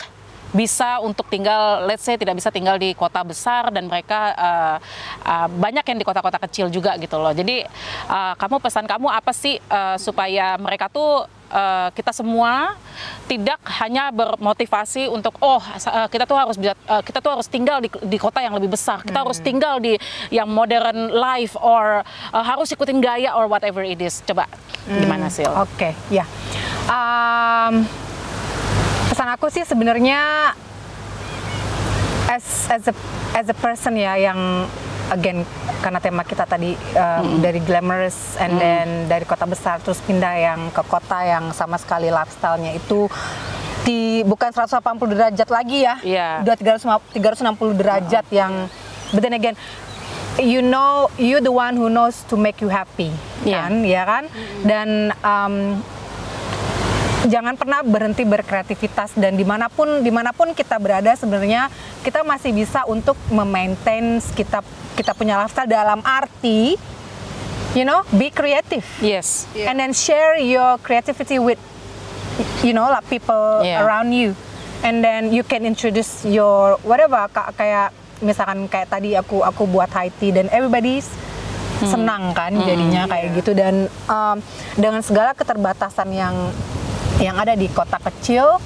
bisa 0.54 1.01
untuk 1.01 1.26
tinggal, 1.28 1.89
let's 1.89 2.06
say 2.06 2.14
tidak 2.14 2.38
bisa 2.38 2.54
tinggal 2.54 2.78
di 2.78 2.93
kota 2.93 3.26
besar 3.26 3.74
dan 3.74 3.89
mereka 3.89 4.38
uh, 4.38 4.78
uh, 5.26 5.47
banyak 5.49 5.82
yang 5.82 5.97
di 5.97 6.06
kota-kota 6.06 6.38
kecil 6.45 6.70
juga 6.70 6.93
gitu 7.01 7.18
loh. 7.18 7.34
Jadi 7.34 7.66
uh, 8.08 8.34
kamu 8.38 8.62
pesan 8.62 8.86
kamu 8.86 9.10
apa 9.10 9.34
sih 9.34 9.58
uh, 9.68 9.97
supaya 9.97 10.54
mereka 10.62 10.93
tuh 10.93 11.26
uh, 11.49 11.89
kita 11.97 12.14
semua 12.14 12.78
tidak 13.26 13.58
hanya 13.82 14.14
bermotivasi 14.14 15.10
untuk 15.10 15.34
oh 15.41 15.58
uh, 15.58 16.06
kita 16.06 16.30
tuh 16.30 16.38
harus 16.38 16.56
bisa 16.62 16.78
uh, 16.86 17.01
kita 17.01 17.18
tuh 17.18 17.34
harus 17.34 17.49
tinggal 17.49 17.82
di, 17.82 17.89
di 18.06 18.18
kota 18.22 18.38
yang 18.38 18.54
lebih 18.54 18.70
besar, 18.78 19.01
kita 19.01 19.26
harus 19.26 19.41
tinggal 19.41 19.82
di 19.82 19.97
yang 20.30 20.49
modern 20.49 21.10
life 21.14 21.58
or 21.58 22.06
uh, 22.30 22.43
harus 22.45 22.70
ikutin 22.70 23.01
gaya 23.01 23.34
or 23.34 23.49
whatever 23.49 23.82
it 23.82 23.97
is. 23.97 24.22
Coba 24.22 24.45
gimana 24.86 25.34
sih? 25.34 25.49
Oke, 25.49 25.97
ya. 26.14 26.30
Um, 26.86 27.88
pesan 29.14 29.30
aku 29.30 29.45
sih 29.53 29.61
sebenarnya 29.61 30.49
as 32.34 32.66
as 32.66 32.89
a 32.89 32.93
as 33.38 33.45
a 33.45 33.53
person 33.53 33.93
ya 33.93 34.18
yang 34.18 34.66
again 35.14 35.45
karena 35.86 36.01
tema 36.01 36.26
kita 36.26 36.49
tadi 36.49 36.74
um, 36.97 37.38
dari 37.38 37.61
glamorous 37.61 38.34
and 38.41 38.57
then 38.57 39.05
dari 39.05 39.22
kota 39.22 39.45
besar 39.45 39.78
terus 39.86 40.01
pindah 40.01 40.34
yang 40.34 40.74
ke 40.74 40.82
kota 40.89 41.22
yang 41.22 41.53
sama 41.53 41.78
sekali 41.78 42.09
lifestyle-nya 42.09 42.74
itu 42.74 43.05
di 43.86 44.26
bukan 44.26 44.49
180 44.49 44.82
derajat 45.14 45.49
lagi 45.53 45.86
ya. 45.86 45.95
Iya. 46.01 46.30
Udah 46.41 46.55
300 46.57 47.14
360 47.14 47.78
derajat 47.78 48.26
yang 48.34 48.66
but 49.14 49.22
then 49.22 49.38
again 49.38 49.53
you 50.41 50.66
know 50.66 51.05
you 51.22 51.38
the 51.38 51.53
one 51.53 51.78
who 51.78 51.86
knows 51.86 52.26
to 52.26 52.34
make 52.34 52.57
you 52.66 52.74
happy 52.74 53.14
Iya. 53.45 53.70
kan 53.70 53.74
ya 53.86 54.03
kan 54.09 54.24
dan 54.66 55.14
um, 55.22 55.86
jangan 57.24 57.55
pernah 57.55 57.80
berhenti 57.82 58.21
berkreativitas 58.21 59.15
dan 59.15 59.34
di 59.34 59.43
mana 59.43 59.67
pun 59.67 60.03
di 60.03 60.11
mana 60.11 60.32
pun 60.32 60.51
kita 60.51 60.76
berada 60.76 61.07
sebenarnya 61.13 61.71
kita 62.01 62.21
masih 62.21 62.51
bisa 62.51 62.84
untuk 62.84 63.15
memaintain 63.30 64.19
kita 64.34 64.59
kita 64.93 65.11
punya 65.13 65.39
lifestyle 65.39 65.65
dalam 65.65 66.03
arti 66.03 66.76
you 67.74 67.82
know 67.82 68.03
be 68.11 68.28
creative 68.28 68.84
Yes. 68.99 69.47
Iya. 69.51 69.71
and 69.71 69.76
then 69.78 69.91
share 69.91 70.36
your 70.36 70.76
creativity 70.78 71.39
with 71.39 71.59
you 72.59 72.76
know 72.76 72.88
like 72.88 73.07
people 73.07 73.63
Yeah. 73.63 73.82
around 73.82 74.11
you 74.11 74.36
and 74.84 74.99
then 74.99 75.32
you 75.32 75.41
can 75.41 75.63
introduce 75.63 76.28
your 76.28 76.76
whatever 76.84 77.24
ka- 77.32 77.55
kayak 77.55 77.95
misalkan 78.19 78.67
kayak 78.67 78.91
tadi 78.91 79.15
aku 79.15 79.39
aku 79.41 79.63
buat 79.63 79.88
tea 80.19 80.32
dan 80.32 80.51
everybody's 80.51 81.07
senang 81.84 82.32
kan 82.32 82.55
jadinya 82.63 83.03
kayak 83.05 83.36
gitu 83.36 83.51
dan 83.51 83.91
um, 84.07 84.39
dengan 84.76 85.03
segala 85.03 85.36
keterbatasan 85.36 86.15
yang 86.15 86.32
yang 87.24 87.39
ada 87.39 87.55
di 87.55 87.71
kota 87.71 87.95
kecil 88.03 88.59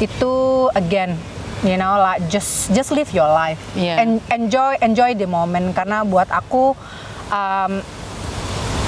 itu 0.00 0.32
again 0.72 1.12
you 1.60 1.76
know 1.76 1.94
like 1.94 2.24
just 2.26 2.72
just 2.72 2.90
live 2.90 3.12
your 3.12 3.28
life 3.28 3.60
Yeah. 3.76 4.00
and 4.00 4.18
enjoy 4.32 4.80
enjoy 4.80 5.12
the 5.12 5.28
moment 5.28 5.76
karena 5.76 6.02
buat 6.02 6.26
aku 6.26 6.72
um, 7.28 7.72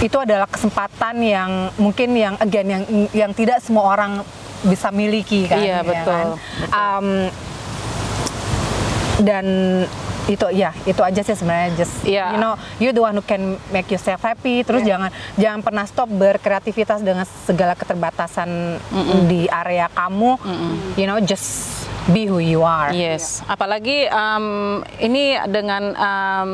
itu 0.01 0.17
adalah 0.17 0.49
kesempatan 0.49 1.21
yang 1.21 1.51
mungkin 1.77 2.17
yang 2.17 2.35
again 2.41 2.67
yang 2.67 2.83
yang 3.13 3.31
tidak 3.31 3.61
semua 3.61 3.95
orang 3.95 4.25
bisa 4.65 4.89
miliki 4.89 5.45
kan 5.45 5.61
Iya, 5.61 5.81
ya 5.81 5.81
betul, 5.85 6.09
kan? 6.09 6.27
betul. 6.35 6.73
Um, 6.73 7.09
dan 9.23 9.47
itu 10.25 10.47
ya 10.51 10.73
itu 10.89 11.01
aja 11.05 11.21
sih 11.21 11.37
sebenarnya 11.37 11.77
just 11.77 11.95
Iya. 12.05 12.33
you 12.33 12.41
know 12.41 12.55
you 12.81 12.89
the 12.91 13.03
one 13.03 13.13
who 13.13 13.25
can 13.25 13.61
make 13.69 13.89
yourself 13.89 14.25
happy. 14.25 14.65
Terus 14.65 14.81
jangan 14.83 15.13
jangan 15.37 15.61
pernah 15.61 15.85
stop 15.85 16.09
berkreativitas 16.09 17.05
dengan 17.05 17.29
segala 17.45 17.77
keterbatasan 17.77 18.81
di 19.29 19.45
area 19.49 19.93
kamu. 19.93 20.41
You 20.97 21.05
know 21.05 21.21
just 21.21 21.85
be 22.09 22.29
who 22.29 22.41
you 22.41 22.61
are. 22.61 22.93
Yes, 22.93 23.41
apalagi 23.45 24.09
um, 24.13 24.81
ini 25.01 25.37
dengan 25.49 25.93
um, 25.97 26.53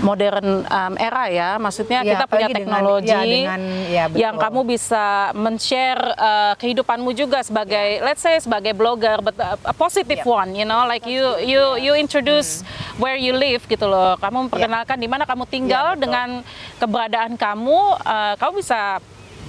modern 0.00 0.64
um, 0.64 0.94
era 0.96 1.28
ya, 1.28 1.48
maksudnya 1.56 2.02
Ya, 2.02 2.16
kita 2.16 2.24
punya 2.24 2.46
apalagi 2.46 2.52
dengan- 2.52 2.66
teknologi 2.82 3.10
ya, 3.10 3.20
dengan- 3.22 3.66
ya, 3.86 4.04
betul. 4.08 4.20
yang 4.20 4.34
kamu 4.36 4.60
bisa 4.66 5.04
men-share 5.32 6.02
uh, 6.14 6.52
kehidupanmu 6.56 7.10
juga 7.12 7.40
sebagai, 7.40 8.00
let's 8.00 8.18
say 8.18 8.36
sebagai 8.36 8.72
blogger, 8.72 9.20
but 9.20 9.36
a, 9.36 9.54
a 9.62 9.72
positive 9.72 10.18
Ya. 10.18 10.26
one, 10.26 10.54
you 10.54 10.64
know, 10.64 10.84
like 10.84 11.04
you 11.04 11.22
you 11.40 11.60
you 11.78 11.92
introduce 11.94 12.66
where 12.96 13.14
you 13.14 13.32
live 13.32 13.62
gitu 13.64 13.84
loh, 13.84 14.18
kamu 14.18 14.48
memperkenalkan 14.48 14.96
di 14.96 15.06
mana 15.06 15.22
kamu 15.22 15.44
tinggal 15.46 15.84
Ya, 15.84 15.94
betul. 15.94 16.02
dengan 16.02 16.28
keberadaan 16.76 17.32
kamu, 17.34 17.78
uh, 17.98 18.34
kamu 18.34 18.52
bisa 18.58 18.98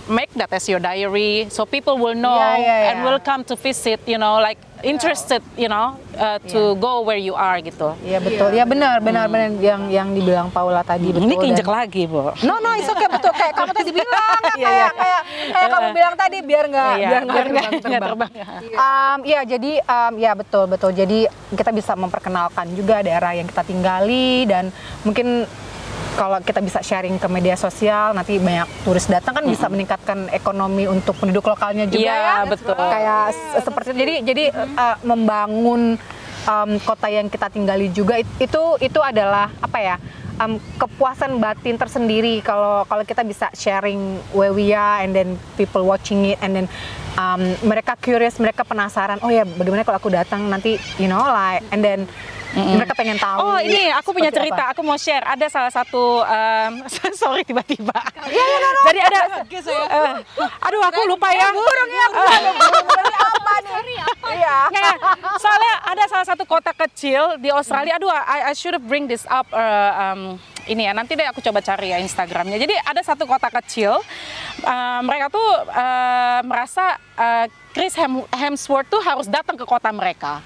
make 0.06 0.30
that 0.38 0.54
as 0.54 0.70
your 0.70 0.78
diary 0.78 1.50
so 1.50 1.66
people 1.66 1.98
will 1.98 2.14
know 2.14 2.38
Ya, 2.38 2.54
ya, 2.56 2.62
ya. 2.62 2.88
and 2.94 3.02
will 3.02 3.18
come 3.18 3.42
to 3.42 3.58
visit 3.58 3.98
you 4.06 4.22
know 4.22 4.38
like 4.38 4.62
interested 4.82 5.40
you 5.54 5.66
know 5.66 5.88
uh, 6.14 6.36
to 6.44 6.76
go 6.76 7.00
where 7.00 7.16
you 7.16 7.32
are 7.32 7.58
gitu 7.60 7.96
Iya 8.02 8.20
betul, 8.20 8.50
ya 8.52 8.64
benar, 8.64 9.00
benar, 9.00 9.26
benar 9.26 9.54
yang 9.56 9.88
yang 9.88 10.08
dibilang 10.10 10.48
Paula 10.48 10.82
tadi 10.82 11.10
betul. 11.10 11.22
ini 11.22 11.32
dan- 11.32 11.42
keinjek 11.46 11.68
lagi 11.68 12.04
bu 12.04 12.36
No 12.42 12.58
no, 12.58 12.74
it's 12.74 12.86
okay 12.86 13.08
betul 13.08 13.32
kayak 13.32 13.54
kamu 13.54 13.72
tadi 13.72 13.92
bilang 13.92 14.12
kan, 14.12 14.42
Iya, 14.56 14.66
kayak 14.66 14.76
iya. 14.76 14.88
kayak 14.92 15.22
kayak 15.50 15.70
kamu 15.70 15.88
bilang 15.92 16.16
tadi 16.16 16.38
biar 16.40 16.66
nggak 16.68 16.94
Iya, 16.94 17.08
biar 17.08 17.22
nggak 17.22 17.36
biar 17.36 17.48
nggak- 17.48 17.64
terbang 17.66 17.82
terbang. 17.82 18.30
terbang. 18.30 18.32
Um, 18.76 19.20
ya 19.24 19.40
jadi 19.44 19.72
um, 19.82 20.14
ya 20.18 20.32
betul 20.34 20.64
betul. 20.66 20.92
Jadi 20.92 21.20
kita 21.52 21.72
bisa 21.72 21.94
memperkenalkan 21.94 22.66
juga 22.72 23.00
daerah 23.00 23.32
yang 23.32 23.46
kita 23.46 23.64
tinggali 23.64 24.44
dan 24.44 24.70
mungkin 25.02 25.48
kalau 26.16 26.40
kita 26.40 26.60
bisa 26.60 26.80
sharing 26.80 27.16
ke 27.16 27.28
media 27.28 27.54
sosial 27.54 28.12
nanti 28.12 28.36
banyak 28.38 28.66
turis 28.82 29.06
datang 29.06 29.34
kan 29.34 29.46
bisa 29.46 29.68
meningkatkan 29.68 30.32
ekonomi 30.32 30.88
untuk 30.88 31.14
penduduk 31.14 31.44
lokalnya 31.46 31.86
juga 31.86 32.02
Iya, 32.02 32.16
ya. 32.16 32.36
betul. 32.46 32.74
Kayak 32.74 33.24
se- 33.32 33.62
seperti 33.62 33.90
jadi 33.94 34.16
jadi 34.24 34.44
uh, 34.56 34.98
membangun 35.04 36.00
um, 36.46 36.72
kota 36.82 37.08
yang 37.08 37.28
kita 37.28 37.48
tinggali 37.48 37.90
juga 37.90 38.16
it- 38.16 38.40
itu 38.40 38.62
itu 38.80 39.00
adalah 39.00 39.52
apa 39.58 39.78
ya 39.78 39.96
um, 40.38 40.56
kepuasan 40.76 41.38
batin 41.38 41.76
tersendiri 41.76 42.40
kalau 42.40 42.84
kalau 42.86 43.04
kita 43.04 43.22
bisa 43.22 43.52
sharing 43.52 44.00
where 44.32 44.52
we 44.52 44.72
are 44.72 45.00
and 45.00 45.12
then 45.12 45.36
people 45.54 45.84
watching 45.84 46.26
it 46.28 46.40
and 46.40 46.56
then 46.56 46.68
um, 47.14 47.40
mereka 47.62 47.96
curious 47.96 48.36
mereka 48.38 48.64
penasaran 48.64 49.20
oh 49.20 49.30
ya 49.30 49.44
bagaimana 49.44 49.84
kalau 49.84 50.00
aku 50.00 50.10
datang 50.10 50.48
nanti 50.48 50.76
you 50.96 51.06
know 51.06 51.22
like 51.22 51.60
and 51.70 51.82
then 51.82 52.08
mereka 52.56 52.94
pengen 52.96 53.20
tahu 53.20 53.38
Oh 53.44 53.58
ini 53.60 53.92
aku 53.92 54.16
punya 54.16 54.32
seperti 54.32 54.50
cerita, 54.52 54.64
apa. 54.68 54.72
aku 54.74 54.82
mau 54.82 54.98
share. 54.98 55.26
Ada 55.28 55.46
salah 55.52 55.72
satu, 55.72 56.24
um, 56.24 56.72
sorry 57.22 57.44
tiba-tiba. 57.44 57.96
Iya, 58.26 58.44
Jadi 58.88 59.00
ada, 59.04 59.20
eh, 59.46 60.14
aduh 60.64 60.82
aku 60.88 61.00
lupa 61.06 61.30
ya. 61.36 61.52
Burung 61.52 61.92
ya, 61.92 62.06
apa 63.16 63.56
nih 63.62 64.00
iya 64.36 64.58
soalnya 65.38 65.74
ada 65.86 66.04
salah 66.10 66.28
satu 66.28 66.44
kota 66.48 66.72
kecil 66.74 67.38
di 67.40 67.50
Australia. 67.52 67.96
Aduh, 68.00 68.10
I, 68.12 68.52
I 68.52 68.54
should 68.58 68.74
have 68.76 68.86
bring 68.86 69.06
this 69.06 69.24
up. 69.30 69.48
uh, 69.54 69.92
um, 69.96 70.22
ini 70.66 70.90
ya, 70.90 70.98
nanti 70.98 71.14
deh 71.14 71.26
aku 71.30 71.46
coba 71.46 71.62
cari 71.62 71.94
ya 71.94 72.02
Instagramnya. 72.02 72.58
Jadi 72.58 72.74
ada 72.74 73.02
satu 73.06 73.30
kota 73.30 73.54
kecil, 73.54 74.02
uh, 74.66 75.00
mereka 75.06 75.30
tuh 75.30 75.50
uh, 75.70 76.40
merasa 76.42 76.98
uh, 77.18 77.46
Chris 77.76 77.92
Hem- 78.00 78.24
Hemsworth 78.32 78.88
tuh 78.88 79.04
harus 79.04 79.28
datang 79.28 79.60
ke 79.60 79.68
kota 79.68 79.92
mereka. 79.92 80.40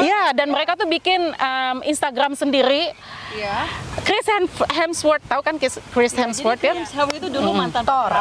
Iya, 0.00 0.32
dan 0.32 0.48
mereka 0.48 0.72
tuh 0.72 0.88
bikin 0.88 1.20
um, 1.36 1.84
Instagram 1.84 2.32
sendiri. 2.32 2.96
Iya. 3.36 3.68
Chris 4.00 4.24
Hem- 4.24 4.48
Hemsworth, 4.72 5.20
tahu 5.28 5.44
kan 5.44 5.60
Chris 5.60 5.76
Chris 5.92 6.16
Hemsworth 6.16 6.64
ya? 6.64 6.72
Chris 6.72 6.96
Hemsworth 6.96 7.20
itu 7.20 7.28
dulu 7.28 7.52
mantan 7.52 7.84
Thor. 7.84 8.08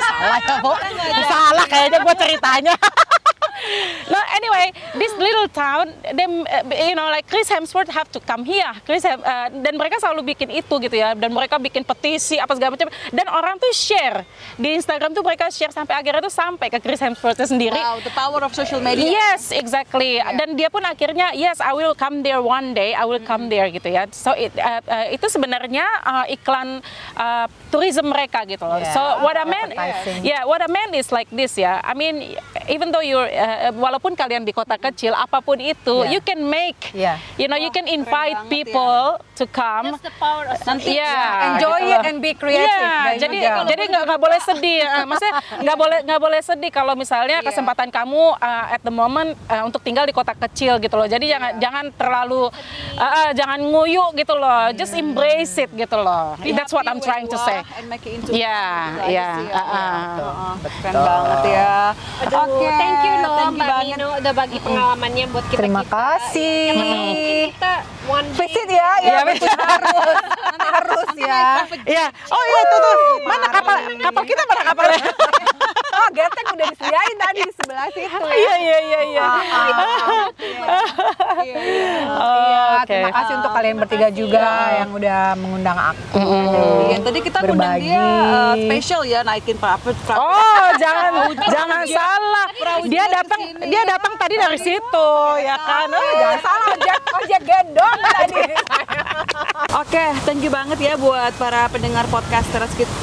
salah 0.00 0.40
ya, 0.40 0.56
Bo. 0.64 0.72
salah 1.28 1.64
kayaknya 1.68 1.98
gue 2.00 2.14
ceritanya. 2.16 2.74
no, 4.12 4.18
anyway, 4.60 4.76
this 5.00 5.12
little 5.16 5.48
town, 5.48 5.92
them, 6.12 6.44
uh, 6.44 6.64
you 6.68 6.94
know, 6.94 7.08
like 7.08 7.26
Chris 7.28 7.48
Hemsworth 7.48 7.88
have 7.88 8.10
to 8.12 8.20
come 8.20 8.44
here. 8.44 8.68
Chris 8.84 9.02
Hem- 9.02 9.24
uh, 9.24 9.48
dan 9.48 9.74
mereka 9.80 9.96
selalu 9.96 10.34
bikin 10.36 10.52
itu 10.52 10.74
gitu 10.80 10.96
ya. 10.96 11.16
Dan 11.16 11.32
mereka 11.32 11.56
bikin 11.56 11.84
petisi 11.84 12.36
apa 12.36 12.52
segala 12.54 12.76
macam. 12.76 12.88
Dan 13.10 13.26
orang 13.32 13.56
tuh 13.56 13.72
share 13.72 14.24
di 14.60 14.76
Instagram 14.76 15.16
tuh 15.16 15.24
mereka 15.24 15.48
share 15.48 15.72
sampai 15.72 15.96
akhirnya 15.96 16.20
tuh 16.20 16.32
sampai 16.32 16.68
ke 16.68 16.78
Chris 16.80 17.00
Hemsworth 17.00 17.40
sendiri. 17.40 17.76
Wow, 17.76 18.04
the 18.04 18.12
power 18.12 18.40
of 18.44 18.52
social 18.52 18.80
media. 18.84 19.08
Yes, 19.08 19.50
exactly. 19.50 20.20
Dan 20.36 20.54
dia 20.54 20.68
pun 20.68 20.84
akhirnya 20.84 21.32
yes, 21.32 21.58
I 21.58 21.72
will 21.72 21.96
come 21.96 22.20
there 22.20 22.44
one 22.44 22.76
day. 22.76 22.92
I 22.92 23.08
will 23.08 23.22
come 23.22 23.48
there 23.48 23.68
gitu 23.72 23.88
ya. 23.88 24.06
So 24.12 24.36
it, 24.36 24.52
uh, 24.58 24.82
uh, 24.84 25.06
itu 25.08 25.26
sebenarnya 25.30 25.86
uh, 26.04 26.26
iklan 26.28 26.84
uh, 27.16 27.46
tourism 27.70 28.10
mereka 28.10 28.42
gitu 28.44 28.66
loh. 28.66 28.82
Yeah. 28.82 28.92
So 28.92 29.00
what 29.22 29.38
I 29.38 29.46
meant, 29.46 29.70
yeah, 30.26 30.42
what 30.44 30.60
I 30.60 30.68
meant 30.68 30.92
is 30.98 31.14
like 31.14 31.30
this 31.30 31.54
ya. 31.56 31.78
I 31.80 31.94
mean, 31.94 32.36
even 32.66 32.90
though 32.90 33.04
you're, 33.04 33.30
uh, 33.30 33.70
walaupun 33.74 34.18
kalian 34.18 34.42
di 34.50 34.52
kota 34.52 34.74
kecil, 34.74 35.14
apa 35.14 35.38
pun 35.38 35.54
itu, 35.56 36.02
Yeah. 36.02 36.10
you 36.10 36.20
can 36.20 36.42
make, 36.42 36.90
Yeah. 36.90 37.22
you 37.38 37.46
know, 37.46 37.54
you 37.54 37.70
can 37.70 37.86
invite 37.86 38.34
ya. 38.36 38.50
people 38.50 39.22
to 39.38 39.44
come. 39.46 39.94
That's 39.94 40.02
the 40.02 40.14
power 40.18 40.44
of 40.44 40.58
Nanti 40.66 40.92
Iya, 40.92 41.16
enjoy 41.54 41.80
gitu 41.80 41.94
it 41.94 42.00
and 42.04 42.18
be 42.18 42.32
creative 42.34 42.66
Dari 42.66 43.16
jadi 43.16 43.36
juga. 43.38 43.62
jadi 43.64 43.82
nggak 43.86 44.02
nggak 44.04 44.20
boleh 44.20 44.40
sedih. 44.42 44.82
Eh, 44.82 45.04
maksudnya 45.06 45.34
nggak 45.64 45.76
boleh 45.78 45.98
nggak 46.02 46.20
boleh 46.20 46.40
sedih 46.42 46.70
kalau 46.70 46.92
misalnya 46.92 47.38
Iya. 47.38 47.46
kesempatan 47.46 47.88
kamu 47.88 48.34
uh, 48.34 48.64
at 48.68 48.82
the 48.82 48.90
moment 48.90 49.38
uh, 49.46 49.62
untuk 49.62 49.80
tinggal 49.80 50.02
di 50.02 50.12
kota 50.12 50.34
kecil 50.34 50.76
gitu 50.76 50.92
loh. 50.92 51.06
Jadi 51.06 51.30
jangan 51.30 51.56
jangan 51.56 51.84
terlalu 51.94 52.50
uh, 52.96 53.00
uh, 53.00 53.30
jangan 53.32 53.62
nguyu 53.62 54.02
gitu 54.12 54.34
loh. 54.34 54.74
Just 54.74 54.92
embrace 54.92 55.54
it 55.56 55.70
gitu 55.72 55.96
loh. 55.96 56.34
Be 56.36 56.50
That's 56.50 56.74
what 56.74 56.84
I'm 56.84 56.98
trying 56.98 57.30
to 57.30 57.38
say. 57.38 57.62
Gitu 58.00 58.34
iya, 58.34 58.98
sih 58.98 59.14
ya. 59.14 59.28
uh, 59.46 59.60
uh. 59.60 60.04
Heeh, 60.10 60.70
Keren 60.80 60.94
banget 60.98 61.40
ya. 61.48 61.74
Oke, 62.30 62.68
thank 62.68 62.98
you 63.00 63.14
loh 63.16 63.36
thank 63.38 63.48
you 63.48 63.56
Mbak 63.56 63.68
banget. 63.68 63.96
Nino 63.96 64.08
udah 64.40 64.48
bagi 64.48 64.64
pengalamannya 64.64 65.24
buat 65.28 65.44
kita 65.52 65.60
Terima 65.60 65.82
kita. 65.84 65.92
kasih. 65.92 66.60
Mungkin 66.72 67.00
kita 67.52 67.72
one 68.08 68.28
day 68.32 68.38
visit 68.40 68.68
ya 68.72 68.90
ya 68.96 69.04
Iya, 69.04 69.20
betul. 69.28 69.52
harus 69.52 70.16
nanti 70.40 70.68
harus 70.72 71.08
ya 71.12 71.44
Iya. 71.84 72.04
Oh 72.32 72.42
iya 72.42 72.60
tuh 72.64 72.78
tuh. 72.80 72.96
Mana 73.28 73.46
kapal 73.52 73.76
kapal 74.00 74.22
kita 74.24 74.42
mana 74.48 74.62
kapalnya? 74.64 75.00
oh 76.00 76.08
getek 76.16 76.46
udah 76.48 76.66
disediain 76.72 77.16
tadi 77.20 77.40
di 77.44 77.52
sebelah 77.52 77.86
situ 77.92 78.08
ya 78.08 78.32
Iya 78.32 78.54
iya 78.56 78.78
iya 78.80 79.00
iya. 79.04 79.28
Iya, 81.40 81.56
iya. 81.60 81.92
Iya, 82.10 82.62
oke. 82.80 82.88
terima 82.88 83.12
kasih 83.12 83.32
untuk 83.36 83.52
kalian 83.52 83.76
bertiga 83.76 84.08
juga 84.08 84.44
yang 84.74 84.90
udah 84.90 85.20
mengundang 85.36 85.76
aku. 85.76 86.20
Iya, 86.88 86.96
tadi 87.04 87.18
kita 87.20 87.38
undang 87.44 87.76
dia 87.76 88.00
uh, 88.00 88.54
spesial 88.56 89.02
ya 89.04 89.20
naikin 89.20 89.56
private. 89.56 89.98
Oh, 90.10 90.68
jangan 90.80 91.12
jangan 91.44 91.82
salah. 91.84 92.46
Dia 92.88 93.04
datang 93.12 93.40
dia 93.60 93.82
datang 93.84 94.12
tadi 94.30 94.46
dari 94.46 94.58
situ, 94.62 95.08
ya 95.42 95.58
kan? 95.58 95.90
Oh, 95.90 96.10
Jangan 96.14 96.38
salah 96.38 96.66
ojek 96.78 96.98
ojek 97.18 97.40
gendong 97.42 97.98
tadi. 97.98 98.42
Oke, 99.74 100.04
thank 100.22 100.42
you 100.46 100.52
banget 100.54 100.78
ya 100.78 100.94
buat 100.94 101.34
para 101.34 101.66
pendengar 101.66 102.06
podcast 102.06 102.46
teras 102.54 102.70
kita 102.78 102.94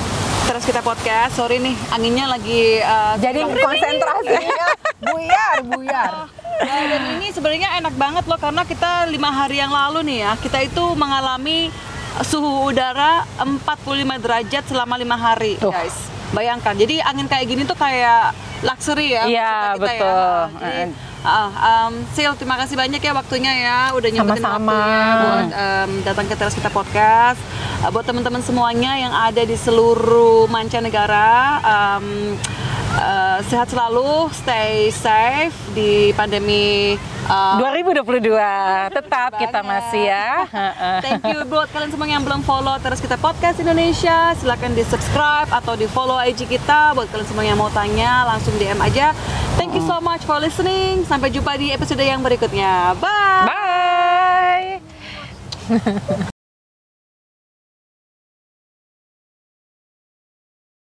teras 0.47 0.63
kita 0.63 0.79
podcast. 0.79 1.35
Sorry 1.35 1.59
nih, 1.59 1.75
anginnya 1.91 2.31
lagi 2.31 2.79
uh, 2.79 3.19
Jadi 3.19 3.43
konsentrasinya 3.43 4.67
buyar 5.11 5.55
buyar. 5.67 6.13
Nah, 6.63 6.83
dan 6.95 7.03
ini 7.19 7.27
sebenarnya 7.35 7.75
enak 7.83 7.99
banget 7.99 8.23
loh 8.23 8.39
karena 8.39 8.63
kita 8.63 9.11
lima 9.11 9.27
hari 9.27 9.59
yang 9.59 9.75
lalu 9.75 10.07
nih 10.07 10.17
ya 10.23 10.31
kita 10.39 10.63
itu 10.63 10.95
mengalami 10.95 11.69
suhu 12.23 12.71
udara 12.71 13.27
45 13.43 14.23
derajat 14.23 14.63
selama 14.63 14.95
lima 14.95 15.19
hari 15.19 15.59
Tuh. 15.59 15.75
guys. 15.75 16.07
Bayangkan, 16.31 16.75
jadi 16.75 17.03
angin 17.03 17.27
kayak 17.27 17.45
gini 17.47 17.63
tuh 17.67 17.75
kayak 17.75 18.35
luxury 18.63 19.15
ya. 19.15 19.23
Iya, 19.27 19.53
kita 19.75 19.83
betul. 19.83 20.07
Ya. 20.07 20.59
Jadi, 20.59 21.06
ah, 21.25 21.49
um, 21.89 21.93
Sil, 22.13 22.33
terima 22.37 22.57
kasih 22.59 22.75
banyak 22.77 23.01
ya 23.01 23.13
waktunya 23.15 23.53
ya, 23.63 23.79
udah 23.95 24.09
nyempetin 24.09 24.43
waktunya 24.43 25.05
buat 25.23 25.49
um, 25.53 25.91
datang 26.05 26.25
ke 26.29 26.35
teras 26.35 26.53
kita 26.53 26.69
podcast. 26.69 27.39
Uh, 27.81 27.89
buat 27.93 28.05
teman-teman 28.05 28.41
semuanya 28.41 28.97
yang 28.97 29.13
ada 29.13 29.41
di 29.45 29.57
seluruh 29.57 30.49
mancanegara, 30.49 31.61
um, 31.63 32.37
uh, 32.97 33.39
sehat 33.47 33.69
selalu, 33.69 34.29
stay 34.33 34.89
safe 34.93 35.53
di 35.73 36.11
pandemi. 36.17 36.97
uh, 37.27 37.59
2022 37.59 38.31
tetap 38.95 39.35
kita 39.35 39.59
masih 39.61 40.09
ya. 40.09 40.47
Thank 41.05 41.27
you 41.27 41.43
buat 41.45 41.67
kalian 41.69 41.91
semua 41.91 42.07
yang 42.07 42.23
belum 42.23 42.41
follow 42.47 42.75
terus 42.79 43.03
kita 43.03 43.19
podcast 43.19 43.59
Indonesia 43.59 44.33
silahkan 44.39 44.71
di 44.71 44.83
subscribe 44.87 45.51
atau 45.51 45.75
di 45.75 45.85
follow 45.91 46.17
IG 46.17 46.47
kita 46.47 46.95
buat 46.95 47.11
kalian 47.11 47.27
semua 47.27 47.43
yang 47.43 47.59
mau 47.59 47.69
tanya 47.69 48.25
langsung 48.25 48.55
DM 48.55 48.79
aja 48.79 49.11
thank 49.67 49.83
you 49.83 49.87
so 49.87 49.99
much 49.99 50.23
for 50.23 50.39
listening. 50.39 51.03
Sampai 51.03 51.27
jumpa 51.27 51.59
di 51.59 51.75
episode 51.75 51.99
yang 51.99 52.23
berikutnya. 52.23 52.95
Bye. 53.03 54.79
Bye. 55.67 56.31